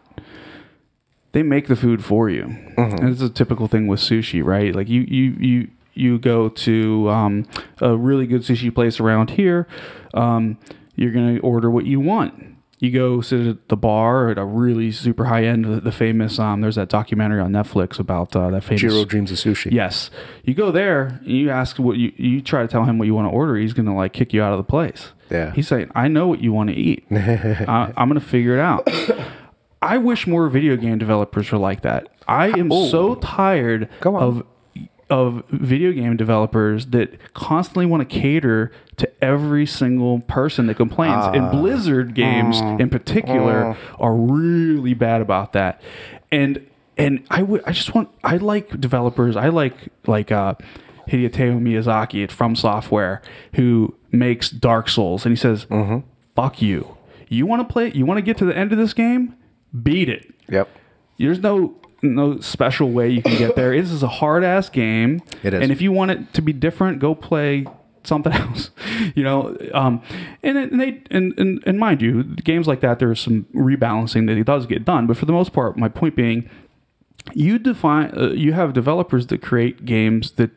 [1.33, 2.55] They make the food for you.
[2.77, 4.73] And it's a typical thing with sushi, right?
[4.73, 7.45] Like you, you, you, you go to um,
[7.81, 9.67] a really good sushi place around here.
[10.13, 10.57] Um,
[10.95, 12.51] you're gonna order what you want.
[12.79, 15.65] You go sit at the bar at a really super high end.
[15.65, 19.31] The, the famous um, there's that documentary on Netflix about uh, that famous Jiro dreams
[19.31, 20.09] of sushi Yes.
[20.43, 23.15] You go there and you ask what you you try to tell him what you
[23.15, 25.13] want to order, he's gonna like kick you out of the place.
[25.29, 25.51] Yeah.
[25.53, 27.05] He's saying, I know what you want to eat.
[27.11, 28.87] I, I'm gonna figure it out.
[29.83, 32.07] I wish more video game developers were like that.
[32.27, 34.43] I am so tired of
[35.09, 41.13] of video game developers that constantly want to cater to every single person that complains.
[41.17, 41.31] Ah.
[41.33, 42.79] and Blizzard games Mm.
[42.79, 45.81] in particular are really bad about that.
[46.31, 46.65] And
[46.97, 49.35] and I would I just want I like developers.
[49.35, 49.75] I like
[50.07, 50.55] like uh
[51.09, 53.21] Hidetaka Miyazaki at From Software
[53.55, 55.99] who makes Dark Souls and he says, Mm-hmm.
[56.35, 56.97] "Fuck you.
[57.27, 59.35] You want to play you want to get to the end of this game?
[59.81, 60.69] Beat it." Yep.
[61.17, 63.79] there's no no special way you can get there.
[63.79, 65.21] This is a hard ass game.
[65.41, 65.61] It is.
[65.61, 67.65] And if you want it to be different, go play
[68.03, 68.71] something else.
[69.15, 70.01] you know, um,
[70.43, 74.27] and it- and they and, and and mind you, games like that, there's some rebalancing
[74.27, 75.07] that it does get done.
[75.07, 76.49] But for the most part, my point being,
[77.33, 80.51] you define uh, you have developers that create games that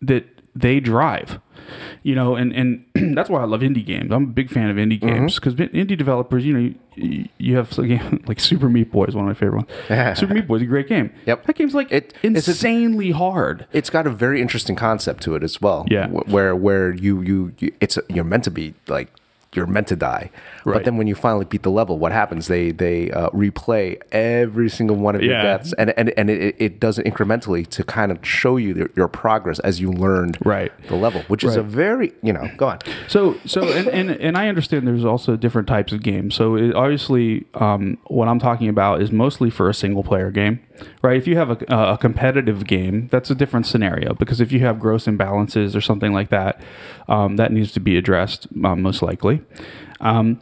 [0.00, 1.38] that they drive
[2.02, 2.84] you know and and
[3.16, 5.06] that's why i love indie games i'm a big fan of indie Mm-hmm.
[5.08, 9.14] games because indie developers you know you, you have a like super meat boy is
[9.14, 11.46] one of my favorite ones super meat boy is a great game Yep.
[11.46, 15.42] that game's like It- it's insanely hard It's got a very interesting concept to it
[15.42, 15.86] as well.
[15.88, 16.08] Yeah.
[16.08, 19.08] Where where you you, you it's you're meant to be like
[19.54, 20.30] you're meant to die.
[20.64, 20.74] Right.
[20.74, 22.46] But then when you finally beat the level, what happens?
[22.46, 25.42] They they uh, replay every single one of your Yeah.
[25.42, 28.90] deaths, and and and it, it does it incrementally to kind of show you your,
[28.96, 30.72] your progress as you learned Right.
[30.88, 32.78] the level, which is a very you know go on.
[33.08, 36.34] So, so, and, and, and I understand there's also different types of games.
[36.34, 40.60] So, it, obviously, um, what I'm talking about is mostly for a single player game,
[41.02, 41.16] right?
[41.16, 44.78] If you have a, a competitive game, that's a different scenario because if you have
[44.78, 46.60] gross imbalances or something like that,
[47.08, 49.41] um, that needs to be addressed um, most likely.
[50.00, 50.40] Um,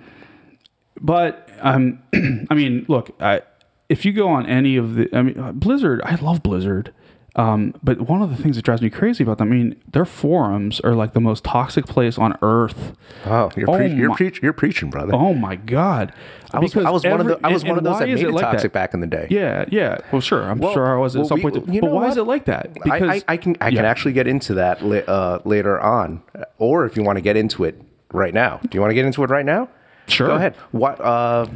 [1.01, 2.03] but um,
[2.51, 3.43] I mean, look, I,
[3.89, 6.93] if you go on any of the, I mean, uh, Blizzard, I love Blizzard.
[7.37, 10.05] Um, but one of the things that drives me crazy about them, I mean, their
[10.05, 12.93] forums are like the most toxic place on earth.
[13.25, 15.15] Oh, you're Oh pre- you're, my- preach- you're preaching, brother.
[15.15, 16.13] Oh my god!
[16.51, 18.01] I was, Because I was one of every- the I was and- one of those
[18.01, 18.79] that made it like toxic that?
[18.79, 19.29] back in the day.
[19.31, 19.99] Yeah, yeah.
[20.11, 20.43] Well, sure.
[20.43, 21.81] I'm Well- sure I was at well, some we- point.
[21.81, 22.77] but why is it like that?
[22.91, 26.23] I, I, I can I can actually get into that uh, later on,
[26.59, 27.81] or if you want to get into it
[28.12, 28.61] right now.
[28.62, 29.69] Do you want to get into it right now?
[30.07, 30.28] Sure.
[30.28, 30.57] Go ahead.
[30.73, 31.01] What?
[31.01, 31.47] Uh,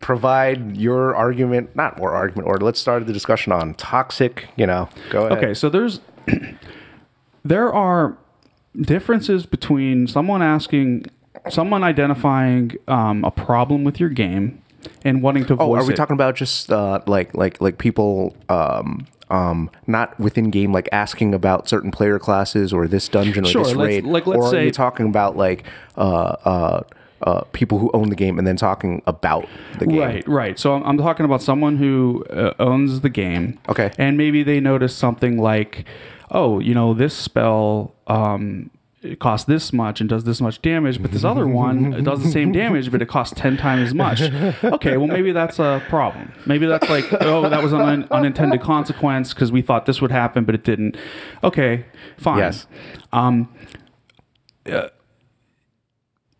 [0.00, 4.48] provide your argument, not more argument, or let's start the discussion on toxic.
[4.56, 5.38] You know, go ahead.
[5.38, 6.00] Okay, so there's
[7.44, 8.16] there are
[8.80, 11.06] differences between someone asking,
[11.48, 14.62] someone identifying um, a problem with your game,
[15.04, 15.96] and wanting to Oh, voice are we it.
[15.96, 21.34] talking about just uh, like like like people um um not within game like asking
[21.34, 24.04] about certain player classes or this dungeon or Sure, this let's- raid?
[24.04, 25.64] like, let's or are say- you talking about like
[25.96, 26.00] uh
[26.44, 26.82] uh
[27.22, 29.46] uh people who own the game and then talking about
[29.80, 29.98] the game?
[29.98, 30.58] Right, right.
[30.58, 33.58] So I'm, I'm talking about someone who uh, owns the game.
[33.68, 33.90] Okay.
[33.98, 35.84] And maybe they notice something like,
[36.30, 38.70] oh, you know, this spell um,
[39.02, 42.22] it costs this much and does this much damage, but this other one it does
[42.22, 44.20] the same damage, but it costs ten times as much.
[44.78, 46.32] Okay, well maybe that's a problem.
[46.46, 50.10] Maybe that's like, oh, that was an un- unintended consequence because we thought this would
[50.10, 50.96] happen, but it didn't.
[51.44, 51.84] Okay,
[52.16, 52.38] fine.
[52.38, 52.66] Yes.
[53.12, 53.48] Um,
[54.66, 54.88] uh,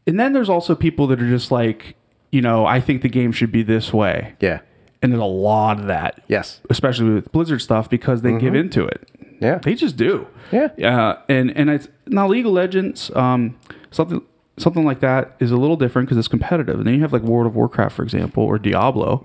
[0.07, 1.97] and then there's also people that are just like,
[2.33, 4.35] you know, I think the game should be this way.
[4.41, 4.61] Yeah.
[5.03, 6.25] And there's a lot of that.
[6.29, 6.61] Yes.
[6.71, 9.09] Especially with Blizzard stuff because they give into it.
[9.41, 9.59] Yeah.
[9.59, 10.27] They just do.
[10.53, 10.69] Yeah.
[10.83, 13.59] Uh, and and it's now League of Legends, um,
[13.91, 14.23] something
[14.59, 16.77] something like that is a little different because it's competitive.
[16.77, 19.25] And then you have like World of Warcraft, for example, or Diablo.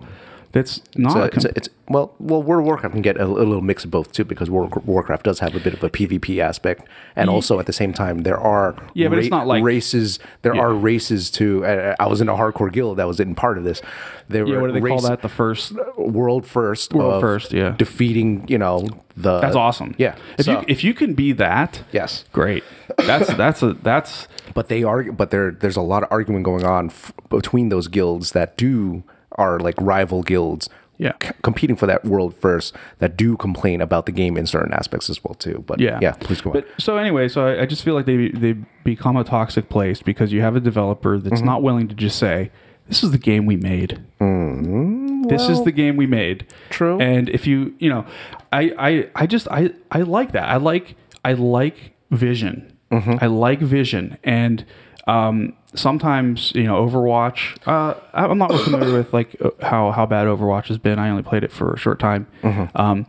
[0.54, 1.14] That's not.
[1.14, 3.84] So a it's, it's well, well, World of Warcraft can get a, a little mix
[3.84, 6.88] of both too, because World of Warcraft does have a bit of a PvP aspect,
[7.16, 10.20] and also at the same time there are Yeah, but it's not like- races.
[10.44, 11.66] There are races too.
[11.66, 13.82] Uh, I was in a hardcore guild that was in part of this.
[14.30, 15.24] There yeah, were what do they call that?
[15.24, 15.74] The first.
[15.98, 16.94] World first.
[16.94, 17.72] World first, yeah.
[17.76, 19.40] Defeating, you know the.
[19.40, 19.96] That's awesome.
[19.98, 20.16] Yeah.
[20.38, 22.64] If so- you if you can be that, yes, great.
[22.98, 25.12] That's that's a that's but they are.
[25.12, 29.04] But there, there's a lot of arguing going on f- between those guilds that do
[29.36, 30.70] are like rival guilds.
[31.00, 31.14] Yeah.
[31.22, 35.10] c- competing for that world first that do complain about the game in certain aspects
[35.10, 35.64] as well too.
[35.66, 35.98] But Yeah.
[36.02, 36.64] yeah, please go on.
[36.78, 38.54] So anyway, so I, I just feel like they they
[38.84, 41.46] become a toxic place because you have a developer that's mm-hmm.
[41.46, 42.52] not willing to just say,
[42.88, 44.04] "This is the game we made.
[44.22, 45.24] Mm-hmm.
[45.24, 47.00] this is the game we made." True.
[47.02, 48.06] And if you you know,
[48.52, 50.48] I I I just I I like that.
[50.48, 50.96] I like
[51.26, 52.78] I like vision.
[52.92, 53.16] Mm-hmm.
[53.20, 54.64] I like vision and.
[55.08, 57.58] Um, sometimes you know Overwatch.
[57.68, 61.00] Uh, I'm not familiar with like uh, how how bad Overwatch has been.
[61.00, 62.28] I only played it for a short time.
[62.76, 63.06] Um,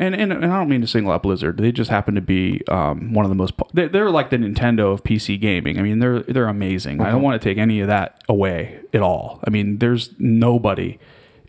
[0.00, 1.58] and, and and I don't mean to single out Blizzard.
[1.58, 3.56] They just happen to be um, one of the most.
[3.56, 5.78] po- They're, they're like the Nintendo of PC gaming.
[5.78, 7.00] I mean, they're they're amazing.
[7.00, 9.40] I don't want to take any of that away at all.
[9.44, 10.98] I mean, there's nobody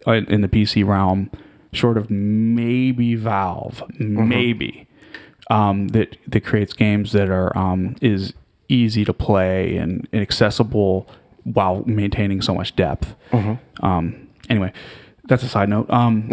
[0.08, 1.30] in, in the PC realm,
[1.74, 4.88] short of maybe Valve, maybe
[5.52, 8.34] um, that that creates games that are um, is
[8.70, 11.08] easy to play and, and accessible
[11.44, 13.16] while maintaining so much depth.
[13.82, 14.72] Um, anyway,
[15.28, 15.90] that's a side note.
[15.90, 16.30] Um,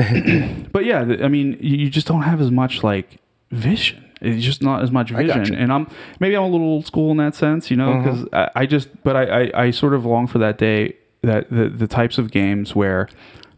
[0.73, 3.19] but yeah, I mean, you, just don't have as much like
[3.51, 4.05] vision.
[4.21, 5.91] It's just not as much vision, and I'm
[6.21, 8.89] maybe I'm a little old school in that sense, you know, because I, I just,
[9.05, 12.31] but I, I, I sort of long for that day that the the types of
[12.31, 13.09] games where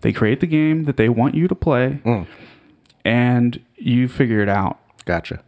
[0.00, 2.00] they create the game that they want you to play,
[3.04, 4.78] and you figure it out.
[5.04, 5.42] Gotcha.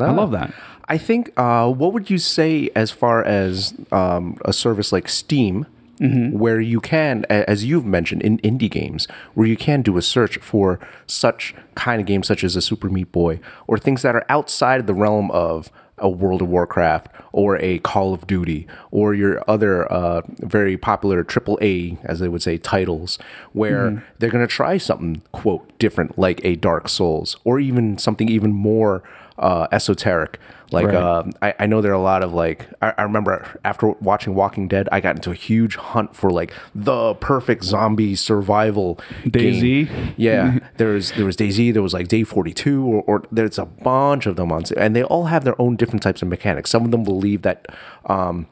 [0.00, 0.54] I love that.
[0.88, 1.32] I think.
[1.36, 5.66] Uh, what would you say as far as um, a service like Steam,
[6.00, 6.36] Mm-hmm.
[6.36, 10.36] where you can, as you've mentioned, in indie games, where you can do a search
[10.38, 13.38] for such kind of games, such as a Super Meat Boy,
[13.68, 18.12] or things that are outside the realm of a World of Warcraft or a Call
[18.14, 23.16] of Duty or your other uh, very popular AAA, as they would say, titles,
[23.52, 24.04] where Mm-hmm.
[24.18, 28.52] they're going to try something quote different, like a Dark Souls, or even something even
[28.52, 29.04] more
[29.38, 30.40] uh, esoteric.
[30.72, 30.94] Like Right.
[30.94, 34.34] uh, I, I know there are a lot of like I, I remember after watching
[34.34, 40.14] Walking Dead, I got into a huge hunt for like the perfect zombie survival game.
[40.16, 43.66] Yeah, there's there was DayZ, there was like Day Forty Two, or, or there's a
[43.66, 46.70] bunch of them on, and they all have their own different types of mechanics.
[46.70, 47.66] Some of them believe that.
[48.06, 48.46] Um,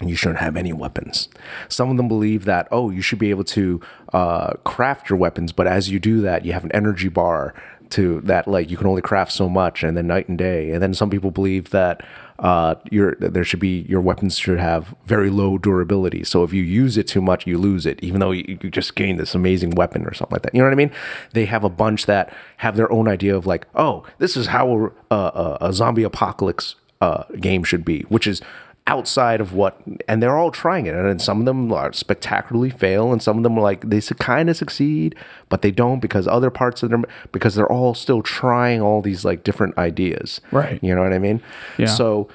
[0.00, 1.28] you shouldn't have any weapons.
[1.68, 3.80] Some of them believe that, oh, you should be able to
[4.12, 7.54] uh, craft your weapons, but as you do that, you have an energy bar
[7.92, 10.70] to that, like you can only craft so much, and then night and day.
[10.72, 12.04] And then some people believe that
[12.38, 16.24] uh, your there should be your weapons should have very low durability.
[16.24, 18.94] So if you use it too much, you lose it, even though you, you just
[18.96, 20.54] gained this amazing weapon or something like that.
[20.54, 20.90] You know what I mean?
[21.32, 24.92] They have a bunch that have their own idea of like, oh, this is how
[25.10, 28.42] a, a, a zombie apocalypse uh, game should be, which is
[28.88, 33.12] outside of what and they're all trying it and some of them are spectacularly fail
[33.12, 35.14] and some of them are like they kind of succeed
[35.48, 39.24] but they don't because other parts of them because they're all still trying all these
[39.24, 40.82] like different ideas Right.
[40.82, 41.40] you know what i mean
[41.78, 41.86] Yeah.
[41.86, 42.28] so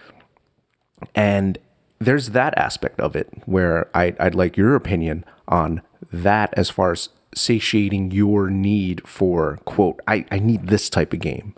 [1.16, 1.58] and
[2.00, 5.82] there's that aspect of it where I, I'd like your opinion on
[6.14, 11.20] that as far as satiating your need for quote I, I need this type of
[11.20, 11.56] game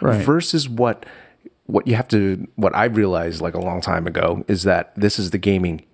[0.00, 0.24] Right.
[0.24, 1.04] versus what
[1.66, 5.18] what you have to what I realized like a long time ago is that this
[5.18, 5.84] is the gaming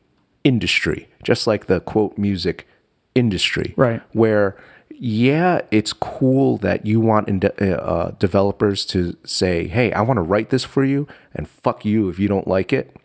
[0.45, 2.67] industry just like the quote music
[3.15, 4.01] industry Right.
[4.13, 4.57] where
[4.91, 10.23] yeah it's cool that you want in uh, developers to say hey i want to
[10.23, 12.97] write this for you and fuck you if you don't like it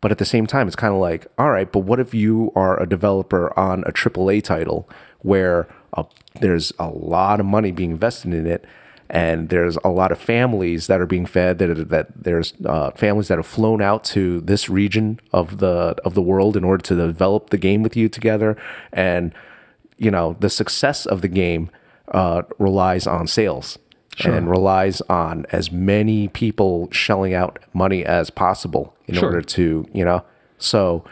[0.00, 2.50] but at the same time it's kind of like all right but what if you
[2.56, 4.88] are a developer on a aaa title
[5.20, 6.04] where uh,
[6.40, 8.64] there's a lot of money being invested in it
[9.10, 13.28] and there's a lot of families that are being fed that, that there's uh, families
[13.28, 16.94] that have flown out to this region of the of the world in order to
[16.94, 18.56] develop the game with you together.
[18.92, 19.32] And
[19.96, 21.70] you know the success of the game
[22.08, 23.78] uh, relies on sales
[24.24, 29.26] and relies on as many people shelling out money as possible in Sure.
[29.26, 30.24] order to you know?
[30.58, 31.04] So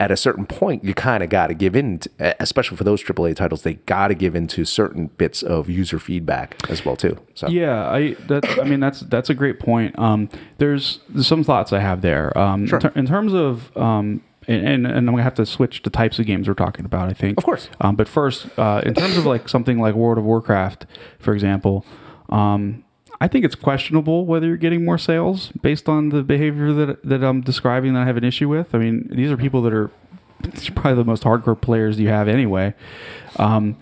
[0.00, 3.02] at a certain point you kind of got to give in to, especially for those
[3.02, 7.18] AAA titles they got to give into certain bits of user feedback as well too
[7.34, 9.98] so Yeah, I that I mean that's that's a great point.
[9.98, 12.36] Um, there's, there's some thoughts I have there.
[12.36, 15.82] Um, in, ter- in terms of um, and, and and I'm gonna have to switch
[15.82, 17.08] the types of games we're talking about.
[17.08, 17.68] I think, Of course.
[17.80, 20.86] Um, but first, uh, in terms of like something like World of Warcraft,
[21.18, 21.84] for example,
[22.28, 22.84] um,
[23.20, 27.24] I think it's questionable whether you're getting more sales based on the behavior that that
[27.24, 28.74] I'm describing that I have an issue with.
[28.74, 29.90] I mean, these are people that are
[30.74, 32.74] probably the most hardcore players you have anyway.
[33.36, 33.76] Um,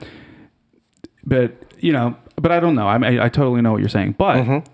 [1.25, 2.87] but you know, but I don't know.
[2.89, 4.13] I mean, I, I totally know what you're saying.
[4.19, 4.71] But Mm-hmm.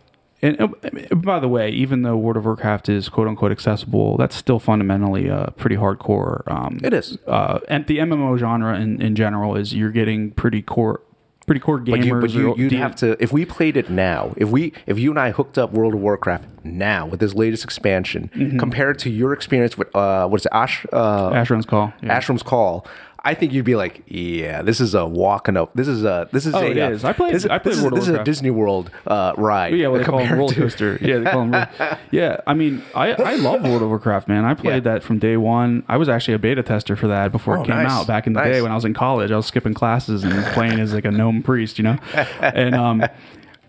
[1.13, 4.59] and, by the way, even though World of Warcraft is quote unquote accessible, that's still
[4.59, 6.43] fundamentally uh, pretty hardcore.
[6.51, 7.19] Um, It is.
[7.27, 11.01] Uh, and the MMO genre in, in general is you're getting pretty core,
[11.47, 11.91] pretty core gamers.
[11.91, 14.33] But you, but you, you'd have to if we played it now.
[14.37, 17.65] If we, if you and I hooked up World of Warcraft now with this latest
[17.65, 18.59] expansion, Mm-hmm.
[18.59, 21.93] compared to your experience with uh, what is it, Ash, uh, Ashran's Call.
[22.03, 22.19] Yeah.
[22.19, 22.87] Asheron's Call,
[23.25, 25.73] I think you'd be like, yeah, this is a walking up.
[25.75, 26.71] This is a this is Oh, a.
[26.73, 27.05] it uh, is.
[27.05, 29.33] I played- This, I played this is, World of this is a Disney World uh,
[29.37, 29.75] ride.
[29.77, 30.99] Yeah, what they call them roller coaster.
[31.01, 31.69] Yeah, they call them.
[32.11, 34.45] Yeah, I mean, I, I love World of Warcraft, man.
[34.45, 34.93] I played Yeah.
[34.95, 35.85] that from day one.
[35.89, 37.91] I was actually a beta tester for that before Oh, it came nice.
[37.93, 38.55] out back in the Nice.
[38.55, 39.31] day when I was in college.
[39.31, 41.99] I was skipping classes and playing as like a gnome priest, you know,
[42.41, 43.05] and um,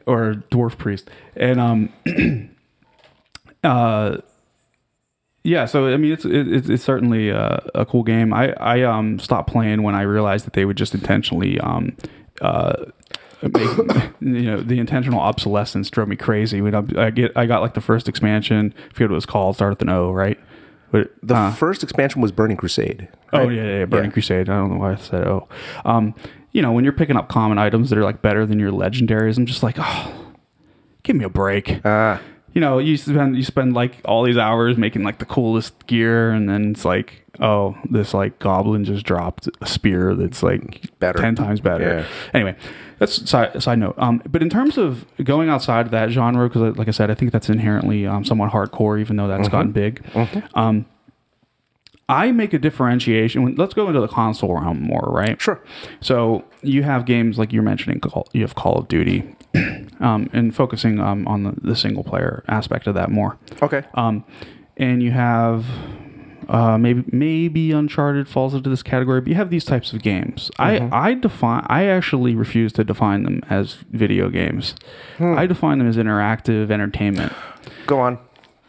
[0.08, 1.94] or dwarf priest, and um,
[3.64, 4.18] uh.
[5.44, 8.34] Yeah, so I mean, it's it, it's- it's certainly a, a cool game.
[8.34, 11.96] I I um stopped playing when I realized that they would just intentionally um
[12.42, 12.86] uh
[13.42, 13.54] make,
[14.22, 16.62] you know the intentional obsolescence drove me crazy.
[16.62, 19.26] When I, I get I got like the first expansion, I forget what it was
[19.26, 20.40] called, started with an O, right?
[20.92, 23.10] But The uh, first expansion was Burning Crusade.
[23.34, 23.52] oh right?
[23.52, 24.14] yeah, yeah, yeah, Burning Yeah.
[24.14, 24.48] Crusade.
[24.50, 25.48] I don't know why I said O.
[25.84, 26.16] Um,
[26.54, 29.38] you know when you're picking up common items that are like better than your legendaries,
[29.38, 30.34] I'm just like, oh,
[31.04, 31.82] give me a break.
[31.84, 32.22] Ah,
[32.54, 36.32] you know, you spend you spend like all these hours making like the coolest gear,
[36.32, 41.20] and then it's like, oh, this like goblin just dropped a spear that's like Better.
[41.20, 41.84] ten times better.
[41.84, 42.06] Yeah.
[42.34, 42.56] Anyway,
[43.00, 43.96] that's side, side note.
[43.98, 47.16] Um, but in terms of going outside of that genre, because like I said, I
[47.16, 50.06] think that's inherently um, somewhat hardcore, even though that's gotten big.
[50.54, 50.86] Um,
[52.10, 53.44] I make a differentiation.
[53.44, 55.42] When, let's go into the console realm more, right?
[55.42, 55.64] Sure.
[56.02, 58.00] So you have games like you're mentioning.
[58.02, 59.36] Call, you have Call of Duty,
[60.00, 63.38] um, and focusing um, on the, the single player aspect of that more.
[63.62, 63.84] Okay.
[63.94, 64.24] Um,
[64.78, 65.66] and you have
[66.50, 70.52] uh, maybe maybe Uncharted falls into this category, but you have these types of games.
[70.60, 74.76] I I define I actually refuse to define them as video games.
[75.20, 77.34] I define them as interactive entertainment.
[77.86, 78.18] Go on.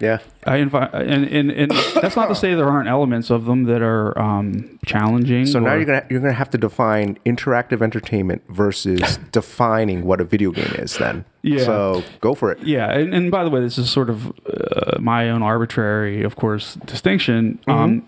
[0.01, 0.19] Yeah.
[0.45, 3.81] I invite, and, and and that's not to say there aren't elements of them that
[3.81, 5.47] are um, challenging.
[5.47, 10.21] So now or- you're gonna you're gonna have to define interactive entertainment versus defining what
[10.21, 10.99] a video game is.
[10.99, 11.25] Then.
[11.43, 11.65] Yeah.
[11.65, 12.63] So go for it.
[12.63, 16.37] Yeah, and, and by the way, this is sort of uh, my own arbitrary, of
[16.37, 18.05] course, distinction, um,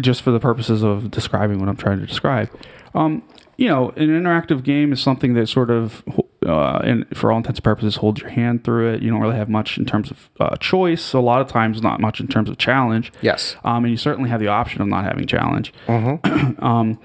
[0.00, 2.50] just for the purposes of describing what I'm trying to describe.
[2.94, 3.22] Um,
[3.56, 6.02] you know, an interactive game is something that sort of,
[6.46, 9.02] uh, and for all intents and purposes, hold your hand through it.
[9.02, 11.12] You don't really have much in terms of uh, choice.
[11.12, 13.12] A lot of times, not much in terms of challenge.
[13.20, 13.56] Yes.
[13.62, 15.72] Um, and you certainly have the option of not having challenge.
[15.88, 16.98] um,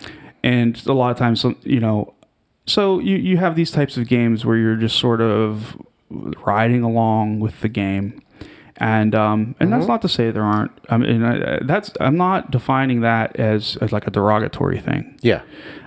[0.44, 2.14] and a lot of times, you know,
[2.66, 5.76] so you, you have these types of games where you're just sort of
[6.10, 8.22] riding along with the game.
[8.78, 10.72] And um, and that's not to say there aren't.
[10.90, 15.18] I mean, I, that's I'm not defining that as, as like a derogatory thing.
[15.22, 15.44] Yeah.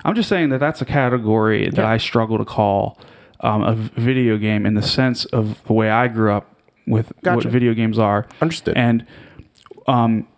[0.07, 2.99] I'm just saying that that's a category that I struggle to call
[3.41, 6.55] um, a video game in the sense of the way I grew up
[6.87, 7.37] with Gotcha.
[7.37, 8.27] what video games are.
[8.41, 8.77] Understood.
[8.77, 9.07] And
[9.87, 10.29] um,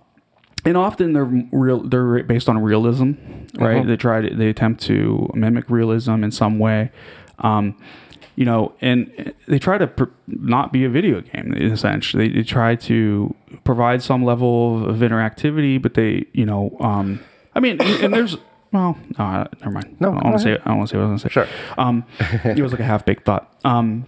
[0.64, 1.82] and often they're real.
[1.82, 3.12] They're based on realism,
[3.54, 3.78] right?
[3.78, 3.86] Uh-huh.
[3.86, 6.90] They try to they attempt to mimic realism in some way.
[7.38, 7.76] Um,
[8.36, 12.12] you know, and they try to pr- not be a video game in a sense.
[12.12, 17.20] They, they try to provide some level of interactivity, but they, you know, um,
[17.54, 18.38] I mean, and there's
[18.72, 19.96] well, no, never mind.
[20.00, 20.58] No, I don't want to say.
[20.64, 21.46] I want to say what I was going to say.
[21.46, 21.74] Sure.
[21.78, 22.04] Um,
[22.44, 23.52] it was like a half baked thought.
[23.64, 24.06] Um,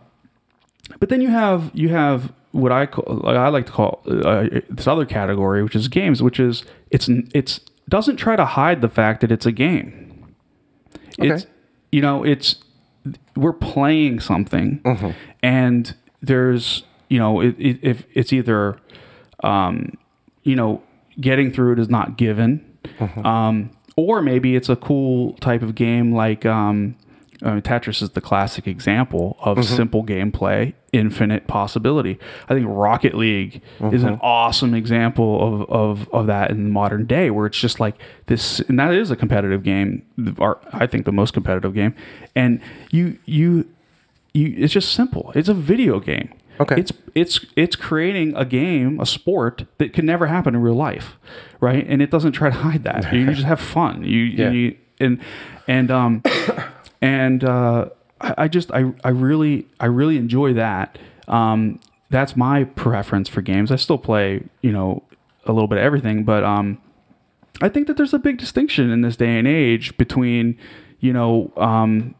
[1.00, 4.48] but then you have you have what I call like I like to call uh,
[4.70, 8.88] this other category, which is games, which is it's it's doesn't try to hide the
[8.88, 10.34] fact that it's a game.
[11.18, 11.52] It's Okay.
[11.90, 12.56] you know it's
[13.34, 14.80] we're playing something,
[15.42, 18.76] and there's you know it, it, if it's either
[19.42, 19.92] um,
[20.44, 20.82] you know
[21.20, 22.64] getting through it is not given,
[23.24, 26.96] um, or maybe it's a cool type of game like um,
[27.42, 32.18] uh, Tetris is the classic example of simple gameplay, infinite possibility.
[32.48, 33.62] I think Rocket League
[33.92, 37.80] is an awesome example of, of, of that in the modern day, where it's just
[37.80, 37.96] like
[38.26, 40.04] this, and that is a competitive game,
[40.38, 41.94] or I think the most competitive game,
[42.36, 42.60] and
[42.90, 43.68] you you
[44.32, 45.32] you it's just simple.
[45.34, 46.32] It's a video game.
[46.60, 46.76] Okay.
[46.78, 51.16] It's it's it's creating a game, a sport that could never happen in real life,
[51.60, 51.84] right?
[51.88, 53.12] And it doesn't try to hide that.
[53.12, 54.04] You just have fun.
[54.04, 54.50] You Yeah.
[54.50, 55.20] you and
[55.66, 56.22] and um
[57.02, 57.86] and uh,
[58.20, 60.98] I, I just I I really I really enjoy that.
[61.28, 61.80] Um,
[62.10, 63.72] that's my preference for games.
[63.72, 65.02] I still play you know
[65.46, 66.78] a little bit of everything, but um,
[67.60, 70.56] I think that there's a big distinction in this day and age between,
[71.00, 72.14] you know, um,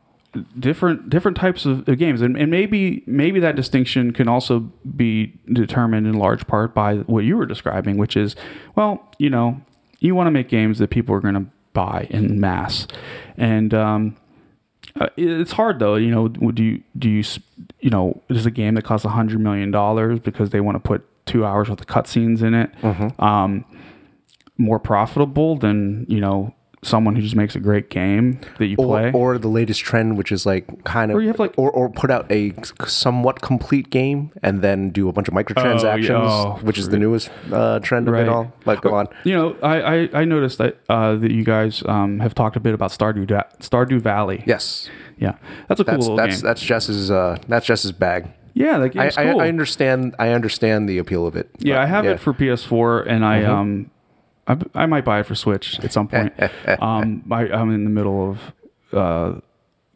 [0.59, 4.61] different different types of, of games, and, and maybe maybe that distinction can also
[4.97, 8.35] be determined in large part by what you were describing, which is,
[8.75, 9.61] well, you know,
[10.01, 12.87] you want to make games that people are going to buy in mass,
[13.37, 14.17] and um,
[15.01, 15.97] uh, it's hard though.
[15.97, 17.25] You know, do you do you
[17.81, 20.81] you know is a game that costs a hundred million dollars because they want to
[20.81, 22.71] put two hours worth of cutscenes in it.
[23.21, 23.65] Um,
[24.59, 26.55] more profitable than you know
[26.85, 29.13] someone who just makes a great game that you Or, play.
[29.13, 31.89] or the latest trend, which is like kind of, Or you have, like- or, or
[31.89, 32.53] put out a
[32.87, 37.31] somewhat complete game and then do a bunch of microtransactions, Oh, which is the newest
[37.53, 38.25] uh, trend of Right.
[38.25, 38.53] it all.
[38.67, 39.07] Like, go on.
[39.23, 42.61] you know, I, I, I noticed that uh, that you guys um, have talked a
[42.61, 44.43] bit about Stardew Da- Stardew Valley.
[44.45, 45.37] Yes, yeah,
[45.69, 46.49] that's a cool that's little that's game.
[46.49, 48.27] that's Jess's uh, that's Jess's bag.
[48.55, 49.23] yeah, that I, game's I.
[49.31, 50.17] I understand.
[50.19, 51.49] I understand the appeal of it.
[51.59, 53.51] yeah, I have it for PS4, and I Mm-hmm.
[53.53, 53.91] um,
[54.47, 56.33] I, I might buy it for Switch at some point.
[56.81, 58.53] um, I, I'm in the middle of
[58.93, 59.41] uh,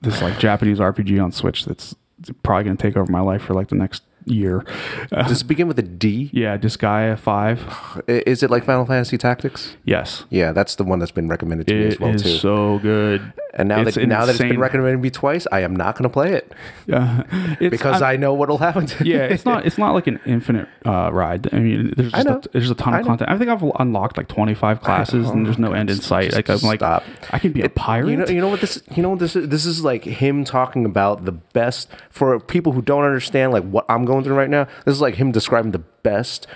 [0.01, 1.94] this like Japanese RPG on Switch that's
[2.43, 4.65] probably gonna take over my life for like the next year.
[5.12, 6.31] Uh, Does it begin with a D?
[6.32, 8.03] yeah, Disgaea Five.
[8.09, 9.77] Is it like Final Fantasy Tactics?
[9.85, 10.24] Yes.
[10.31, 12.36] Yeah, that's the one that's been recommended to me as It well is too.
[12.39, 13.32] so good.
[13.55, 16.03] and now that now that it's been recommended to me twice, I am not going
[16.05, 16.53] to play it
[16.86, 17.23] Yeah,
[17.61, 18.86] it's, because I know what'll happen.
[18.86, 19.11] To me.
[19.12, 21.53] yeah, it's not it's not like an infinite uh, ride.
[21.55, 22.36] I mean, there's just know.
[22.44, 23.11] A, there's a ton I of know.
[23.11, 23.31] content.
[23.31, 26.32] I think I've unlocked like 25 classes, and there's no end in sight.
[26.35, 27.05] Like I'm like, Stop.
[27.31, 28.11] I can be a pirate.
[28.11, 28.82] You know, you know what this?
[28.94, 29.36] You know what this?
[29.36, 29.48] Is?
[29.48, 33.85] This is like him talking about the best for people who don't understand like what
[33.89, 34.64] I'm going going through right now.
[34.84, 36.47] This is like him describing the best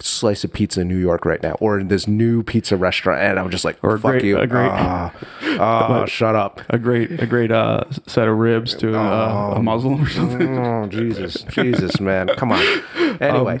[0.00, 3.38] slice of pizza in New York right now, or in this new pizza restaurant, and
[3.38, 5.12] I'm just like, Or fuck great- you, a great- Ah,
[5.60, 6.60] ah, shut up.
[6.68, 10.58] a great a great uh, set of ribs to uh, a Muslim or something.
[10.58, 12.64] Oh Jesus, Jesus, man, come on.
[13.20, 13.60] Anyway,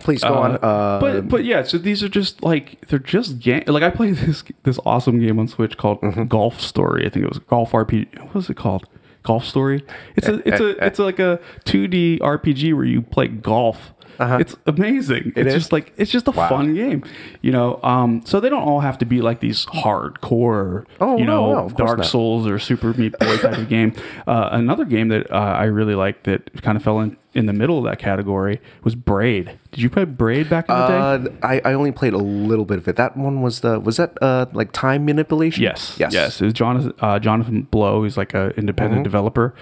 [0.00, 0.52] please go on.
[0.62, 3.62] Uh, Um, but but yeah, so these are just like they're just game.
[3.66, 6.24] Like I played this this awesome game on Switch called Mm-hmm.
[6.24, 7.04] Golf Story.
[7.06, 8.18] I think it was Golf RPG.
[8.24, 8.86] What was it called?
[9.26, 9.84] Golf Story.
[10.16, 13.92] It's a it's a it's like a 2D RPG where you play golf.
[14.18, 15.34] It's amazing.
[15.36, 15.48] it's Uh-huh.
[15.48, 15.54] is?
[15.54, 16.48] just like it's just a Wow.
[16.48, 17.04] fun game,
[17.42, 17.78] you know.
[17.82, 21.68] Um, so they don't all have to be like these hardcore, Oh, you no, know,
[21.68, 22.06] no, Dark not.
[22.06, 23.92] Souls or Super Meat Boy type of game.
[24.26, 27.52] Uh, another game that uh, I really like that kind of fell in in the
[27.52, 29.58] middle of that category was Braid.
[29.70, 31.30] Did you play Braid back in the day?
[31.42, 32.96] uh, I, I only played a little bit of it.
[32.96, 35.62] That one was the was that uh like time manipulation?
[35.62, 35.96] Yes.
[35.98, 36.40] yes, Yes.
[36.40, 38.04] It was Jonathan, uh, Jonathan Blow.
[38.04, 39.54] He's like an independent developer.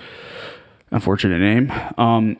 [0.90, 1.72] Unfortunate name.
[1.98, 2.36] Um,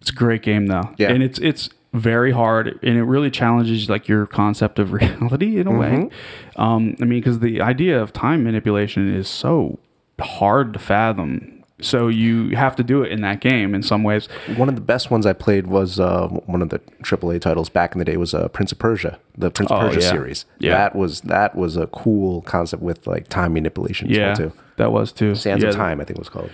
[0.00, 0.88] it's a great game though.
[0.96, 1.10] Yeah.
[1.10, 5.66] And it's it's very hard and it really challenges like your concept of reality in
[5.66, 6.08] a way.
[6.56, 9.78] Um, I mean, because the idea of time manipulation is so
[10.18, 11.59] hard to fathom.
[11.82, 14.26] So you have to do it in that game in some ways.
[14.56, 17.92] One of the best ones I played was uh, one of the AAA titles back
[17.94, 20.10] in the day was uh, Prince of Persia, the Prince of Oh, Persia yeah.
[20.10, 20.44] series.
[20.58, 20.72] Yeah.
[20.72, 24.26] That was that was a cool concept with like time manipulation as Yeah.
[24.28, 24.52] well too.
[24.76, 25.34] That was too.
[25.34, 26.50] Sands yeah, of Time, I think it was called.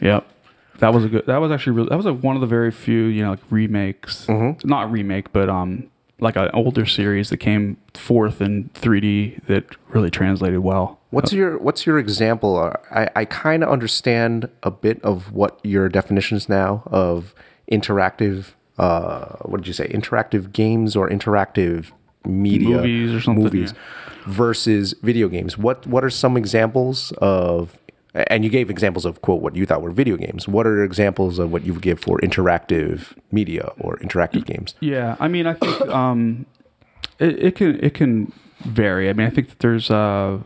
[0.00, 0.26] Yep.
[0.78, 1.26] That was a good.
[1.26, 3.40] That was actually really, that was like one of the very few you know like
[3.50, 4.66] remakes, Mm-hmm.
[4.68, 5.88] not remake, but um
[6.22, 11.00] like an older series that came forth in 3D that really translated well.
[11.10, 12.56] What's your What's your example?
[12.58, 17.34] Uh, I I kind of understand a bit of what your definitions now of
[17.70, 18.52] interactive.
[18.78, 19.88] Uh, what did you say?
[19.88, 21.90] Interactive games or interactive
[22.24, 23.74] media Movies or something, Movies
[24.24, 25.58] versus video games.
[25.58, 27.78] What What are some examples of?
[28.14, 30.46] And you gave examples of quote what you thought were video games.
[30.46, 34.74] What are examples of what you would give for interactive media or interactive games?
[34.80, 36.44] Yeah, I mean, I think um,
[37.18, 39.08] it, it can it can vary.
[39.08, 40.40] I mean, I think that there's uh,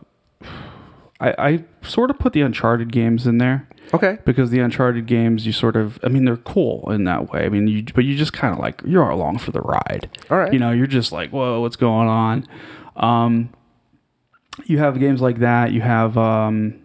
[1.21, 3.69] I, I sort of put the Uncharted games in there.
[3.95, 4.19] Okay.
[4.25, 7.45] because the Uncharted games, you sort of, I mean, they're cool in that way.
[7.45, 10.11] I mean, you, but you just kind of like you're along for the ride.
[10.29, 10.53] All right.
[10.53, 12.49] You know, you're just like, whoa, what's going on?
[12.97, 13.51] Um,
[14.65, 15.71] you have games like that.
[15.71, 16.81] You have, um,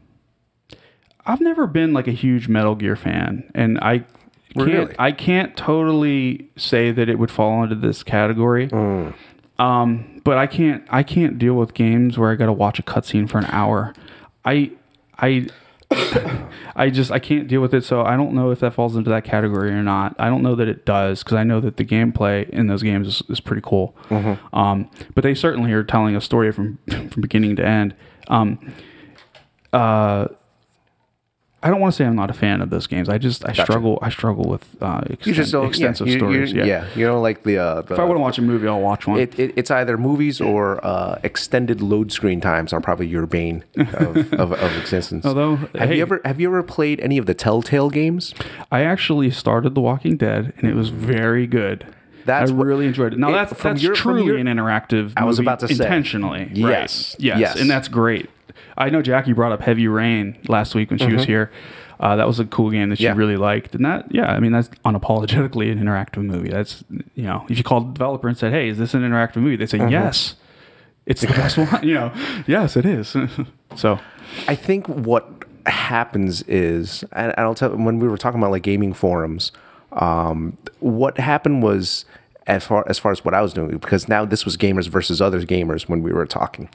[1.26, 4.00] I've never been like a huge Metal Gear fan, and I
[4.54, 4.96] can't, Really?
[5.00, 8.68] I can't totally say that it would fall into this category.
[8.68, 9.14] Mm.
[9.60, 12.84] Um, but I can't, I can't deal with games where I got to watch a
[12.84, 13.94] cutscene for an hour.
[14.44, 14.72] I,
[15.18, 15.48] I.
[16.74, 19.10] I just I can't deal with it, so I don't know if that falls into
[19.10, 20.16] that category or not.
[20.18, 23.08] I don't know that it does because I know that the gameplay in those games
[23.08, 23.94] is, is pretty cool.
[24.54, 27.94] Um, but they certainly are telling a story from from beginning to end.
[28.30, 28.74] Um,
[29.74, 30.30] uh,
[31.64, 33.08] I don't want to say I'm not a fan of those games.
[33.08, 35.68] I just I struggle I struggle with uh, exten- You just don't.
[35.68, 36.54] extensive yeah, you- you- stories.
[36.54, 36.66] yeah.
[36.66, 36.86] yeah.
[36.96, 37.58] You know, like the.
[37.60, 39.20] Uh, the If I want to watch a movie, I'll watch one.
[39.20, 43.64] It, it, it's either movies or uh, extended load screen times are probably your bane
[43.78, 45.24] of, of, of existence.
[45.26, 48.34] Although, have hey- you ever have you ever played any of the Telltale games?
[48.72, 51.86] I actually started The Walking Dead, and it was very good.
[52.26, 53.20] That's I really enjoyed it.
[53.20, 55.14] Now it- that's that's your- truly your- an interactive.
[55.18, 55.74] I was about to say.
[55.74, 56.40] intentionally.
[56.46, 56.56] right.
[56.58, 57.16] Yes.
[57.20, 57.60] yes, Yes.
[57.60, 58.30] and that's great.
[58.82, 61.52] I know Jackie brought up Heavy Rain last week when she was here.
[62.00, 63.14] Uh, that was a cool game that she Mm-hmm.
[63.20, 63.20] Yeah.
[63.26, 66.50] really liked, and that yeah, I mean that's unapologetically an interactive movie.
[66.50, 66.84] That's
[67.16, 69.56] you know, if you called the developer and said, "Hey, is this an interactive movie?"
[69.56, 69.90] They say Mm-hmm.
[69.90, 70.36] yes.
[71.06, 71.84] It's the best one.
[71.84, 72.12] You know,
[72.48, 73.16] yes, it is.
[73.76, 74.00] so
[74.48, 75.28] I think what
[75.68, 79.52] happens is, and I'll tell when we were talking about like gaming forums,
[79.94, 82.06] um, what happened was
[82.48, 85.22] as far as far as what I was doing because now this was gamers versus
[85.22, 86.70] other gamers when we were talking.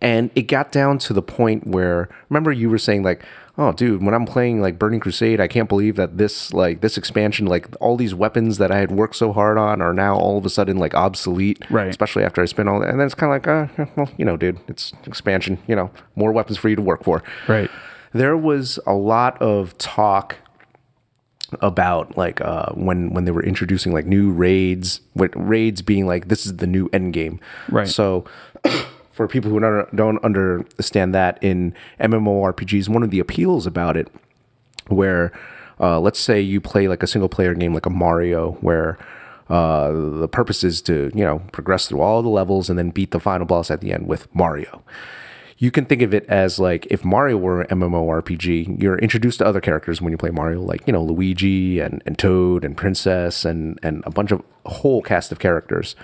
[0.00, 3.24] And it got down to the point where remember you were saying like,
[3.56, 6.96] "Oh, dude, when I'm playing like Burning Crusade, I can't believe that this like this
[6.96, 10.38] expansion, like all these weapons that I had worked so hard on, are now all
[10.38, 11.88] of a sudden like obsolete." Right.
[11.88, 12.80] Especially after I spent all.
[12.80, 12.90] That.
[12.90, 13.48] And then it's kind of like,
[13.78, 15.58] uh, well, you know, dude, it's expansion.
[15.66, 17.22] You know, more weapons for you to work for.
[17.48, 17.70] right.
[18.12, 20.36] There was a lot of talk
[21.60, 26.28] about like uh, when when they were introducing like new raids, with raids being like
[26.28, 27.40] this is the new end game.
[27.68, 27.88] Right.
[27.88, 28.24] So
[29.18, 34.06] for people who don't, understand that in MMORPGs, one of the appeals about it,
[34.86, 35.32] where
[35.80, 38.96] uh, let's say you play like a single player game like a Mario, where
[39.50, 43.10] uh, the purpose is to you know progress through all the levels and then beat
[43.10, 44.84] the final boss at the end with Mario.
[45.56, 49.46] You can think of it as like if Mario were an MMORPG, you're introduced to
[49.46, 53.44] other characters when you play Mario, like you know Luigi and, and Toad and Princess
[53.44, 55.96] and and a bunch of whole cast of characters.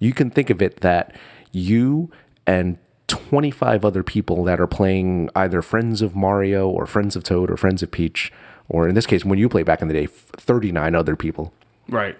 [0.00, 1.14] You can think of it that
[1.52, 2.10] you
[2.46, 2.78] and
[3.08, 7.56] 25 other people that are playing either Friends of Mario or Friends of Toad or
[7.56, 8.32] Friends of Peach
[8.68, 11.52] or in this case, when you play back in the day, 39 other people
[11.88, 12.16] Right.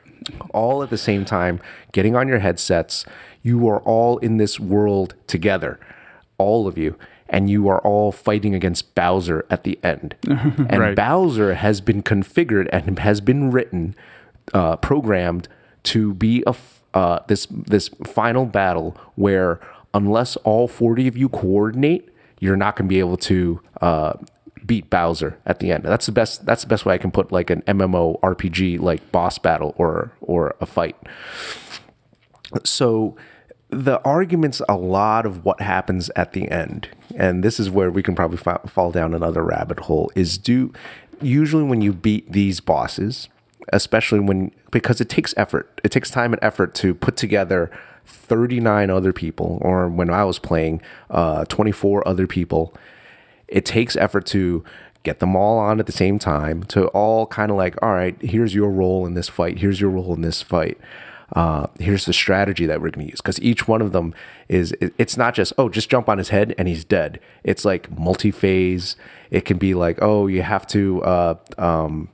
[0.54, 1.58] all at the same time,
[1.90, 3.04] getting on your headsets.
[3.42, 5.80] You are all in this world together,
[6.38, 6.96] all of you,
[7.28, 10.14] and you are all fighting against Bowser at the end.
[10.28, 10.94] and Right.
[10.94, 13.96] Bowser has been configured and has been written,
[14.54, 15.48] uh, programmed
[15.84, 19.58] to be a f- uh, this this final battle where
[19.96, 22.08] unless all forty of you coordinate,
[22.40, 23.60] you're not going to be able to.
[23.80, 24.14] Uh,
[24.64, 25.84] beat Bowser at the end.
[25.84, 29.12] That's the best that's the best way I can put like an MMO RPG like
[29.12, 30.96] boss battle or or a fight.
[32.64, 33.16] So
[33.70, 38.02] the arguments a lot of what happens at the end and this is where we
[38.02, 40.72] can probably fa- fall down another rabbit hole is do
[41.20, 43.28] usually when you beat these bosses
[43.72, 47.70] especially when because it takes effort it takes time and effort to put together
[48.06, 50.80] 39 other people or when i was playing
[51.10, 52.74] uh, 24 other people.
[53.48, 54.64] It takes effort to
[55.02, 58.20] get them all on at the same time to all kind of like all right
[58.20, 59.58] here's your role in this fight.
[59.58, 60.78] Here's your role in this fight.
[61.32, 63.20] Uh, here's the strategy that we're going to use.
[63.20, 64.14] Because each one of them
[64.48, 67.20] is it's not just oh just jump on his head and he's dead.
[67.44, 68.96] It's like multi-phase.
[69.30, 72.08] It can be like oh you have to uh, um,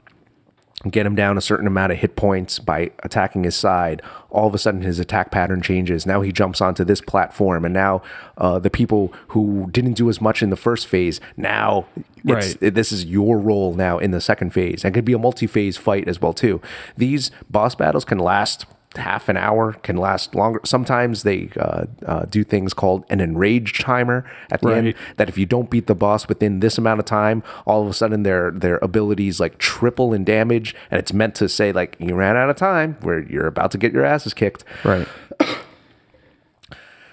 [0.91, 4.03] get him down a certain amount of hit points by attacking his side.
[4.31, 6.07] All of a sudden, his attack pattern changes.
[6.07, 8.03] Now he jumps onto this platform, and now
[8.39, 11.87] uh, the people who didn't do as much in the first phase now
[12.25, 12.75] it's, Right.
[12.75, 14.85] this is your role now in the second phase.
[14.85, 16.61] And it could be a multi-phase fight as well too.
[16.97, 18.65] These boss battles can last
[18.97, 23.81] half an hour can last longer sometimes they uh, uh, do things called an enraged
[23.81, 27.07] timer at the end that if you don't beat the boss within this amount of
[27.07, 31.35] time, all of a sudden their their abilities like triple in damage, and it's meant
[31.37, 34.35] to say like you ran out of time, where you're about to get your asses
[34.35, 34.65] kicked.
[34.85, 35.09] Right.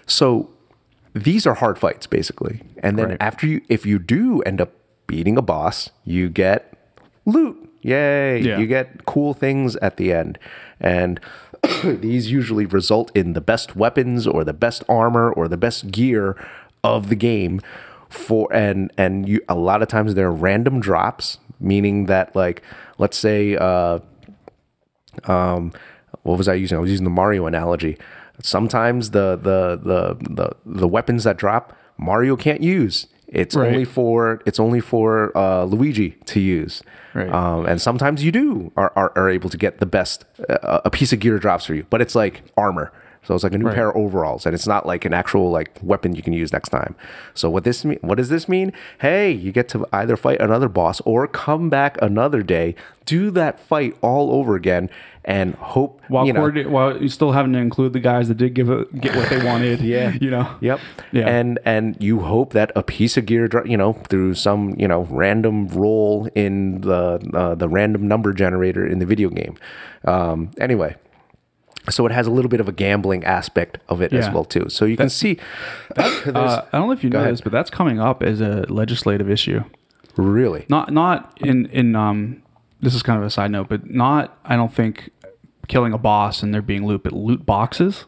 [0.06, 0.50] So
[1.14, 3.18] these are hard fights basically, and then Right.
[3.22, 4.72] after you, if you do end up
[5.08, 6.74] beating a boss, you get
[7.26, 7.58] loot.
[7.82, 8.42] Yay!
[8.42, 8.58] Yeah.
[8.60, 10.38] You get cool things at the end,
[10.82, 11.20] and
[11.84, 16.36] these usually result in the best weapons or the best armor or the best gear
[16.84, 17.62] of the game.
[18.10, 22.64] For and and you a lot of times they're random drops, meaning that like
[22.98, 24.00] let's say uh,
[25.26, 25.74] um,
[26.24, 26.78] what was I using?
[26.78, 27.98] I was using the Mario analogy.
[28.42, 33.08] Sometimes the the the the, the weapons that drop Mario can't use.
[33.32, 33.68] It's Right.
[33.68, 36.82] only for it's only for uh, Luigi to use.
[37.14, 37.30] Right.
[37.30, 40.90] Um, and sometimes you do are, are, are able to get the best uh, a
[40.90, 42.92] piece of gear drops for you, but it's like armor.
[43.24, 43.76] So it's like a new Right.
[43.76, 46.70] pair of overalls, and it's not like an actual like weapon you can use next
[46.70, 46.96] time.
[47.34, 48.00] So what this mean?
[48.02, 48.74] What does this mean?
[49.00, 52.74] Hey, you get to either fight another boss or come back another day,
[53.06, 54.90] do that fight all over again,
[55.26, 56.50] and hope While you know.
[56.70, 59.44] while you still having to include the guys that did give it, get what they
[59.46, 59.80] wanted.
[59.90, 60.14] Yeah.
[60.22, 60.50] You know.
[60.62, 60.80] Yep.
[61.12, 61.28] Yeah.
[61.28, 65.02] And and you hope that a piece of gear, you know, through some you know
[65.12, 69.56] random roll in the uh, the random number generator in the video game.
[70.06, 70.96] Um, anyway,
[71.90, 74.68] so it has a little bit of a gambling aspect of it as well too.
[74.70, 75.38] So you can see.
[75.96, 77.34] there's- Uh, I don't know if you know ahead.
[77.34, 79.64] this, but that's coming up as a legislative issue.
[80.18, 80.66] really.
[80.70, 82.42] Not not in in um.
[82.82, 84.38] This is kind of a side note, but not.
[84.46, 85.10] I don't think
[85.68, 88.06] killing a boss and there being loot, but loot boxes.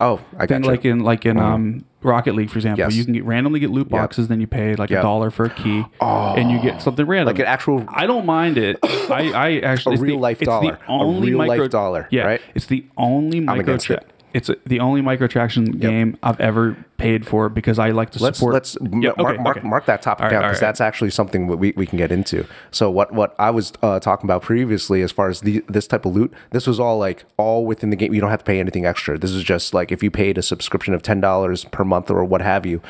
[0.00, 2.94] Oh, I got like in like in um Rocket League, for example, Yes.
[2.94, 4.28] you can get randomly get loot boxes.
[4.28, 5.00] Then you pay like Yep.
[5.00, 7.26] a dollar for a key, and you get something random.
[7.34, 8.78] Like an actual- I don't mind it.
[8.82, 10.78] I I actually A it's the- real life it's the dollar.
[10.86, 12.40] A only real life micro- dollar, Yeah, right?
[12.54, 13.60] It's the only micro.
[13.60, 14.04] against it.
[14.32, 18.54] It's the only microtransaction game I've ever paid for because I like to let's support.
[18.54, 19.68] let's Yeah, mark, okay, mark, okay.
[19.68, 20.66] mark that topic right, down because right.
[20.66, 22.46] that's actually something we, we can get into.
[22.70, 26.04] So what what I was uh, talking about previously, as far as the, this type
[26.04, 28.12] of loot, this was all like all within the game.
[28.12, 29.16] You don't have to pay anything extra.
[29.16, 32.24] This is just like if you paid a subscription of ten dollars per month or
[32.24, 32.82] what have you,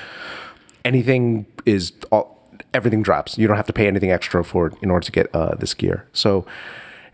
[0.84, 3.38] anything is all, everything drops.
[3.38, 5.74] You don't have to pay anything extra for it in order to get uh, this
[5.74, 6.08] gear.
[6.12, 6.44] So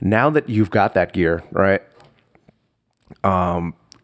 [0.00, 1.82] now that you've got that gear, right?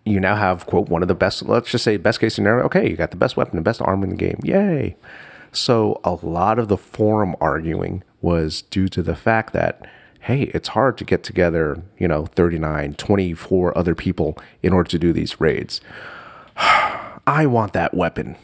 [0.08, 2.88] You now have quote one of the best let's just say best case scenario okay
[2.88, 4.96] you got the best weapon the best armor in the game yay
[5.52, 9.86] so a lot of the forum arguing was due to the fact that
[10.20, 14.98] hey it's hard to get together you know 39 24 other people in order to
[14.98, 15.80] do these raids
[16.56, 18.36] i want that weapon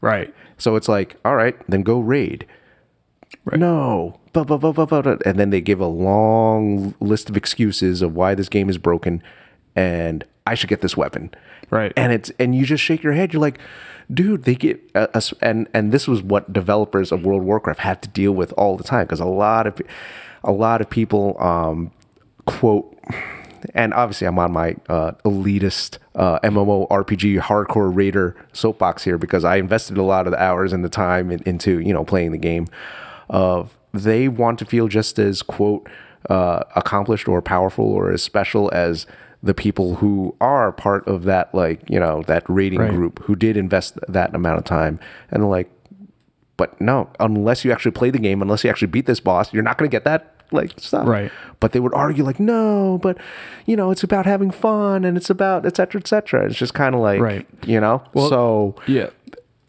[0.00, 0.32] right.
[0.58, 2.46] so it's like, all right, then go raid.
[3.52, 4.20] No.
[4.32, 8.68] Bu- bu- And then they give a long list of excuses of why this game
[8.68, 9.22] is broken
[9.74, 11.30] and I should get this weapon.
[11.70, 11.92] Right.
[11.96, 13.32] And it's and you just shake your head.
[13.32, 13.58] You're like,
[14.12, 15.34] dude, they get us.
[15.40, 18.76] and and this was what developers of World of Warcraft had to deal with all
[18.76, 19.80] the time because a lot of
[20.44, 21.90] a lot of people um,
[22.44, 22.96] quote
[23.74, 29.44] and obviously I'm on my uh, elitist uh, MMO RPG hardcore raider soapbox here because
[29.44, 32.32] I invested a lot of the hours and the time in, into you know playing
[32.32, 32.66] the game
[33.28, 35.88] of they want to feel just as quote
[36.30, 39.06] uh, accomplished or powerful or as special as
[39.46, 42.90] the people who are part of that like you know that rating Right.
[42.90, 44.98] group who did invest that amount of time
[45.30, 45.70] and like
[46.56, 49.62] but no unless you actually play the game unless you actually beat this boss you're
[49.62, 51.30] not going to get that like stuff Right.
[51.60, 53.18] but they would argue like no but
[53.66, 56.74] you know it's about having fun and it's about et cetera et cetera it's just
[56.74, 57.46] kind of like Right.
[57.66, 59.10] you know so Yeah.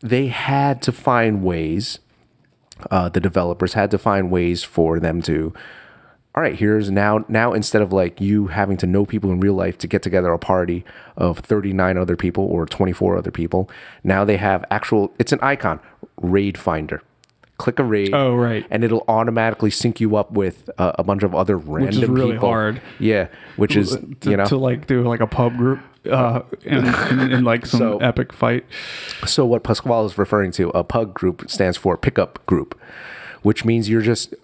[0.02, 2.00] they had to find ways
[2.92, 5.52] uh, the developers had to find ways for them to
[6.38, 9.56] all right here's now now instead of like you having to know people in real
[9.56, 10.86] life to get together a party
[11.16, 13.68] of 39 other people or 24 other people
[14.04, 15.80] now they have actual it's an icon
[16.22, 17.02] raid finder
[17.58, 18.64] click a raid Oh, right.
[18.70, 22.08] and it'll automatically sync you up with uh, a bunch of other random which is
[22.08, 22.50] really people.
[22.50, 22.82] hard.
[23.00, 25.80] yeah which is to, you know to like do like a PUG group
[26.12, 26.86] uh in,
[27.20, 28.64] in, in like some So- epic fight
[29.26, 32.80] So what Pasquale is referring to, a PUG group stands for pickup group,
[33.42, 34.36] which means you're just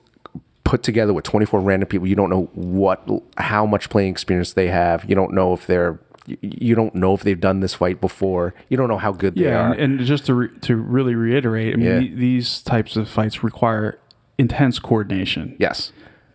[0.64, 2.08] put together with 24 random people.
[2.08, 3.08] You don't know what,
[3.38, 5.04] how much playing experience they have.
[5.10, 8.54] You don't know if they're, you- don't know if they've done this fight before.
[8.70, 9.74] You don't know how good they are.
[9.74, 12.00] and, and just to re- to really reiterate i mean Yeah.
[12.00, 14.00] th- these types of fights require
[14.38, 15.92] intense coordination yes.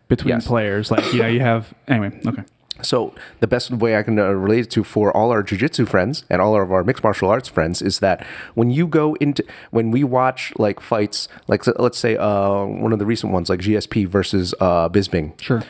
[0.09, 0.47] between Yes.
[0.47, 2.43] players like you know you have anyway okay
[2.83, 6.25] So the best way I can uh, relate it to for all our jujitsu friends
[6.31, 8.25] and all of our mixed martial arts friends is that
[8.55, 12.99] when you go into when we watch like fights, like let's say uh, one of
[12.99, 15.39] the recent ones, like GSP versus uh, Bisping.
[15.41, 15.63] sure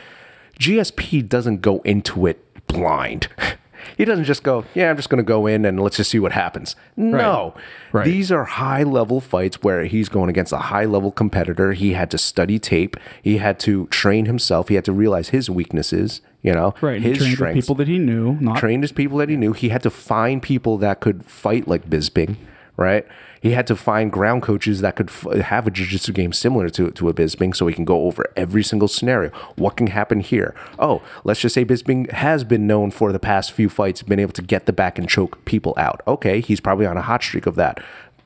[0.59, 3.27] GSP doesn't go into it blind.
[3.97, 6.19] He doesn't just go, yeah, I'm just going to go in and let's just see
[6.19, 6.75] what happens.
[6.95, 7.53] No.
[7.91, 8.05] Right.
[8.05, 11.73] These are high level fights where he's going against a high level competitor.
[11.73, 12.97] He had to study tape.
[13.21, 14.69] He had to train himself.
[14.69, 17.97] He had to realize his weaknesses, you know, right his trained strengths people that he
[17.97, 19.53] knew not trained his people that he knew.
[19.53, 22.37] He had to find people that could fight like Bisping,
[22.77, 23.05] right?
[23.41, 26.91] He had to find ground coaches that could f- have a jiu-jitsu game similar to,
[26.91, 29.29] to a Bisping so he can go over every single scenario.
[29.55, 30.53] What can happen here?
[30.77, 34.33] Oh, let's just say Bisping has been known for the past few fights, been able
[34.33, 36.01] to get the back and choke people out.
[36.05, 37.81] Okay, he's probably on a hot streak of that.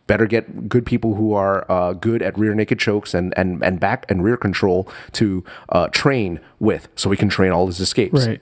[0.05, 3.79] Better get good people who are uh, good at rear naked chokes and, and, and
[3.79, 8.27] back and rear control to uh, train with so he can train all his escapes.
[8.27, 8.41] right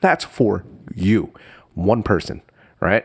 [0.00, 1.32] That's for you,
[1.74, 2.42] one person,
[2.80, 3.04] right?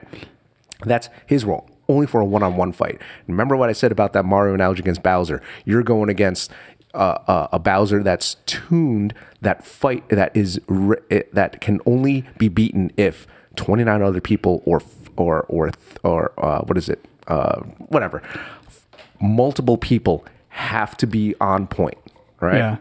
[0.85, 2.99] That's his role, only for a one-on-one fight.
[3.27, 5.41] Remember what I said about that Mario analogy against Bowser?
[5.63, 6.51] You're going against
[6.93, 12.25] uh, uh, a Bowser that's tuned that fight that is re- it- that can only
[12.37, 13.25] be beaten if
[13.55, 14.81] 29 other people or
[15.15, 15.71] or or
[16.03, 17.05] or uh, what is it?
[17.31, 18.21] Uh, whatever.
[19.21, 21.97] Multiple people have to be on point,
[22.41, 22.57] right?
[22.57, 22.77] yeah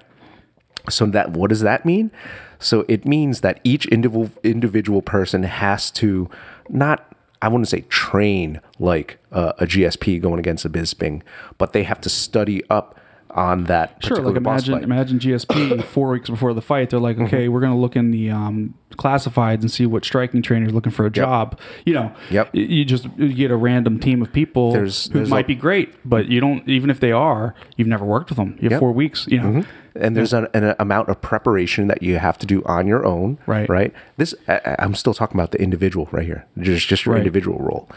[0.88, 2.10] So that what does that mean?
[2.58, 6.28] So it means that each individual individual person has to
[6.68, 7.06] not
[7.42, 11.22] I wouldn't say train like uh, a GSP going against a Bisping,
[11.56, 12.98] but they have to study up
[13.34, 14.82] on that Sure, like imagine fight.
[14.82, 17.24] imagine GSP four weeks before the fight, they're like, Mm-hmm.
[17.26, 21.06] okay, we're gonna look in the um, classifieds and see what striking trainer's looking for
[21.06, 21.58] a job.
[21.84, 22.54] You know, Yep.
[22.54, 25.54] You just you get a random team of people There's- who there's might a- be
[25.54, 26.68] great, but you don't.
[26.68, 28.54] Even if they are, you've never worked with them.
[28.58, 28.80] You have Yep.
[28.80, 29.26] four weeks.
[29.28, 32.86] You know, and there's an, an amount of preparation that you have to do on
[32.86, 33.68] your own Right.
[33.68, 37.18] right this I, i'm still talking about the individual right here just just your Right.
[37.26, 37.88] individual role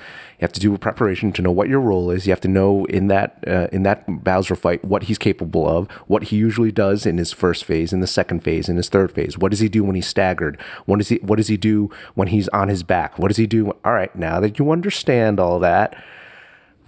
[0.43, 2.27] you have to do a preparation to know what your role is.
[2.27, 5.89] You have to know in that uh, in that bowser fight what he's capable of
[6.07, 9.13] what he usually does in his first phase in the second phase in his third
[9.13, 9.37] phase.
[9.37, 10.59] What does he do when he's staggered?
[10.85, 13.17] What does he what does he do when he's on his back?
[13.17, 13.71] What does he do?
[13.85, 15.95] All right now that you understand all that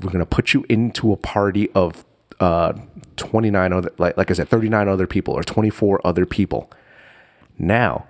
[0.02, 2.04] we're to put you into a party of
[2.42, 2.74] uh,
[3.16, 6.70] 29 other like, like i said 39 other people or 24 other people.
[7.58, 8.06] Now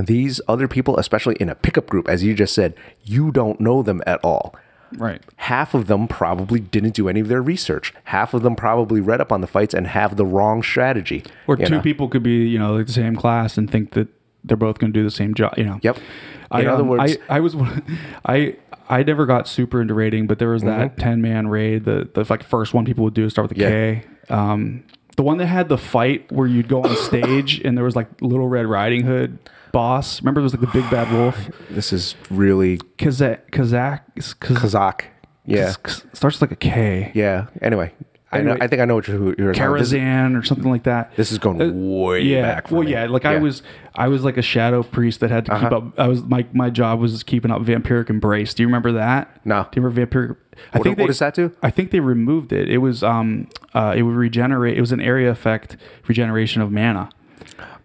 [0.00, 3.82] these other people especially in a pickup group as you just said you don't know
[3.82, 4.54] them at all
[4.96, 5.22] right?
[5.36, 9.20] half of them probably didn't do any of their research half of them probably read
[9.20, 11.80] up on the fights and have the wrong strategy Or two know?
[11.80, 14.08] people could be you know like the same class and think that
[14.44, 15.52] they're both going to do the same job.
[15.58, 15.80] You know.
[15.82, 15.98] Yep.
[16.50, 17.56] I, In other um, words- I, I was
[18.24, 18.56] I
[18.88, 21.00] I never got super into raiding, but there was that Mm-hmm.
[21.00, 21.84] ten man raid.
[21.84, 23.68] The the like first one people would do is start with a Yeah.
[23.68, 24.04] K.
[24.30, 24.84] Um,
[25.16, 28.06] the one that had the fight where you'd go on stage and there was like
[28.22, 29.38] Little Red Riding Hood
[29.78, 30.20] boss.
[30.20, 31.36] Remember there was like the big bad wolf.
[31.70, 33.50] this is really Kazak.
[33.50, 34.00] Kazak.
[34.16, 35.00] Kaz, kazakh
[35.44, 37.10] yeah Kaz- starts with like a K.
[37.14, 37.92] yeah anyway,
[38.30, 39.80] I, know, I think i know what you're, you're talking about.
[39.86, 41.16] Karazhan or something like that.
[41.16, 42.42] This is going Uh, way yeah.
[42.42, 42.70] back.
[42.70, 42.90] well, me.
[42.92, 43.06] yeah.
[43.06, 43.62] Like I was,
[43.94, 45.76] I was like a shadow priest that had to keep Uh-huh.
[45.78, 45.98] up.
[45.98, 48.52] I was my my job was keeping up vampiric embrace.
[48.52, 49.22] Do you remember that?
[49.46, 49.62] No.
[49.70, 50.36] Do you remember vampiric?
[50.74, 51.52] I What- what does that do?
[51.62, 52.68] I think they removed it.
[52.68, 54.76] It was um uh it would regenerate.
[54.76, 57.08] It was an area effect regeneration of mana.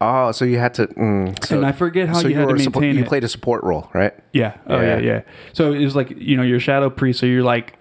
[0.01, 0.87] Oh, so you had to.
[0.87, 3.29] Mm, so, And I forget how so you had to support- maintain You played a
[3.29, 4.13] support role, right?
[4.33, 4.55] Yeah.
[4.67, 4.97] Oh Yeah.
[4.97, 4.99] yeah.
[4.99, 5.21] yeah,
[5.53, 7.75] So it was like you know you're shadow priest, so you're like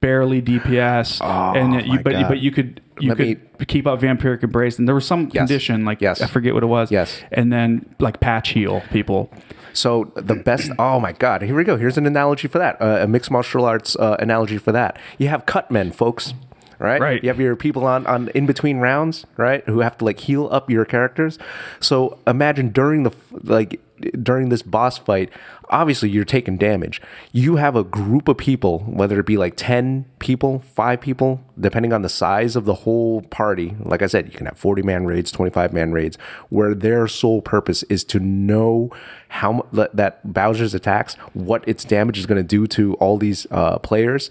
[0.00, 2.28] barely DPS, and yet you Oh but God.
[2.28, 3.18] but you could you Let
[3.58, 5.32] could keep up vampiric embrace, and there was some Yes.
[5.48, 6.22] condition like Yes.
[6.22, 6.90] I forget what it was.
[6.90, 7.20] Yes.
[7.32, 9.30] and then like patch heal people.
[9.72, 10.70] So the best.
[10.78, 11.42] Oh my God!
[11.42, 11.76] Here we go.
[11.76, 12.80] Here's an analogy for that.
[12.80, 14.98] Uh, a mixed martial arts uh, analogy for that.
[15.18, 16.32] You have cut men, folks.
[16.78, 17.00] Right.
[17.00, 17.22] Right.
[17.22, 19.64] You have your people on on in between rounds, right?
[19.66, 21.38] Who have to like heal up your characters.
[21.80, 23.12] So imagine during the
[23.42, 23.80] like
[24.22, 25.30] during this boss fight,
[25.70, 27.00] obviously you're taking damage.
[27.32, 31.94] You have a group of people, whether it be like 10 people, 5 people, depending
[31.94, 33.74] on the size of the whole party.
[33.82, 36.18] Like I said, you can have 40 man raids, 25 man raids,
[36.50, 38.90] where their sole purpose is to know
[39.28, 43.46] how that- that Bowser's attacks, what its damage is going to do to all these
[43.50, 44.28] uh, players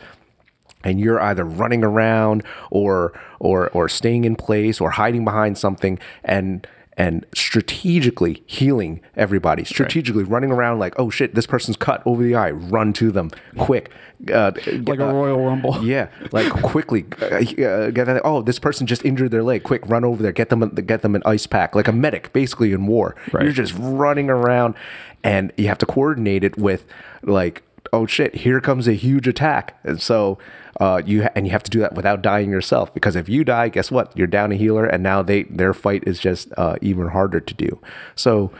[0.86, 6.00] and you're either running around or or or staying in place or hiding behind something
[6.24, 6.66] and
[6.98, 12.34] and strategically healing everybody strategically running around like oh shit this person's cut over the
[12.34, 13.92] eye run to them quick
[14.34, 15.84] uh, Like a Royal Rumble.
[15.84, 18.22] yeah, like quickly uh, uh, get that.
[18.24, 19.64] Oh, this person just injured their leg.
[19.64, 20.32] Quick, run over there.
[20.32, 20.68] Get them.
[20.70, 23.16] Get them an ice pack, like a medic, basically in war.
[23.32, 23.44] Right.
[23.44, 24.76] You're just running around,
[25.24, 26.86] and you have to coordinate it with
[27.24, 30.38] like, oh shit, here comes a huge attack, and so.
[30.80, 33.44] Uh, you ha- and you have to do that without dying yourself because if you
[33.44, 34.16] die, guess what?
[34.18, 37.54] You're down a healer, and now they their fight is just uh, even harder to
[37.54, 37.80] do.
[38.16, 38.52] So,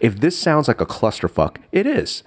[0.00, 2.22] if this sounds like a clusterfuck, it is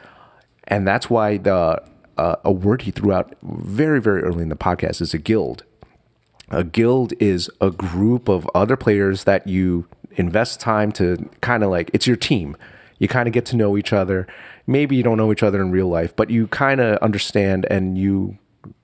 [0.72, 1.81] and that's why the
[2.18, 5.64] uh, a word he threw out very very early in the podcast is a guild
[6.49, 11.69] a guild is a group of other players that you invest time to kind of
[11.69, 12.56] like it's your team
[12.99, 14.27] you kind of get to know each other
[14.68, 17.98] maybe you don't know each other in real life but you kind of understand and
[17.98, 18.38] you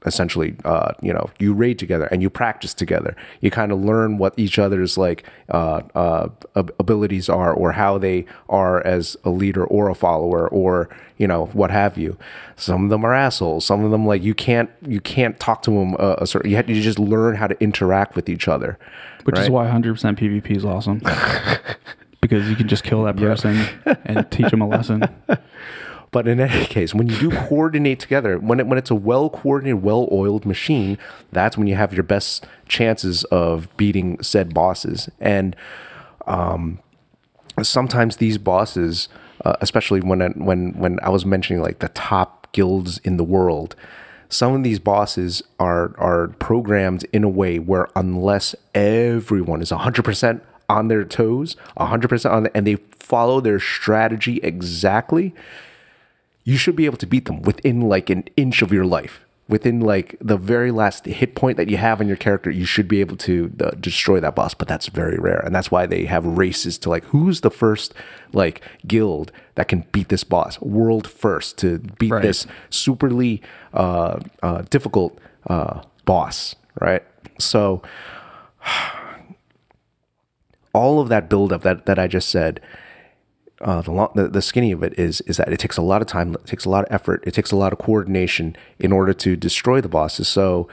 [0.05, 3.15] essentially uh, you know you raid together and you practice together.
[3.41, 8.25] You kind of learn what each other's like uh, uh, abilities are or how they
[8.49, 12.17] are as a leader or a follower or you know what have you.
[12.55, 13.65] Some of them are assholes.
[13.65, 16.55] Some of them like you can't you can't talk to them uh, a certain you
[16.55, 18.77] have to just learn how to interact with each other
[19.27, 20.99] which is why 100% PvP is awesome.
[22.21, 23.57] because you can just kill that person
[24.05, 25.03] and teach them a lesson.
[26.11, 29.29] But in any case, when you do coordinate together, when it, when it's a well
[29.29, 30.97] coordinated, well oiled machine,
[31.31, 35.09] that's when you have your best chances of beating said bosses.
[35.19, 35.55] And
[36.25, 36.79] um,
[37.61, 39.09] sometimes these bosses,
[39.43, 43.23] uh, especially when I, when when I was mentioning like the top guilds in the
[43.23, 43.75] world,
[44.29, 50.03] some of these bosses are are programmed in a way where unless everyone is hundred
[50.03, 55.33] percent on their toes, hundred percent on, the, and they follow their strategy exactly,
[56.47, 59.19] you should be able to beat them within like an inch of your life.
[59.49, 62.87] Within like the very last hit point that you have on your character, you should
[62.87, 64.53] be able to uh, destroy that boss.
[64.53, 67.93] But that's very rare, and that's why they have races to like who's the first
[68.31, 72.21] like guild that can beat this boss, world first to beat Right.
[72.21, 73.41] this superly
[73.73, 75.17] uh, uh, difficult
[75.49, 77.03] uh, boss, right?
[77.39, 77.81] So
[80.73, 82.59] all of that buildup that that I just said
[83.61, 86.01] uh, the, long, the the skinny of it is is that it takes a lot
[86.01, 88.91] of time, it takes a lot of effort, it takes a lot of coordination in
[88.91, 90.27] order to destroy the bosses.
[90.27, 90.67] So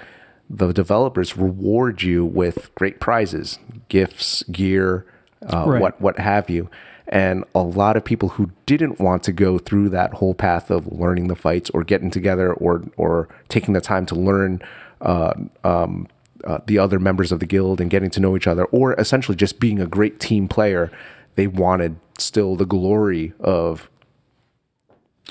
[0.50, 3.58] the developers reward you with great prizes,
[3.88, 5.06] gifts, gear,
[5.52, 5.80] uh, Right.
[5.80, 6.68] what what have you.
[7.08, 10.86] And a lot of people who didn't want to go through that whole path of
[10.90, 14.60] learning the fights or getting together or or taking the time to learn
[15.00, 15.34] uh,
[15.64, 16.08] um,
[16.44, 19.36] uh, the other members of the guild and getting to know each other, or essentially
[19.36, 20.90] just being a great team player,
[21.36, 23.90] they wanted still the glory of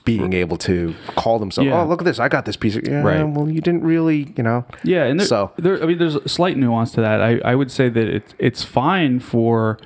[0.05, 1.81] being able to call themselves, Yeah.
[1.81, 2.19] "Oh, look at this!
[2.19, 3.23] I got this piece of." Yeah, Right.
[3.23, 4.65] well, you didn't really, you know.
[4.83, 7.21] Yeah, and there, So- there, I mean, there's a slight nuance to that.
[7.21, 9.77] I, I would say that it's it's fine for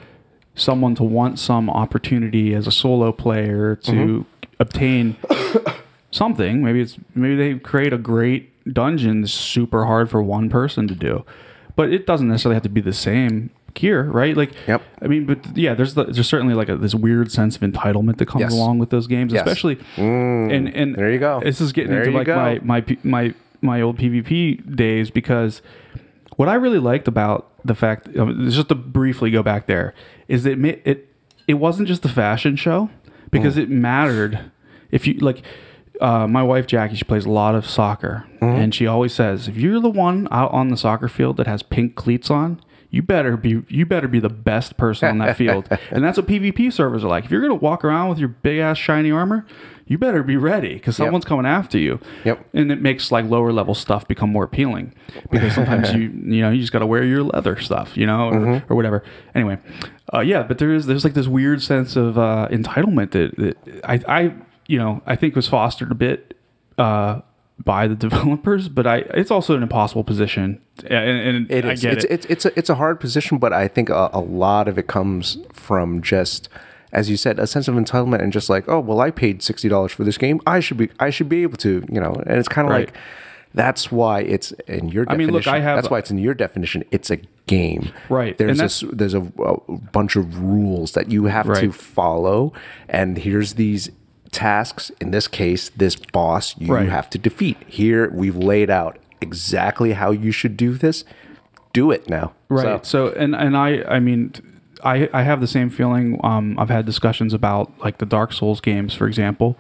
[0.56, 4.22] someone to want some opportunity as a solo player to Mm-hmm.
[4.60, 5.18] obtain
[6.10, 6.64] something.
[6.64, 11.23] Maybe it's maybe they create a great dungeon super hard for one person to do,
[11.76, 14.35] but it doesn't necessarily have to be the same gear, right?
[14.35, 14.81] Like, Yep.
[15.01, 18.17] I mean, but yeah, there's the, there's certainly like a, this weird sense of entitlement
[18.17, 18.53] that comes Yes.
[18.53, 19.43] along with those games, Yes.
[19.43, 19.47] Mm.
[19.47, 19.77] especially.
[19.97, 21.39] and and there you go.
[21.41, 22.35] This is getting There into like go.
[22.35, 25.61] my my my my old PvP days because
[26.35, 29.93] what I really liked about the fact just to briefly go back there
[30.27, 31.13] is that it it
[31.47, 32.89] it wasn't just the fashion show
[33.31, 33.63] because Mm.
[33.63, 34.51] it mattered
[34.91, 35.41] if you like
[35.99, 38.61] uh, my wife Jackie she plays a lot of soccer Mm-hmm.
[38.61, 41.63] and she always says if you're the one out on the soccer field that has
[41.63, 45.68] pink cleats on you better be you better be the best person on that field.
[45.91, 47.26] And that's what PvP servers are like.
[47.26, 49.45] If you're gonna walk around with your big ass shiny armor
[49.89, 51.97] you better be ready because someone's coming after you.
[52.26, 52.45] Yep.
[52.53, 54.93] and it makes like lower level stuff become more appealing
[55.31, 58.27] because sometimes you you know you just got to wear your leather stuff you know
[58.27, 58.72] or, Mm-hmm.
[58.73, 59.03] or whatever.
[59.34, 59.57] Anyway
[60.14, 63.81] uh, yeah but there is there's like this weird sense of uh, entitlement that, that
[63.85, 64.34] I I
[64.68, 66.35] you know I think was fostered a bit
[66.77, 67.22] uh,
[67.63, 71.81] by the developers, but I it's also an impossible position, and, and It I is.
[71.81, 72.11] get it's, it.
[72.11, 74.88] it's it's a it's a hard position, but I think a, a lot of it
[74.88, 76.49] comes from just,
[76.91, 79.67] as you said, a sense of entitlement and just like, oh well, I paid sixty
[79.69, 80.39] dollars for this game.
[80.45, 82.13] I should be I should be able to, you know.
[82.27, 82.88] And it's kind of Right.
[82.88, 82.95] like
[83.53, 85.17] that's why it's in your I definition.
[85.27, 86.84] mean, look, I have- that's why it's in your definition.
[86.91, 87.17] It's a
[87.47, 88.38] game, Right.
[88.38, 92.53] There's this there's a, a bunch of rules that you have to follow,
[92.88, 93.89] and here's these
[94.31, 94.91] tasks.
[95.01, 96.89] In this case, this boss you Right.
[96.89, 97.57] have to defeat.
[97.67, 101.03] Here we've laid out exactly how you should do this.
[101.73, 102.33] Do it now.
[102.49, 102.85] Right.
[102.85, 104.33] So, and and I I mean
[104.83, 106.19] I, I have the same feeling.
[106.23, 109.55] Um, I've had discussions about like the Dark Souls games, for example,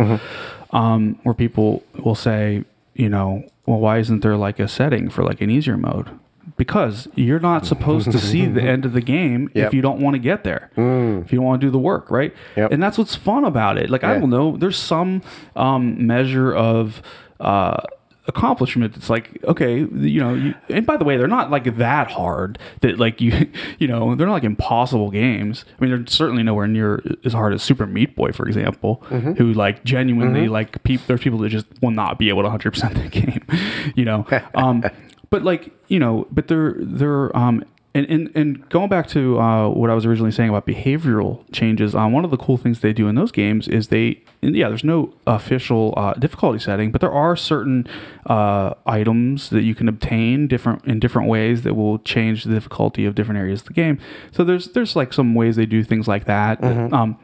[0.71, 2.63] um, where people will say,
[2.93, 6.09] you know, well, why isn't there like a setting for like an easier mode?
[6.57, 9.67] Because you're not supposed to see the end of the game Yep.
[9.67, 10.71] if you don't want to get there.
[10.75, 12.33] If you don't want to do the work, right?
[12.55, 12.71] Yep.
[12.71, 13.89] And that's what's fun about it.
[13.89, 15.21] Like I don't know, there's some
[15.55, 17.01] um, measure of
[17.39, 17.77] uh,
[18.27, 18.95] accomplishment.
[18.97, 20.33] It's like okay, you know.
[20.33, 22.59] You, and by the way, they're not like that hard.
[22.81, 25.63] That like you, you know, they're not like impossible games.
[25.79, 28.95] I mean, they're certainly nowhere near as hard as Super Meat Boy, for example,
[29.37, 32.71] who like genuinely like peop There's people that just will not be able to hundred
[32.71, 33.45] percent the game,
[33.95, 34.25] you know.
[34.55, 34.83] Um,
[35.29, 37.63] but like you know, but they're they're um
[37.97, 41.95] and, and, and going back to uh, what I was originally saying about behavioral changes,
[41.95, 44.83] um, one of the cool things they do in those games is they, yeah, there's
[44.83, 47.87] no official uh, difficulty setting, but there are certain
[48.27, 53.03] uh, items that you can obtain different in different ways that will change the difficulty
[53.03, 53.99] of different areas of the game.
[54.31, 56.63] So there's there's like some ways they do things like that.
[56.93, 57.17] Um,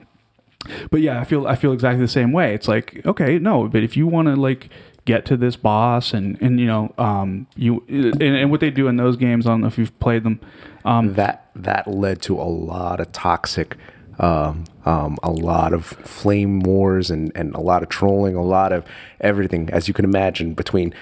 [0.90, 2.56] but yeah, I feel I feel exactly the same way.
[2.56, 4.70] It's like okay, no, but if you want to like
[5.06, 8.88] get to this boss and and you know um you and, and what they do
[8.88, 10.40] in those games, I don't know if you've played them.
[10.86, 13.78] Um, that that led to a lot of toxic
[14.20, 18.72] um, um, a lot of flame wars and, and a lot of trolling, a lot
[18.72, 18.86] of
[19.22, 20.94] everything, as you can imagine, between.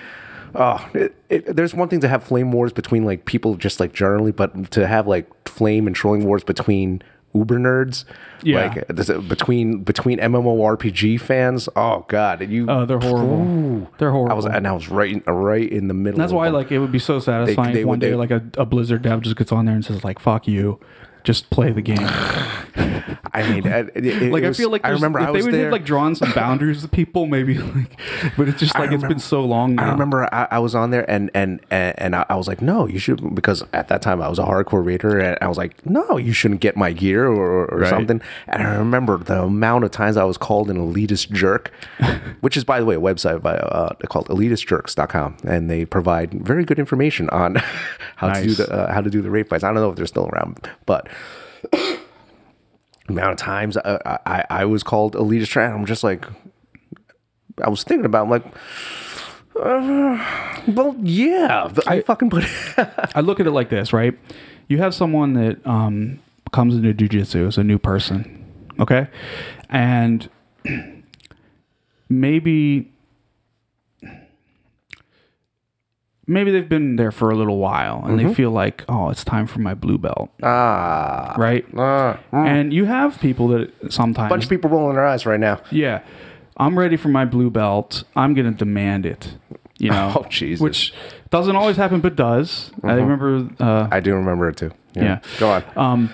[0.53, 3.93] Oh, it, it, there's one thing to have flame wars between like people just like
[3.93, 7.01] generally, but to have like flame and trolling wars between
[7.33, 8.03] uber nerds,
[8.43, 8.67] Yeah.
[8.67, 11.69] like this- between between MMORPG fans.
[11.75, 12.65] Oh God, you.
[12.69, 13.89] oh, they're horrible.
[13.97, 14.31] They're horrible.
[14.31, 16.17] I was and I was right in, right in the middle.
[16.17, 16.55] That's why them.
[16.55, 18.65] like it would be so satisfying they if one would- day they- like a, a
[18.65, 20.79] Blizzard dev just gets on there and says like "fuck you."
[21.23, 21.97] Just play the game.
[23.33, 25.37] I mean, it, it- it Like was- I feel like I remember if I they
[25.37, 25.63] was would there.
[25.65, 27.99] have like drawn some boundaries to people, maybe like.
[28.35, 29.75] But it's just like it's been so long.
[29.75, 29.87] Now.
[29.87, 32.61] I remember I, I was on there and and and, and I, I was like,
[32.61, 35.57] no, you should because at that time I was a hardcore reader and I was
[35.57, 37.89] like, no, you shouldn't get my gear or, or Right.
[37.89, 38.21] something.
[38.47, 41.71] And I remember the amount of times I was called an elitist jerk,
[42.41, 46.65] which is by the way a website by uh, called elitistjerks.com and they provide very
[46.65, 47.55] good information on
[48.17, 49.63] how to do the uh, how to do the raid fights.
[49.63, 51.07] I don't know if they're still around, but
[53.11, 55.73] amount of times I, I, I was called elitist trash.
[55.73, 56.25] I'm just like,
[57.63, 58.45] I was thinking about, I'm like,
[59.59, 62.45] uh, well, yeah, I, fucking put
[63.15, 64.17] I look at it like this, right?
[64.67, 66.19] You have someone that um,
[66.51, 68.45] comes into jujitsu as a new person,
[68.79, 69.07] okay,
[69.69, 70.29] and
[72.09, 72.90] maybe
[76.31, 79.45] maybe they've been there for a little while and they feel like, oh, it's time
[79.47, 81.65] for my blue belt, ah, right?
[81.77, 85.61] uh, And you have people that sometimes, bunch of people rolling their eyes right now.
[85.71, 86.01] yeah,
[86.57, 88.03] I'm ready for my blue belt.
[88.15, 89.35] I'm gonna demand it.
[89.77, 90.61] You know, Oh, Jesus.
[90.61, 90.93] which
[91.31, 92.71] doesn't always happen, but does.
[92.83, 93.49] I remember.
[93.59, 94.71] Uh, I do remember it too.
[94.93, 95.19] Yeah.
[95.39, 95.63] go on.
[95.75, 96.13] Um,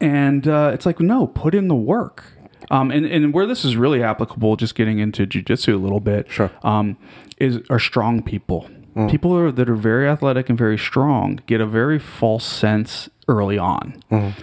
[0.00, 2.24] and uh, it's like, no, put in the work.
[2.70, 6.30] Um, and, and where this is really applicable, just getting into jujitsu a little bit,
[6.30, 6.50] Sure.
[6.62, 6.96] um,
[7.38, 8.68] is are strong people.
[9.10, 13.58] People are, that are very athletic and very strong get a very false sense early
[13.58, 14.00] on,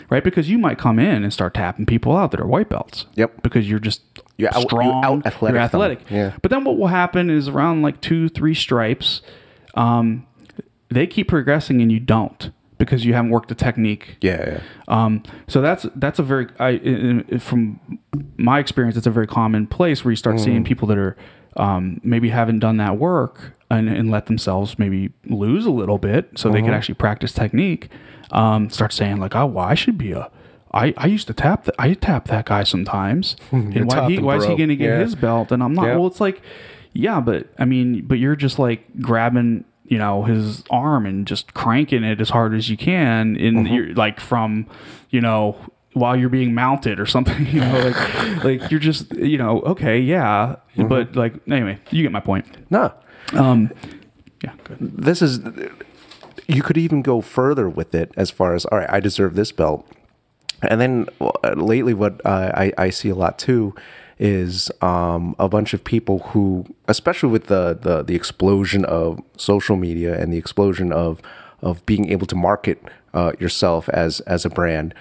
[0.10, 0.24] right?
[0.24, 3.08] Because you might come in and start tapping people out that are white belts.
[3.16, 3.42] Yep.
[3.42, 4.02] Because you're just
[4.38, 6.00] You're out- strong, out athletic you're athletic.
[6.10, 6.34] Yeah.
[6.42, 9.22] But then what will happen is around like two, three stripes,
[9.76, 10.28] um,
[10.90, 14.18] they keep progressing and you don't because you haven't worked the technique.
[14.22, 14.62] yeah, yeah.
[14.88, 17.80] Um, so that's that's a very I, from
[18.38, 21.16] my experience, it's a very common place where you start seeing people that are
[21.58, 26.32] um, maybe haven't done that work and, and let themselves maybe lose a little bit,
[26.38, 27.90] so they can actually practice technique.
[28.32, 30.30] Um, start saying like, oh, well, I should be a.
[30.74, 31.76] I, I used to tap that.
[31.78, 35.00] I tap that guy sometimes, and why he why is he going to get Yeah.
[35.04, 35.86] his belt and I'm not?
[35.86, 36.42] Well, it's like,
[36.94, 41.54] yeah, but I mean, but you're just like grabbing, you know, his arm and just
[41.54, 43.74] cranking it as hard as you can, in Mm-hmm.
[43.74, 44.66] you're like from,
[45.12, 45.56] you know,
[45.94, 50.00] while you're being mounted or something, you know, like like you're just, you know, okay,
[50.00, 50.88] yeah, Mm-hmm.
[50.88, 52.48] but like anyway, you get my point.
[52.72, 52.92] No,
[53.32, 53.72] Um,
[54.44, 54.78] yeah, good.
[54.80, 55.40] this is.
[56.48, 58.90] You could even go further with it as far as all right.
[58.90, 59.88] I deserve this belt,
[60.62, 63.74] and then uh, lately, what uh, I I see a lot too
[64.20, 69.76] is um, a bunch of people who, especially with the, the the explosion of social
[69.76, 71.22] media and the explosion of
[71.62, 72.82] of being able to market
[73.14, 74.94] uh, yourself as as a brand,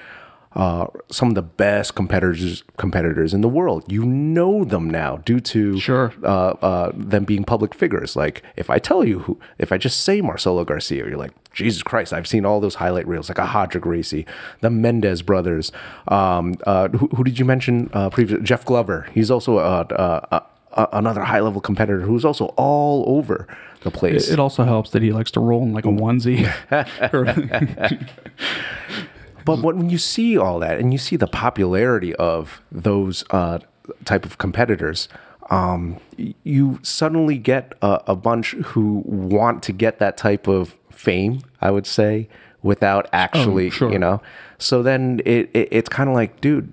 [0.55, 3.85] uh, some of the best competitors competitors in the world.
[3.91, 6.12] You know them now due to Sure.
[6.23, 6.27] uh,
[6.62, 8.16] uh, them being public figures.
[8.16, 11.83] Like if I tell you who, if I just say Marcelo Garcia, you're like Jesus
[11.83, 12.12] Christ.
[12.12, 14.27] I've seen all those highlight reels, like a Hadra Gracie,
[14.61, 15.73] the Mendes brothers.
[16.09, 18.45] Um, uh, who, who did you mention uh, previously?
[18.45, 19.07] Jeff Glover.
[19.12, 19.85] He's also uh,
[20.31, 20.41] uh,
[20.73, 23.47] uh, another high level competitor who's also all over
[23.83, 24.29] the place.
[24.31, 26.49] It also helps that he likes to roll in like a onesie.
[29.44, 33.59] But when you see all that and you see the popularity of those uh,
[34.05, 35.09] type of competitors,
[35.51, 41.43] um, you suddenly get a, a bunch who want to get that type of fame.
[41.60, 42.28] I would say
[42.62, 43.93] without actually, sure.
[43.93, 44.23] you know.
[44.59, 46.73] So then it, it it's kind of like, dude,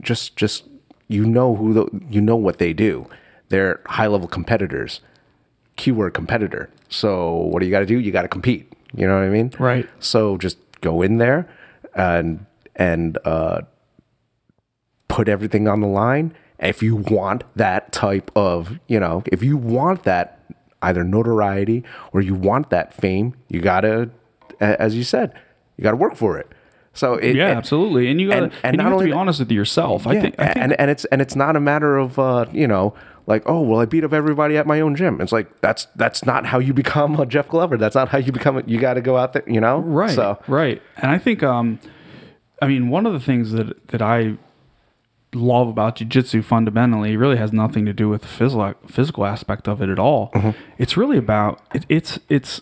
[0.00, 0.64] just just
[1.08, 3.08] you know who the, you know what they do.
[3.48, 5.00] They're high level competitors.
[5.76, 6.70] Keyword competitor.
[6.88, 7.98] So what do you got to do?
[7.98, 8.72] You got to compete.
[8.94, 9.52] You know what I mean?
[9.58, 9.88] Right.
[9.98, 11.48] So just go in there
[11.96, 12.44] and
[12.76, 13.62] and uh,
[15.08, 16.34] put everything on the line.
[16.58, 20.40] If you want that type of, you know, if you want that
[20.82, 21.82] either notoriety
[22.12, 24.10] or you want that fame, you gotta,
[24.60, 25.32] as you said,
[25.76, 26.48] you gotta work for it.
[26.92, 28.08] So it, yeah, and- absolutely.
[28.08, 30.06] And you gotta, and and, not you have to only be that- honest with yourself.
[30.06, 30.36] I think.
[30.38, 32.94] I think and and it's and it's not a matter of uh, you know
[33.26, 35.20] like oh well I beat up everybody at my own gym.
[35.20, 37.76] It's like that's that's not how you become a Jeff Glover.
[37.76, 38.58] That's not how you become.
[38.58, 39.78] A, you got to go out there, you know.
[39.78, 41.78] right So right and i think um
[42.62, 44.36] i mean one of the things that that i
[45.34, 49.82] love about jiu-jitsu fundamentally really has nothing to do with the physical physical aspect of
[49.82, 50.50] it at all Mm-hmm.
[50.78, 52.60] it's really about it, it's it's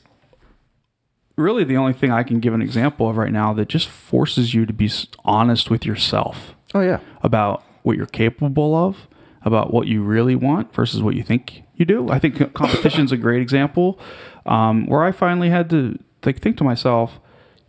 [1.37, 4.55] really the only thing i can give an example of right now that just forces
[4.55, 4.91] you to be
[5.25, 7.01] honest with yourself oh yeah.
[7.23, 9.09] about what you're capable of,
[9.45, 12.09] about what you really want versus what you think you do.
[12.11, 13.99] I think co- competition's a great example
[14.47, 17.19] um, where I finally had to like think to myself,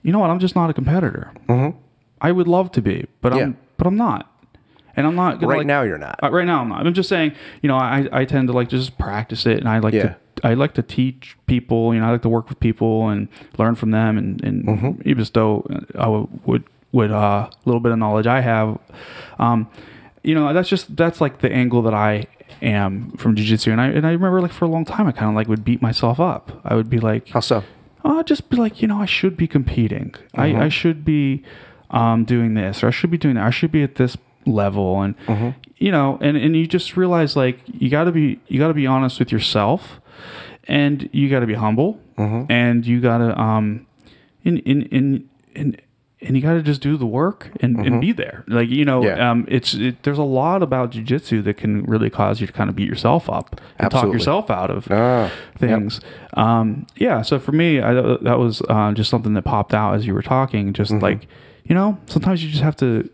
[0.03, 1.31] you know what, I'm just not a competitor.
[2.21, 3.37] I would love to be, but Mm-hmm.
[3.39, 3.45] Yeah.
[3.45, 4.31] I'm but I'm not,
[4.95, 6.19] and I'm not Right like- now you're not.
[6.23, 6.85] uh, right now I'm not.
[6.85, 9.67] I'm just saying, you know, I I tend to like to just practice it, and
[9.67, 10.03] I like Yeah.
[10.03, 11.93] to I like to teach people.
[11.93, 13.27] You know, I like to work with people and
[13.57, 15.01] learn from them, and and Mm-hmm.
[15.09, 15.65] even though
[15.97, 18.77] I would would would uh, a little bit of knowledge I have,
[19.39, 19.67] um,
[20.23, 22.27] you know, that's just that's like the angle that I
[22.61, 25.29] am from jujitsu, and I and I remember like for a long time I kind
[25.29, 26.61] of like would beat myself up.
[26.63, 27.63] I would be like, How so?
[28.05, 30.15] uh, just be like, you know, I should be competing.
[30.33, 31.43] I, I should be
[31.91, 33.45] um, doing this, or I should be doing that.
[33.45, 35.15] I should be at this level, and
[35.77, 38.73] you know, and and you just realize like you got to be you got to
[38.73, 39.99] be honest with yourself,
[40.67, 41.99] and you got to be humble,
[42.49, 43.85] and you got to um,
[44.43, 45.77] in in in in.
[46.25, 48.43] And you got to just do the work and, and be there.
[48.47, 49.29] Like you know, Yeah.
[49.31, 52.69] um, it's it, there's a lot about jujitsu that can really cause you to kind
[52.69, 55.99] of beat yourself up and talk yourself out of Ah, things.
[56.35, 57.21] Um, yeah.
[57.23, 60.21] So for me, I, that was uh, just something that popped out as you were
[60.23, 60.73] talking.
[60.73, 61.03] Just Mm-hmm.
[61.03, 61.27] like
[61.65, 63.09] you know, sometimes you just have to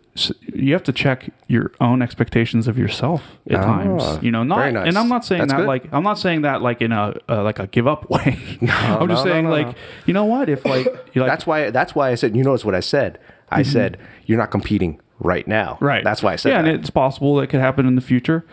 [0.52, 4.22] you have to check your own expectations of yourself at Ah, times.
[4.22, 4.88] You know, not nice.
[4.88, 5.66] and I'm not saying That's that good.
[5.68, 8.38] like I'm not saying that like in a uh, like a give up way.
[8.62, 9.74] I'm just no, saying no, like no.
[10.06, 11.70] you know what if like you like That's why.
[11.70, 12.36] That's why I said.
[12.36, 13.18] You notice what I said.
[13.52, 15.74] I said you're not competing right now.
[15.74, 15.84] Mm-hmm.
[15.84, 16.04] Right.
[16.04, 16.68] That's why I said Yeah, that.
[16.70, 18.44] and it's possible that could happen in the future.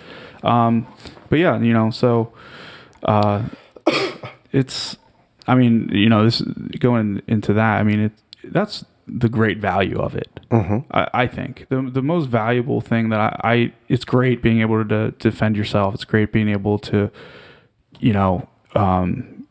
[0.44, 0.88] Um,
[1.30, 2.32] but yeah, you know, so
[3.04, 3.44] uh,
[4.52, 4.98] it's.
[5.50, 6.42] I mean, you know, this
[6.80, 7.80] going into that.
[7.80, 8.12] I mean, it
[8.44, 10.30] that's the great value of it.
[10.52, 10.80] Mm-hmm.
[10.92, 14.84] I, I think the the most valuable thing that I, I it's great being able
[14.86, 15.94] to defend yourself.
[15.96, 17.10] It's great being able to,
[18.00, 19.48] you know, um,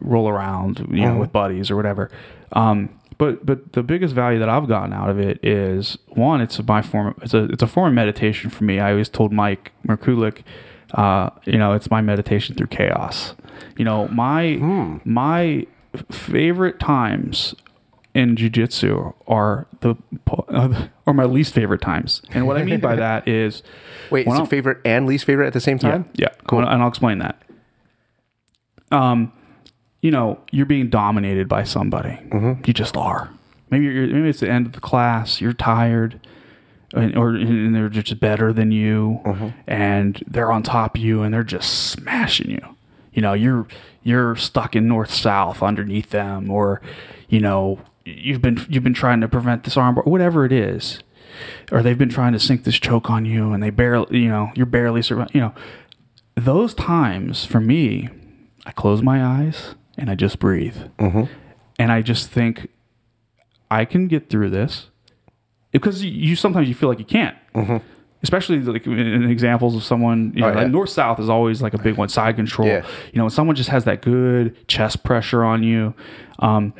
[0.00, 0.96] roll around, you Mm-hmm.
[1.04, 2.10] know, with buddies or whatever.
[2.52, 6.60] Um, but but the biggest value that I've gotten out of it is one, it's
[6.66, 7.14] my form.
[7.22, 8.80] It's a it's a form of meditation for me.
[8.80, 10.42] I always told Mike Merkulik,
[10.94, 13.34] uh, you know, it's my meditation through chaos.
[13.76, 14.96] You know, my Hmm.
[15.04, 15.66] my
[16.10, 17.54] favorite times
[18.14, 19.96] in jujitsu are the
[20.48, 22.22] uh, are my least favorite times.
[22.30, 23.62] And what I mean by that is
[24.10, 26.10] Wait, is it favorite and least favorite at the same time?
[26.14, 26.60] yeah, cool.
[26.60, 27.42] And I'll explain that.
[28.90, 29.32] Um,
[30.02, 32.18] you know, you're being dominated by somebody.
[32.66, 33.30] You just are.
[33.70, 35.40] Maybe you're, maybe it's the end of the class.
[35.40, 36.20] You're tired,
[36.92, 39.20] and, or and they're just better than you,
[39.66, 42.76] and they're on top of you, and they're just smashing you.
[43.14, 43.66] You know, you're
[44.02, 46.82] you're stuck in north south underneath them, or
[47.28, 51.02] you know, you've been you've been trying to prevent this armbar, whatever it is
[51.70, 54.50] or they've been trying to sink this choke on you and they barely you know
[54.54, 55.54] you're barely surviving you know
[56.34, 58.08] those times for me
[58.66, 62.68] i close my eyes and i just breathe and i just think
[63.70, 64.88] i can get through this
[65.70, 67.36] because you, sometimes you feel like you can't
[68.22, 70.56] especially like in in examples of someone, you know, Oh, yeah.
[70.62, 72.08] like north south is always like a big one.
[72.08, 72.86] Side control, Yeah.
[73.12, 75.92] you know, when someone just has that good chest pressure on you,
[76.38, 76.72] um,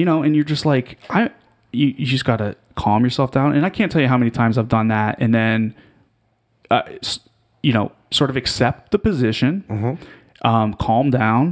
[0.00, 1.30] you know, and you're just like, I,
[1.72, 3.54] you, you just got to calm yourself down.
[3.54, 5.74] And I can't tell you how many times I've done that, and then,
[6.70, 6.82] uh,
[7.62, 10.46] you know, sort of accept the position, Mm-hmm.
[10.46, 11.44] um, calm down,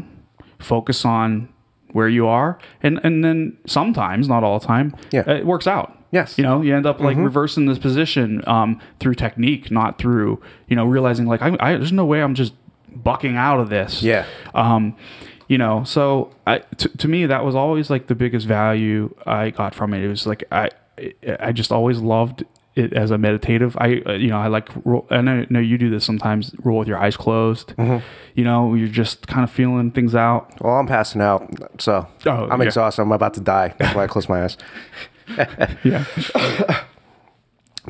[0.59, 1.49] focus on
[1.93, 5.29] where you are, and and then sometimes, not all the time, Yeah.
[5.31, 5.95] it works out.
[6.11, 6.39] Yes.
[6.39, 10.75] you know, you end up like reversing this position um, through technique, not through you
[10.77, 12.55] know realizing like I, I there's no way I'm just
[12.95, 14.03] bucking out of this.
[14.03, 14.25] Yeah.
[14.55, 14.97] Um,
[15.49, 19.51] you know, so I to, to me that was always like the biggest value I
[19.51, 20.03] got from it.
[20.05, 20.71] It was like I
[21.41, 22.45] I just always loved
[22.75, 23.77] it as a meditative.
[23.81, 24.69] I uh, you know I like
[25.11, 26.55] and I know you do this sometimes.
[26.63, 27.69] Roll with your eyes closed.
[27.77, 28.05] Mm-hmm.
[28.35, 30.61] You know, you're just kind of feeling things out.
[30.61, 31.49] Well, I'm passing out,
[31.81, 32.67] so Oh, I'm yeah.
[32.67, 33.03] exhausted.
[33.03, 33.75] I'm about to die.
[33.79, 34.57] That's why I close my eyes.
[35.85, 36.05] Yeah,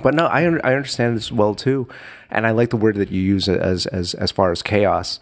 [0.02, 1.88] But no, I I understand this well too,
[2.30, 5.18] and I like the word that you use as as as far as chaos.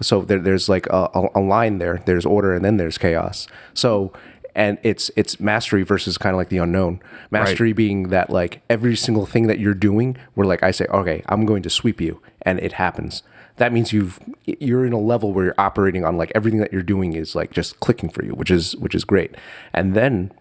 [0.00, 2.02] So there, there's like a, a- line there.
[2.04, 3.46] There's order, and then there's chaos.
[3.72, 4.12] So
[4.54, 7.00] and it's it's mastery versus kind of like the unknown.
[7.30, 11.22] Mastery being that like every single thing that you're doing, where like I say, okay,
[11.26, 13.22] I'm going to sweep you, and it happens.
[13.56, 16.82] That means you've you're in a level where you're operating on like everything that you're
[16.82, 19.34] doing is like just clicking for you, which is which is great.
[19.72, 20.32] And then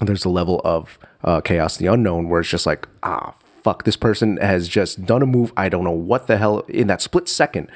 [0.00, 3.96] there's a level of uh, chaos, the unknown, where it's just like, ah, fuck, this
[3.96, 5.52] person has just done a move.
[5.56, 7.70] I don't know what the hell in that split second,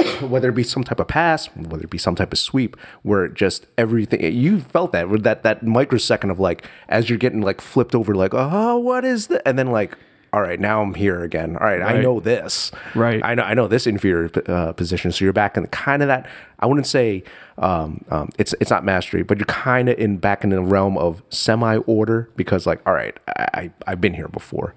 [0.20, 3.28] whether it be some type of pass, whether it be some type of sweep, where
[3.28, 7.60] just everything you felt that with that that microsecond of like as you're getting like
[7.60, 9.42] flipped over, like, oh, what is that?
[9.46, 9.96] And then like.
[10.32, 11.56] All right, now I'm here again.
[11.56, 12.70] All right, I know this.
[12.94, 13.20] Right.
[13.24, 13.42] I know.
[13.42, 15.10] I know this inferior uh, position.
[15.10, 16.28] So you're back in kind of that.
[16.60, 17.24] I wouldn't say
[17.58, 20.96] um, um, it's it's not mastery, but you're kind of in back in the realm
[20.96, 24.72] of semi order because like, all right, I, I I've been here before.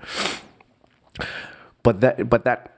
[1.83, 2.72] But that but that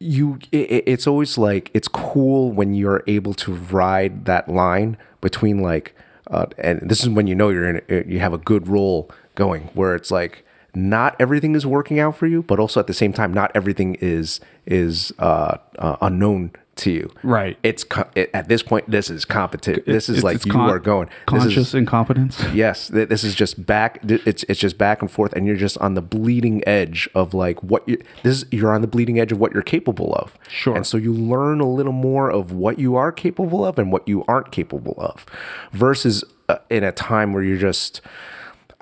[0.00, 4.96] you it, it- it's always like it's cool when you're able to ride that line
[5.20, 5.94] between like
[6.30, 9.62] uh, and this is when you know you're in you have a good roll going
[9.74, 10.44] where it's like
[10.74, 13.94] not everything is working out for you but also at the same time not everything
[13.96, 17.56] is is uh, uh, unknown to you Right.
[17.62, 20.52] it's co- it, at this point this is competent this is It's- like it's you
[20.52, 22.42] con- are going This is- conscious incompetence.
[22.54, 23.98] Yes, th- this is just back.
[24.04, 27.62] It's it's just back and forth, and you're just on the bleeding edge of like
[27.62, 27.98] what you.
[28.22, 30.36] This is, you're on the bleeding edge of what you're capable of.
[30.48, 30.74] Sure.
[30.76, 34.06] And so you learn a little more of what you are capable of and what
[34.06, 35.24] you aren't capable of,
[35.72, 38.00] versus uh, in a time where you're just.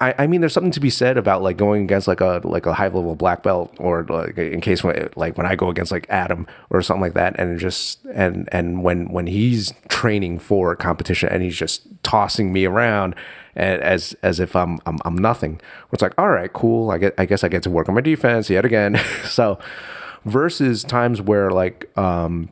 [0.02, 2.66] I, I mean, there's something to be said about like going against like a like
[2.66, 5.92] a high level black belt, or like in case when like when I go against
[5.92, 10.74] like Adam or something like that, and just and and when when he's training for
[10.74, 13.14] competition and he's just tossing me around
[13.54, 15.60] as as if I'm I'm, I'm nothing.
[15.92, 16.90] It's like, all right, cool.
[16.90, 19.00] I get I guess I get to work on my defense yet again.
[19.24, 19.60] so
[20.24, 22.48] versus times where like um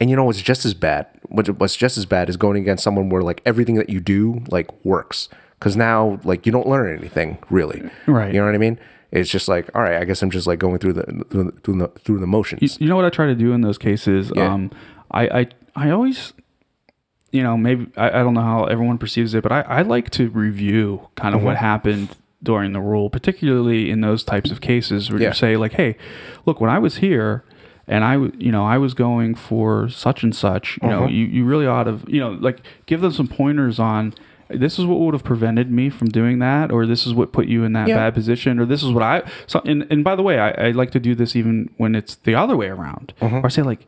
[0.00, 3.08] and you know what's just as bad what's just as bad is going against someone
[3.08, 5.28] where like everything that you do like works
[5.66, 8.32] because now like you don't learn anything really Right.
[8.32, 8.78] you know what i mean
[9.10, 11.52] it's just like all right i guess i'm just like going through the through the
[11.62, 14.30] through the, through the motions You know what I try to do in those cases?
[14.36, 14.52] Yeah.
[14.52, 14.70] Um,
[15.10, 16.32] I, I I always,
[17.32, 20.10] you know, maybe I, I don't know how everyone perceives it, but I, I like
[20.10, 21.46] to review kind of Mm-hmm.
[21.46, 22.08] what happened
[22.42, 25.28] during the rule, particularly in those types of cases where Yeah.
[25.28, 25.96] you say like, hey,
[26.46, 27.44] look, when I was here.
[27.88, 30.76] And I, you know, I was going for such and such.
[30.82, 31.00] You Uh-huh.
[31.02, 34.12] know, you, you really ought to, you know, like give them some pointers on.
[34.48, 37.46] This is what would have prevented me from doing that, or this is what put
[37.46, 37.96] you in that Yeah.
[37.96, 39.22] bad position, or this is what I.
[39.46, 42.14] So, and, and by the way, I, I like to do this even when it's
[42.16, 43.12] the other way around.
[43.20, 43.38] Uh-huh.
[43.38, 43.86] Or I say like,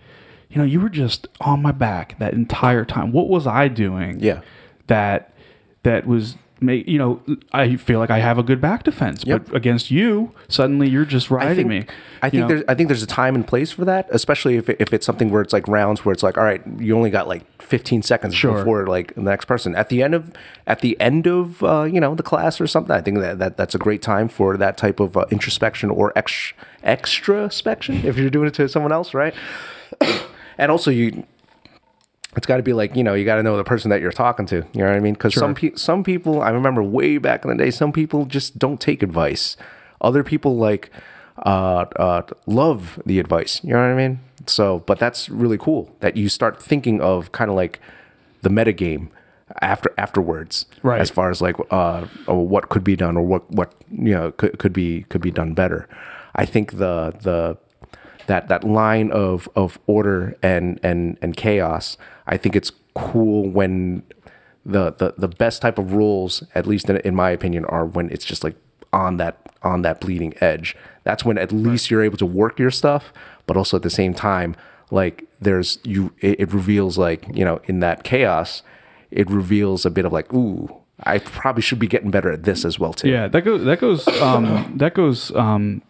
[0.50, 3.12] you know, you were just on my back that entire time.
[3.12, 4.18] What was I doing?
[4.20, 4.40] Yeah.
[4.88, 5.32] That
[5.82, 7.20] that was make you know
[7.52, 9.46] I feel like I have a good back defense, Yep.
[9.46, 11.86] but against you, suddenly you're just riding I think, me.
[12.22, 12.48] I think know?
[12.48, 15.06] there's I think there's a time and place for that, especially if, it, if it's
[15.06, 18.02] something where it's like rounds where it's like, all right, you only got like 15
[18.02, 18.58] seconds Sure.
[18.58, 19.74] before like the next person.
[19.74, 20.32] At the end of
[20.66, 23.56] at the end of uh, you know the class or something, I think that, that
[23.56, 26.52] that's a great time for that type of uh, introspection or ex,
[26.84, 29.34] extraspection if you're doing it to someone else, right?
[30.58, 31.24] and also you
[32.36, 34.12] it's got to be like you know you got to know the person that you're
[34.12, 35.14] talking to you know what i mean?
[35.14, 38.58] Because some pe- some people i remember way back in the day some people just
[38.58, 39.56] don't take advice.
[40.00, 40.90] Other people like
[41.44, 44.20] uh, uh, love the advice you know what i mean?
[44.46, 47.80] So but that's really cool that you start thinking of kind of like
[48.42, 49.08] the metagame
[49.62, 51.00] after afterwards Right.
[51.00, 54.30] as far as like uh, uh, what could be done or what what you know
[54.32, 55.88] could, could be could be done better.
[56.34, 57.56] I think the the
[58.28, 64.02] that that line of of order and and and chaos i think it's cool when
[64.64, 68.08] the the, the best type of rules at least in, in my opinion are when
[68.10, 68.56] it's just like
[68.92, 70.76] on that on that bleeding edge.
[71.04, 73.12] That's when at least you're able to work your stuff,
[73.46, 74.54] but also at the same time,
[74.90, 78.62] like there's you it, it reveals like, you know, in that chaos,
[79.10, 80.74] it reveals a bit of like, ooh,
[81.04, 83.08] I probably should be getting better at this as well too.
[83.08, 83.64] Yeah, that goes.
[83.64, 84.06] That goes.
[84.20, 85.34] Um, that goes.
[85.34, 85.82] Um,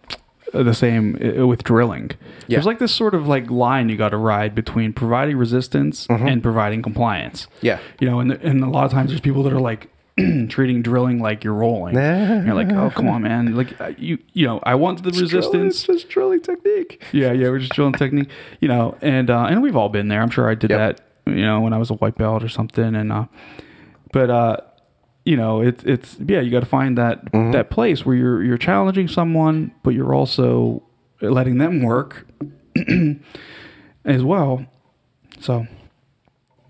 [0.53, 2.11] the same uh, with drilling.
[2.47, 2.57] Yeah.
[2.57, 6.43] There's like this sort of like line you got to ride between providing resistance and
[6.43, 7.47] providing compliance.
[7.47, 7.66] Mm-hmm.
[7.66, 7.79] Yeah.
[8.01, 9.89] you know, and and a lot of times there's people that are like
[10.49, 11.95] treating drilling like you're rolling.
[11.95, 13.55] You're like, oh come on, man!
[13.55, 15.77] Like uh, you, you know, I want the resistance.
[15.77, 17.01] It's just drilling technique.
[17.12, 18.29] Yeah, yeah, we're just drilling technique,
[18.61, 20.20] you know, and uh, and we've all been there.
[20.20, 20.79] I'm sure I did Yep.
[21.27, 23.27] that, you know, when I was a white belt or something, and uh,
[24.12, 24.57] but uh,
[25.29, 27.53] you know, it's it's yeah, you got to find that Mm-hmm.
[27.53, 30.83] that place where you're you're challenging someone, but you're also
[31.21, 32.27] letting them work
[34.05, 34.65] as well.
[35.41, 35.67] So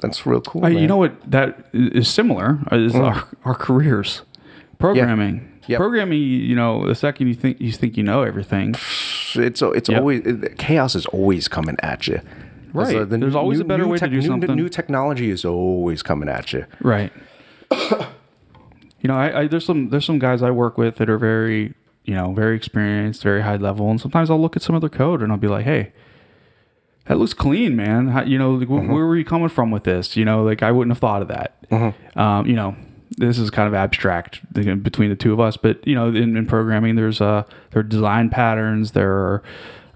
[0.01, 0.64] That's real cool.
[0.64, 4.22] uh, you know what that is similar is our, our careers,
[4.78, 5.40] programming.
[5.40, 5.44] Mm.
[5.68, 5.78] Yep.
[5.78, 8.74] Programming, you know, the second you think you think you know everything,
[9.35, 9.98] it's it's Yep.
[10.01, 10.22] always
[10.56, 12.20] chaos is always coming at you.
[12.72, 12.89] Right.
[12.93, 14.55] So There's always a better way to do new, something.
[14.56, 16.64] New technology is always coming at you.
[16.80, 17.12] Right.
[19.00, 21.74] you know, I, I there's some there's some guys I work with that are very
[22.04, 24.90] you know very experienced, very high level, and sometimes I'll look at some of their
[24.90, 25.92] code and I'll be like, hey.
[27.06, 28.08] That looks clean, man.
[28.08, 30.14] How, you know, like, wh- where were you coming from with this?
[30.14, 31.56] You know, like I wouldn't have thought of that.
[32.16, 32.76] Um, you know,
[33.16, 36.44] this is kind of abstract between the two of us, but you know, in, in
[36.44, 38.92] programming, there's uh, there are design patterns.
[38.92, 39.42] There are,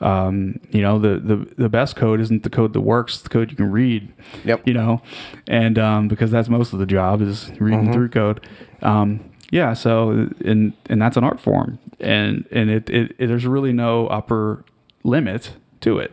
[0.00, 3.50] um, you know, the, the the best code isn't the code that works; the code
[3.50, 4.10] you can read.
[4.46, 4.66] Yep.
[4.66, 5.02] You know,
[5.46, 8.40] and um, because that's most of the job is reading through code.
[8.82, 9.72] Um, yeah.
[9.74, 14.06] So and and that's an art form, and and it, it, it there's really no
[14.08, 14.64] upper
[15.04, 16.12] limit to it.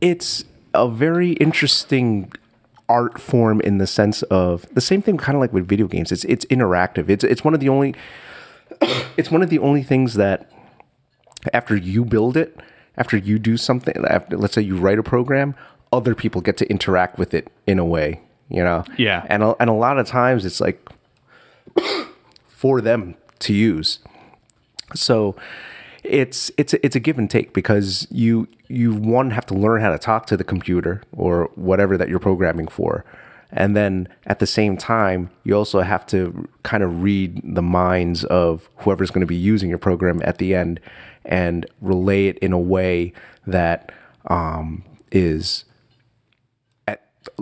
[0.00, 2.32] It's a very interesting
[2.88, 6.12] art form in the sense of the same thing kind of like with video games.
[6.12, 7.08] It's it's interactive.
[7.08, 7.94] It's it's one of the only
[9.16, 10.50] it's one of the only things that
[11.52, 12.56] after you build it,
[12.96, 15.54] after you do something, after let's say you write a program,
[15.92, 18.84] other people get to interact with it in a way, you know.
[18.96, 19.24] Yeah.
[19.28, 20.88] And a, and a lot of times it's like
[22.48, 23.98] for them to use.
[24.94, 25.36] So
[26.04, 29.90] it's it's it's a give and take because you you one have to learn how
[29.90, 33.04] to talk to the computer or whatever that you're programming for.
[33.50, 38.24] And then at the same time, you also have to kind of read the minds
[38.24, 40.80] of whoever's going to be using your program at the end
[41.24, 43.12] and relay it in a way
[43.46, 43.90] that
[44.26, 45.64] um, is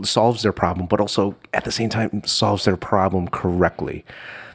[0.03, 4.05] solves their problem, but also at the same time solves their problem correctly.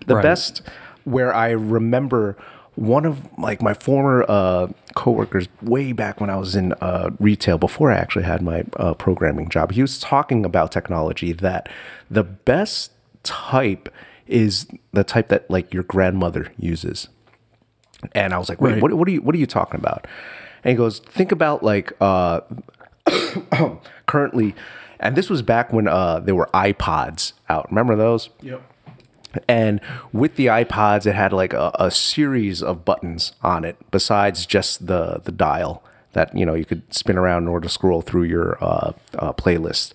[0.07, 0.23] The Right.
[0.23, 0.61] best
[1.03, 2.37] where I remember
[2.75, 7.57] one of like my former uh, coworkers way back when I was in uh, retail
[7.57, 9.71] before I actually had my uh, programming job.
[9.71, 11.67] He was talking about technology that
[12.09, 12.91] the best
[13.23, 13.89] type
[14.27, 17.09] is the type that like your grandmother uses.
[18.13, 18.81] And I was like, wait, Right.
[18.81, 20.07] what, what are you what are you talking about?
[20.63, 22.41] And he goes, think about like uh,
[24.07, 24.55] currently,
[25.01, 27.69] and this was back when uh, there were iPods out.
[27.69, 28.29] Remember those?
[28.41, 28.61] Yep.
[29.47, 29.81] And
[30.13, 34.87] with the iPods, it had like a, a series of buttons on it besides just
[34.87, 35.83] the the dial
[36.13, 39.33] that you know you could spin around in order to scroll through your uh, uh,
[39.33, 39.93] playlist.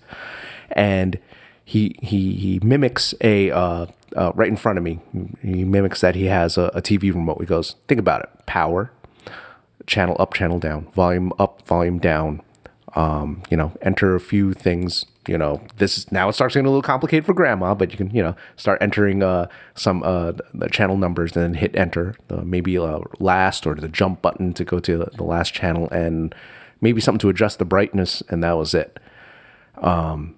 [0.71, 1.19] And
[1.63, 3.85] he he he mimics a uh,
[4.15, 4.99] uh, right in front of me.
[5.41, 7.37] He mimics that he has a, a TV remote.
[7.39, 8.91] He goes, think about it: power,
[9.85, 12.41] channel up, channel down, volume up, volume down.
[12.97, 15.05] Um, you know, enter a few things.
[15.27, 17.97] You know, this is now it starts getting a little complicated for grandma, but you
[17.97, 22.15] can you know start entering uh, some uh, the channel numbers and then hit enter.
[22.29, 26.33] Maybe uh, last or the jump button to go to the last channel and
[26.81, 28.99] maybe something to adjust the brightness, and that was it.
[29.77, 30.35] Um,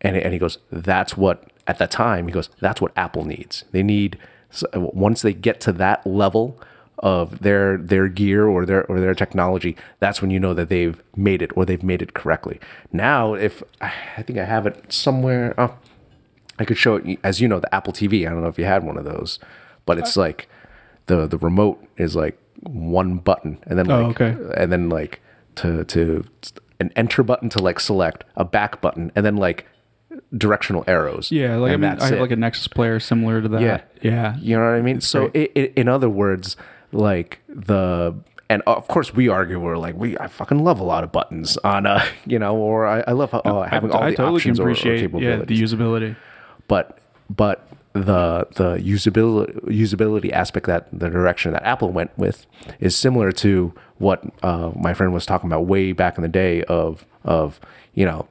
[0.00, 3.64] and and he goes, that's what at the time he goes, that's what Apple needs.
[3.72, 4.18] They need
[4.74, 6.58] once they get to that level
[7.00, 11.02] of their their gear or their or their technology, that's when you know that they've
[11.14, 12.58] made it or they've made it correctly.
[12.92, 15.74] Now, if I think I have it somewhere, oh,
[16.58, 18.26] I could show it as you know the Apple TV.
[18.26, 19.38] I don't know if you had one of those,
[19.84, 20.48] but it's like
[21.06, 24.36] the the remote is like one button and then Oh, like okay.
[24.56, 25.20] and then like
[25.56, 26.24] to to
[26.80, 29.66] an enter button to like select a back button and then like
[30.36, 31.30] directional arrows.
[31.30, 32.20] Yeah, like I mean, I have it.
[32.20, 33.60] like a Nexus player similar to that.
[33.60, 33.80] Yeah.
[34.02, 35.00] yeah, You know what I mean?
[35.00, 36.56] So, i i in other words,
[36.92, 38.14] like the
[38.48, 41.56] and of course we argue we're like we I fucking love a lot of buttons
[41.58, 44.60] on uh you know or I, I love uh, having all I the totally options
[44.60, 46.16] or, or appreciate yeah the usability.
[46.68, 46.98] but
[47.28, 52.46] but the the usability usability aspect that the direction that Apple went with
[52.78, 56.62] is similar to what uh, my friend was talking about way back in the day
[56.64, 57.58] of of
[57.94, 58.28] you know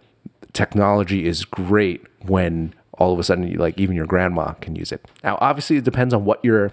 [0.54, 4.92] technology is great when all of a sudden you, like even your grandma can use
[4.92, 5.06] it.
[5.24, 6.72] Now obviously it depends on what you're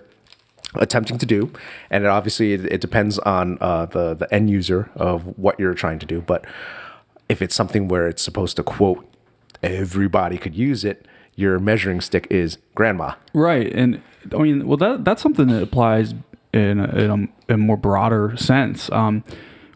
[0.76, 1.52] attempting to do,
[1.90, 5.74] and it obviously it, it depends on uh, the the end user of what you're
[5.74, 6.20] trying to do.
[6.20, 6.44] But
[7.28, 9.06] if it's something where it's supposed to quote
[9.62, 13.14] everybody could use it, your measuring stick is grandma.
[13.32, 14.02] Right, and
[14.34, 16.14] I mean, well, that that's something that applies
[16.52, 18.90] in a, in a, in a more broader sense.
[18.90, 19.24] Um,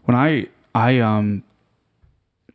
[0.05, 1.43] when I I um,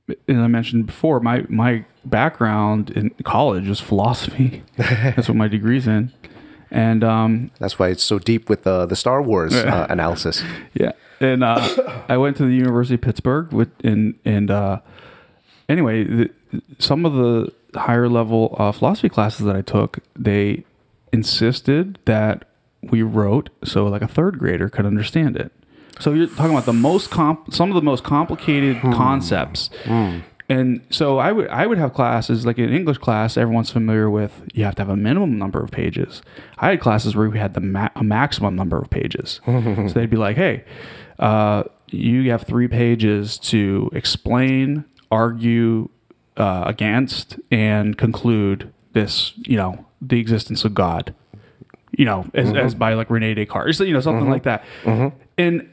[0.08, 4.62] as I mentioned before, my my background in college was philosophy.
[4.76, 6.12] that's what my degree's in,
[6.72, 10.42] and um, That's why it's so deep with the the Star Wars uh, analysis.
[10.74, 14.80] yeah, and uh, I went to the University of Pittsburgh with and and uh,
[15.68, 16.30] anyway, the,
[16.78, 20.64] some of the higher level uh, philosophy classes that I took, they
[21.12, 22.44] insisted that
[22.82, 25.52] we wrote so like a third grader could understand it.
[26.00, 29.70] So you're talking about the most comp, some of the most complicated concepts.
[30.52, 34.42] And so I would I would have classes like an English class, everyone's familiar with
[34.52, 36.20] you have to have a minimum number of pages.
[36.58, 39.40] I had classes where we had the ma- a maximum number of pages.
[39.46, 40.64] so they'd be like, hey,
[41.18, 45.88] uh, you have three pages to explain, argue
[46.36, 51.14] uh, against, and conclude this, you know, the existence of God.
[51.96, 54.64] You know, as, as by like Rene Descartes, you know, something like that.
[55.38, 55.70] And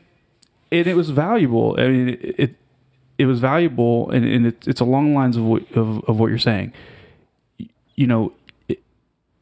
[0.72, 1.76] and it was valuable.
[1.78, 2.56] I mean, it it,
[3.20, 6.28] it was valuable, and, and it, it's along the lines of what, of, of what
[6.28, 6.72] you're saying.
[7.96, 8.34] You know,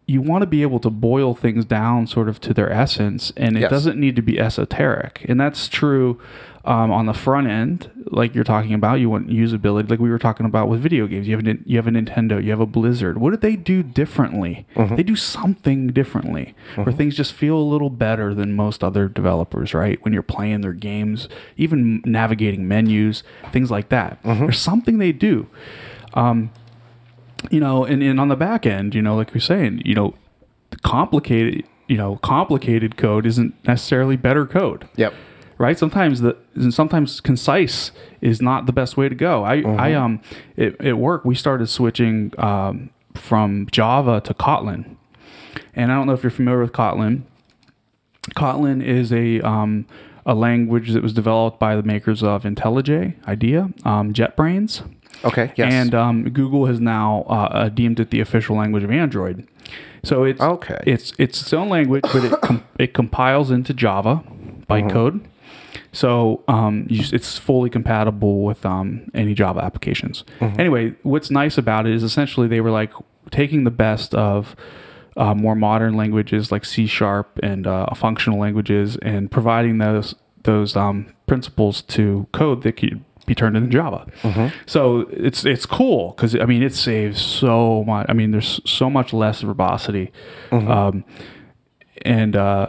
[0.07, 3.57] you want to be able to boil things down sort of to their essence, and
[3.57, 3.69] it Yes.
[3.69, 6.19] doesn't need to be esoteric, and that's true.
[6.63, 10.19] Um, on the front end, like you're talking about, you want usability, like we were
[10.19, 11.25] talking about with video games.
[11.25, 13.19] You have a, you have a Nintendo, you have a Blizzard.
[13.19, 14.65] What did they do differently?
[14.75, 14.97] Mm-hmm.
[14.97, 16.97] They do something differently, where mm-hmm.
[16.97, 19.97] things just feel a little better than most other developers, right?
[20.03, 23.23] When you're playing their games, even navigating menus,
[23.53, 24.21] things like that.
[24.23, 24.41] Mm-hmm.
[24.41, 25.47] There's something they do
[26.15, 26.51] um,
[27.51, 30.15] you know, and, and on the back end, you know, like you're saying, you know,
[30.83, 34.87] complicated, you know, complicated code isn't necessarily better code.
[34.95, 35.13] Yep.
[35.59, 35.77] Right.
[35.77, 36.37] Sometimes the
[36.69, 37.91] sometimes concise
[38.21, 39.43] is not the best way to go.
[39.43, 40.21] I I um
[40.55, 44.97] at, at work we started switching um, from Java to Kotlin,
[45.73, 47.23] and I don't know if you're familiar with Kotlin.
[48.35, 49.87] Kotlin is a um,
[50.27, 54.83] a language that was developed by the makers of IntelliJ IDEA, um, JetBrains.
[55.23, 55.51] Okay.
[55.55, 55.73] Yes.
[55.73, 59.47] And um, Google has now uh, uh, deemed it the official language of Android.
[60.03, 60.79] So it's Okay.
[60.85, 64.23] It's it's its own language, but it com- it compiles into Java
[64.69, 65.21] bytecode.
[65.91, 70.23] So um, you, it's fully compatible with um, any Java applications.
[70.41, 72.91] Anyway, what's nice about it is essentially they were like
[73.31, 74.55] taking the best of
[75.15, 80.75] uh, more modern languages like C sharp and uh, functional languages and providing those those
[80.75, 84.07] um, principles to code that could be turned into Java.
[84.65, 88.07] So it's it's cool because I mean it saves so much.
[88.09, 90.11] I mean there's so much less verbosity,
[90.51, 91.03] um,
[92.03, 92.67] and uh,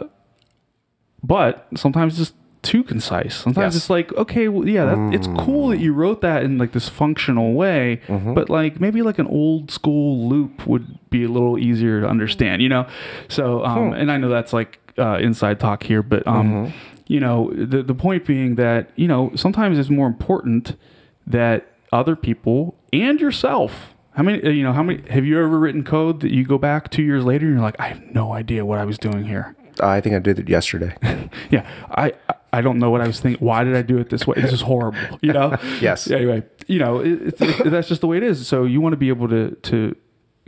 [1.23, 3.35] but sometimes it's too concise.
[3.35, 3.83] Sometimes Yes.
[3.83, 6.89] it's like, okay, well, yeah, that, it's cool that you wrote that in like this
[6.89, 8.01] functional way,
[8.35, 12.61] but like maybe like an old school loop would be a little easier to understand,
[12.61, 12.85] you know?
[13.29, 16.73] So, um, and I know that's like uh, inside talk here, but um,
[17.09, 20.77] you know, the the point being that you know sometimes it's more important
[21.25, 23.95] that other people and yourself.
[24.11, 26.57] How many, uh, you know, how many have you ever written code that you go
[26.57, 29.25] back two years later and you're like, I have no idea what I was doing
[29.25, 29.55] here.
[29.81, 30.95] I think I did it yesterday.
[31.51, 32.13] Yeah, I
[32.53, 33.43] I don't know what I was thinking.
[33.43, 34.35] Why did I do it this way?
[34.39, 35.17] This is horrible.
[35.21, 35.57] You know.
[35.81, 36.11] Yes.
[36.11, 38.47] Anyway, you know, it, it's, it, that's just the way it is.
[38.47, 39.95] So you want to be able to to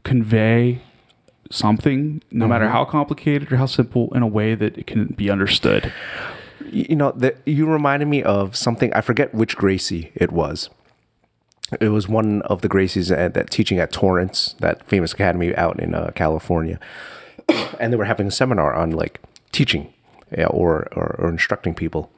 [0.03, 0.81] convey
[1.49, 5.29] something, no matter how complicated or how simple, in a way that it can be
[5.29, 5.91] understood.
[6.71, 8.93] You know, the, you reminded me of something.
[8.93, 10.69] I forget which Gracie it was.
[11.79, 15.79] It was one of the Gracies at that teaching at Torrance, that famous academy out
[15.79, 16.79] in uh, California,
[17.79, 19.93] and they were having a seminar on like teaching,
[20.37, 22.11] yeah, or, or or instructing people,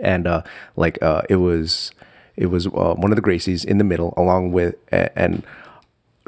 [0.00, 0.42] and uh,
[0.76, 1.92] like uh, it was
[2.36, 5.44] it was uh, one of the Gracies in the middle, along with and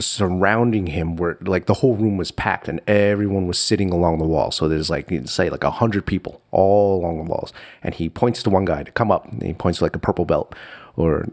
[0.07, 4.27] surrounding him were like the whole room was packed and everyone was sitting along the
[4.27, 4.51] wall.
[4.51, 7.53] So there's like you'd say like a hundred people all along the walls.
[7.83, 9.99] And he points to one guy to come up and he points to like a
[9.99, 10.55] purple belt
[10.97, 11.29] or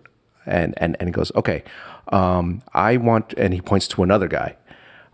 [0.46, 1.64] and and, and he goes, Okay,
[2.10, 4.56] um, I want and he points to another guy.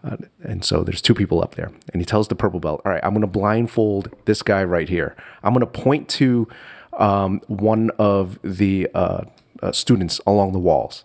[0.03, 1.71] Uh, and so there's two people up there.
[1.91, 5.15] And he tells the purple belt, All right, I'm gonna blindfold this guy right here.
[5.43, 6.47] I'm gonna point to
[6.93, 9.23] um, one of the uh,
[9.61, 11.03] uh, students along the walls.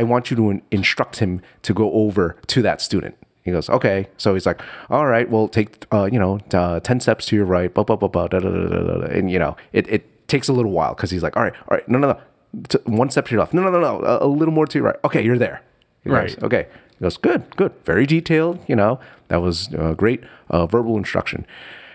[0.00, 3.16] I want you to instruct him to go over to that student.
[3.44, 4.08] He goes, okay.
[4.16, 4.60] So he's like,
[4.90, 7.96] all right, well, take, uh, you know, uh, 10 steps to your right, blah, blah,
[7.96, 9.06] blah, blah, da, da, da, da, da, da.
[9.06, 11.76] And, you know, it, it takes a little while because he's like, all right, all
[11.76, 12.20] right, no, no, no.
[12.68, 13.54] T- one step to your left.
[13.54, 14.04] No, no, no, no.
[14.04, 14.96] A, a little more to your right.
[15.04, 15.62] Okay, you're there.
[16.02, 16.42] He goes, Right.
[16.42, 16.66] okay.
[16.98, 17.72] He goes, good, good.
[17.84, 18.98] Very detailed, you know.
[19.28, 21.46] That was uh, great uh, verbal instruction.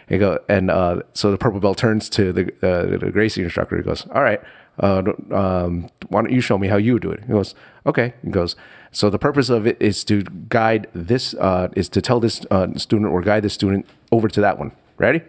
[0.07, 3.77] He go and uh, so the purple belt turns to the uh, the Gracie instructor.
[3.77, 4.41] He goes, "All right,
[4.81, 8.13] uh, um, why don't you show me how you would do it?" He goes, "Okay."
[8.23, 8.55] He goes,
[8.91, 12.67] "So the purpose of it is to guide this uh, is to tell this uh,
[12.75, 14.71] student or guide this student over to that one.
[14.97, 15.21] Ready?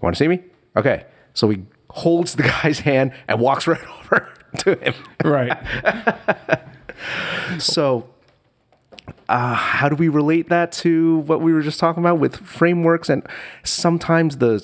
[0.00, 0.40] Want to see me?
[0.76, 4.94] Okay." So he holds the guy's hand and walks right over to him.
[5.24, 5.58] Right.
[7.58, 8.08] So,
[9.30, 13.08] uh, how do we relate that to what we were just talking about with frameworks?
[13.08, 13.22] And
[13.64, 14.58] sometimes the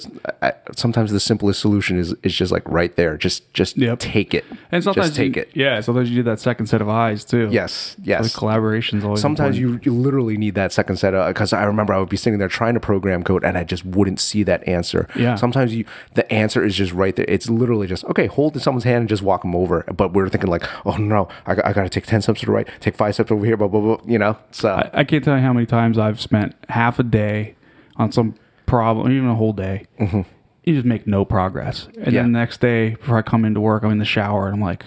[0.75, 3.17] sometimes the simplest solution is is just like right there.
[3.17, 3.99] Just just Yep.
[4.01, 4.45] take it.
[4.73, 5.51] And sometimes just take you, it.
[5.55, 5.81] Yeah.
[5.81, 7.49] Sometimes you do that second set of eyes too.
[7.51, 8.35] Yes, The yes.
[8.35, 11.99] collaboration's always Sometimes you, you literally need that second set of because I remember I
[11.99, 15.09] would be sitting there trying to program code and I just wouldn't see that answer.
[15.17, 15.37] Yeah.
[15.37, 17.27] Sometimes you the answer is just right there.
[17.29, 18.27] It's literally just okay.
[18.27, 19.85] Hold in someone's hand and just walk them over.
[19.95, 22.53] But we're thinking like, oh no, I, I got to take ten steps to the
[22.53, 23.99] right, take five steps over here, blah blah blah.
[24.07, 24.37] You know.
[24.57, 27.55] So I, I can't tell you how many times I've spent half a day
[27.97, 29.87] on some problem, even a whole day.
[30.01, 32.05] You just make no progress, and Mm-hmm.
[32.15, 32.23] Yeah.
[32.23, 34.61] then the next day before I come into work, I'm in the shower and I'm
[34.63, 34.85] like,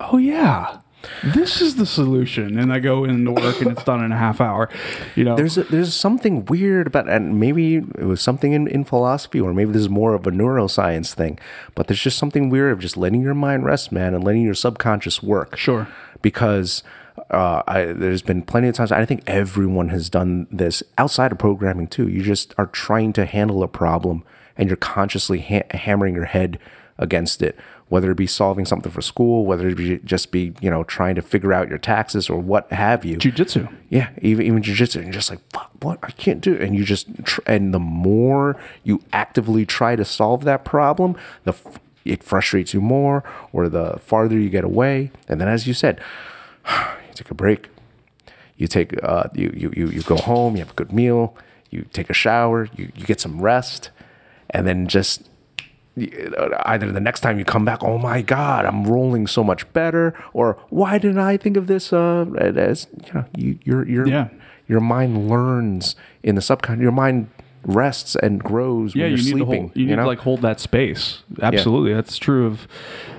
[0.00, 0.78] "Oh yeah,
[1.22, 4.40] this is the solution." And I go into work and it's done in a half
[4.40, 4.68] hour.
[5.14, 8.84] You know, there's a, there's something weird about and maybe it was something in, in
[8.84, 11.38] philosophy or maybe this is more of a neuroscience thing
[11.74, 14.54] but there's just something weird of just letting your mind rest man and letting your
[14.54, 15.86] subconscious work Sure.
[16.22, 16.82] because
[17.30, 21.38] uh, I, there's been plenty of times i think everyone has done this outside of
[21.38, 24.24] programming too you just are trying to handle a problem
[24.56, 26.58] and you're consciously ha- hammering your head
[26.98, 27.58] against it
[27.88, 31.14] whether it be solving something for school whether it be just be you know trying
[31.14, 33.70] to figure out your taxes or what have you jujitsu.
[33.88, 35.98] yeah, even even jujitsu, and you're just like, fuck, what?
[36.02, 36.62] I can't do it.
[36.62, 41.52] And you just, tr- and the more you actively try to solve that problem, the
[41.52, 45.10] f- it frustrates you more, or the farther you get away.
[45.28, 46.00] And then, as you said,
[47.12, 47.68] you take a break.
[48.56, 50.54] You take, uh, you you you you go home.
[50.56, 51.36] You have a good meal.
[51.70, 52.68] You take a shower.
[52.76, 53.90] You you get some rest,
[54.50, 55.28] and then just
[55.96, 60.14] either the next time you come back, oh my god, I'm rolling so much better,
[60.32, 61.92] or why didn't I think of this?
[61.92, 64.28] Uh, as you know, you your your Yeah.
[64.68, 66.82] your mind learns in the subconscious.
[66.82, 67.28] Your mind
[67.64, 69.38] rests and grows yeah, when you you're need sleeping.
[69.38, 70.02] to hold, you, need know?
[70.02, 71.22] to like hold that space.
[71.40, 72.46] Absolutely, that's true.
[72.46, 72.68] Of,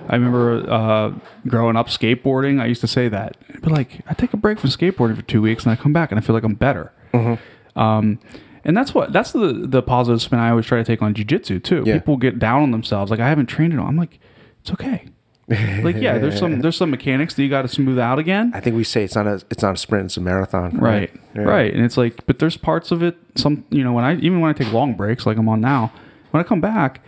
[0.10, 1.14] I remember uh,
[1.48, 2.62] growing up skateboarding.
[2.62, 5.42] I used to say that, but like I take a break from skateboarding for two
[5.42, 6.94] weeks and I come back and I feel like I'm better.
[7.14, 7.80] Mm-hmm.
[7.80, 8.20] Um,
[8.66, 11.64] and that's what that's the the positive spin I always try to take on jujitsu
[11.64, 11.84] too.
[11.86, 11.96] Yeah.
[11.96, 13.12] People get down on themselves.
[13.12, 13.80] Like I haven't trained it.
[13.80, 14.20] I'm like,
[14.62, 15.08] it's okay.
[15.50, 18.52] Like yeah, there's some there's some mechanics that you got to smooth out again.
[18.54, 20.78] I think we say it's not a it's not a sprint, it's a marathon.
[20.78, 21.12] Right.
[21.36, 21.42] Yeah.
[21.42, 21.74] Right.
[21.74, 24.50] And it's like, but there's parts of it, some, you know, when I, even when
[24.50, 25.92] I take long breaks, like I'm on now,
[26.32, 27.02] when I come back,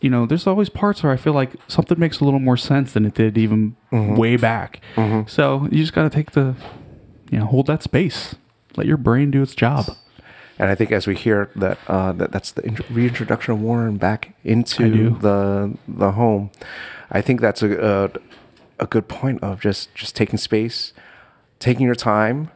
[0.00, 2.92] you know, there's always parts where I feel like something makes a little more sense
[2.92, 4.80] than it did even way back.
[5.26, 6.54] So you just got to take the,
[7.30, 8.36] you know, hold that space,
[8.76, 9.86] let your brain do its job.
[10.58, 14.34] And I think as we hear that, uh, that that's the reintroduction of Warren back
[14.44, 16.50] into the the home.
[17.10, 18.10] I think that's a,
[18.78, 20.92] a a good point of just just taking space,
[21.58, 22.50] taking your time,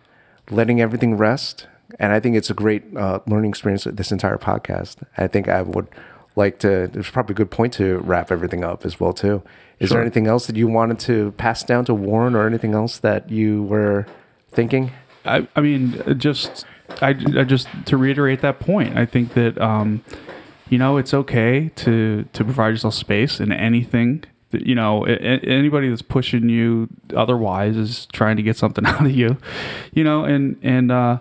[0.50, 1.66] letting everything rest.
[1.98, 3.84] And I think it's a great uh, learning experience.
[3.84, 4.96] with This entire podcast.
[5.16, 5.88] I think I would
[6.36, 6.86] like to.
[6.86, 9.42] There's probably a good point to wrap everything up as well too.
[9.78, 12.98] Is there anything else that you wanted to pass down to Warren, or anything else
[12.98, 14.06] that you were
[14.50, 14.92] thinking?
[15.24, 16.66] I, I mean, just
[17.00, 18.96] I, I just to reiterate that point.
[18.96, 20.04] I think that um,
[20.68, 24.24] you know it's okay to to provide yourself space in anything.
[24.52, 29.36] You know, anybody that's pushing you otherwise is trying to get something out of you.
[29.92, 31.18] You know, and and uh,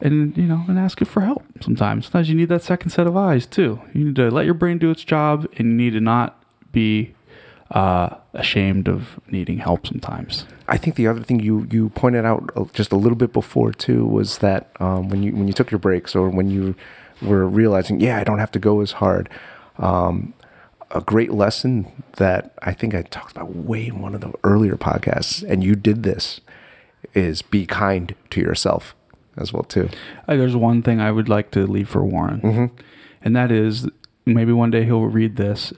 [0.00, 1.44] and you know, and ask it for help.
[1.60, 3.80] Sometimes, sometimes you need that second set of eyes too.
[3.94, 6.42] You need to let your brain do its job, and you need to not
[6.72, 7.14] be
[7.70, 10.46] uh, ashamed of needing help sometimes.
[10.68, 14.04] I think the other thing you you pointed out just a little bit before too
[14.06, 16.74] was that um, when you when you took your breaks or when you
[17.20, 19.28] were realizing, yeah, I don't have to go as hard.
[19.78, 20.34] Um,
[20.92, 24.76] a great lesson that I think I talked about way in one of the earlier
[24.76, 26.40] podcasts, and you did this,
[27.14, 28.94] is be kind to yourself
[29.36, 29.88] as well too.
[30.28, 32.70] Uh, there's one thing I would like to leave for Warren,
[33.22, 33.88] and that is
[34.26, 35.72] maybe one day he'll read this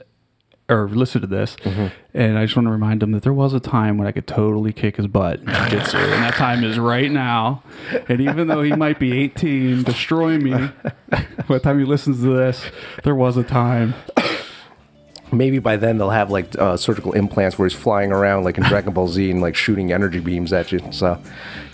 [0.69, 1.57] or listen to this,
[2.15, 4.27] and I just want to remind him that there was a time when I could
[4.27, 7.63] totally kick his butt in and that time is right now.
[8.09, 10.53] And even though he might be 18, destroy me.
[11.11, 12.65] By the time he listens to this,
[13.03, 13.95] there was a time.
[15.33, 18.65] Maybe by then they'll have like uh, surgical implants where he's flying around like in
[18.69, 20.81] Dragon Ball Z and like shooting energy beams at you.
[20.93, 21.21] So,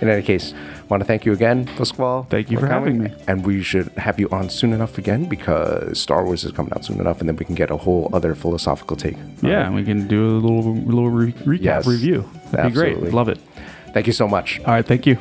[0.00, 0.54] in any case,
[0.88, 2.24] want to thank you again, Pasquale.
[2.30, 3.12] Thank you for having me.
[3.26, 6.84] And we should have you on soon enough again because Star Wars is coming out
[6.84, 9.16] soon enough, and then we can get a whole other philosophical take.
[9.42, 12.28] Yeah, and we can do a little little re- recap Yes, review.
[12.52, 13.00] That'd be absolutely.
[13.02, 13.14] great.
[13.14, 13.38] Love it.
[13.92, 14.58] Thank you so much.
[14.60, 15.18] All right, thank you.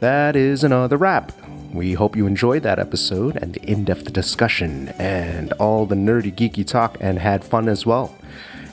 [0.00, 1.32] That is another wrap.
[1.72, 6.32] We hope you enjoyed that episode and the in depth discussion and all the nerdy,
[6.32, 8.16] geeky talk and had fun as well.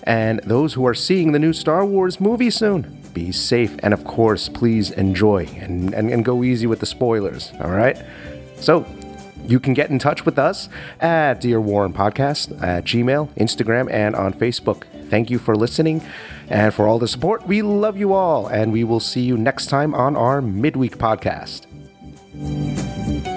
[0.03, 4.03] And those who are seeing the new Star Wars movie soon, be safe and, of
[4.03, 7.97] course, please enjoy and, and, and go easy with the spoilers, all right?
[8.57, 8.85] So,
[9.45, 10.69] you can get in touch with us
[11.01, 14.83] at Dear Warren Podcast at Gmail, Instagram, and on Facebook.
[15.09, 16.01] Thank you for listening
[16.49, 17.45] and for all the support.
[17.45, 21.67] We love you all, and we will see you next time on our midweek podcast.
[22.35, 23.32] Música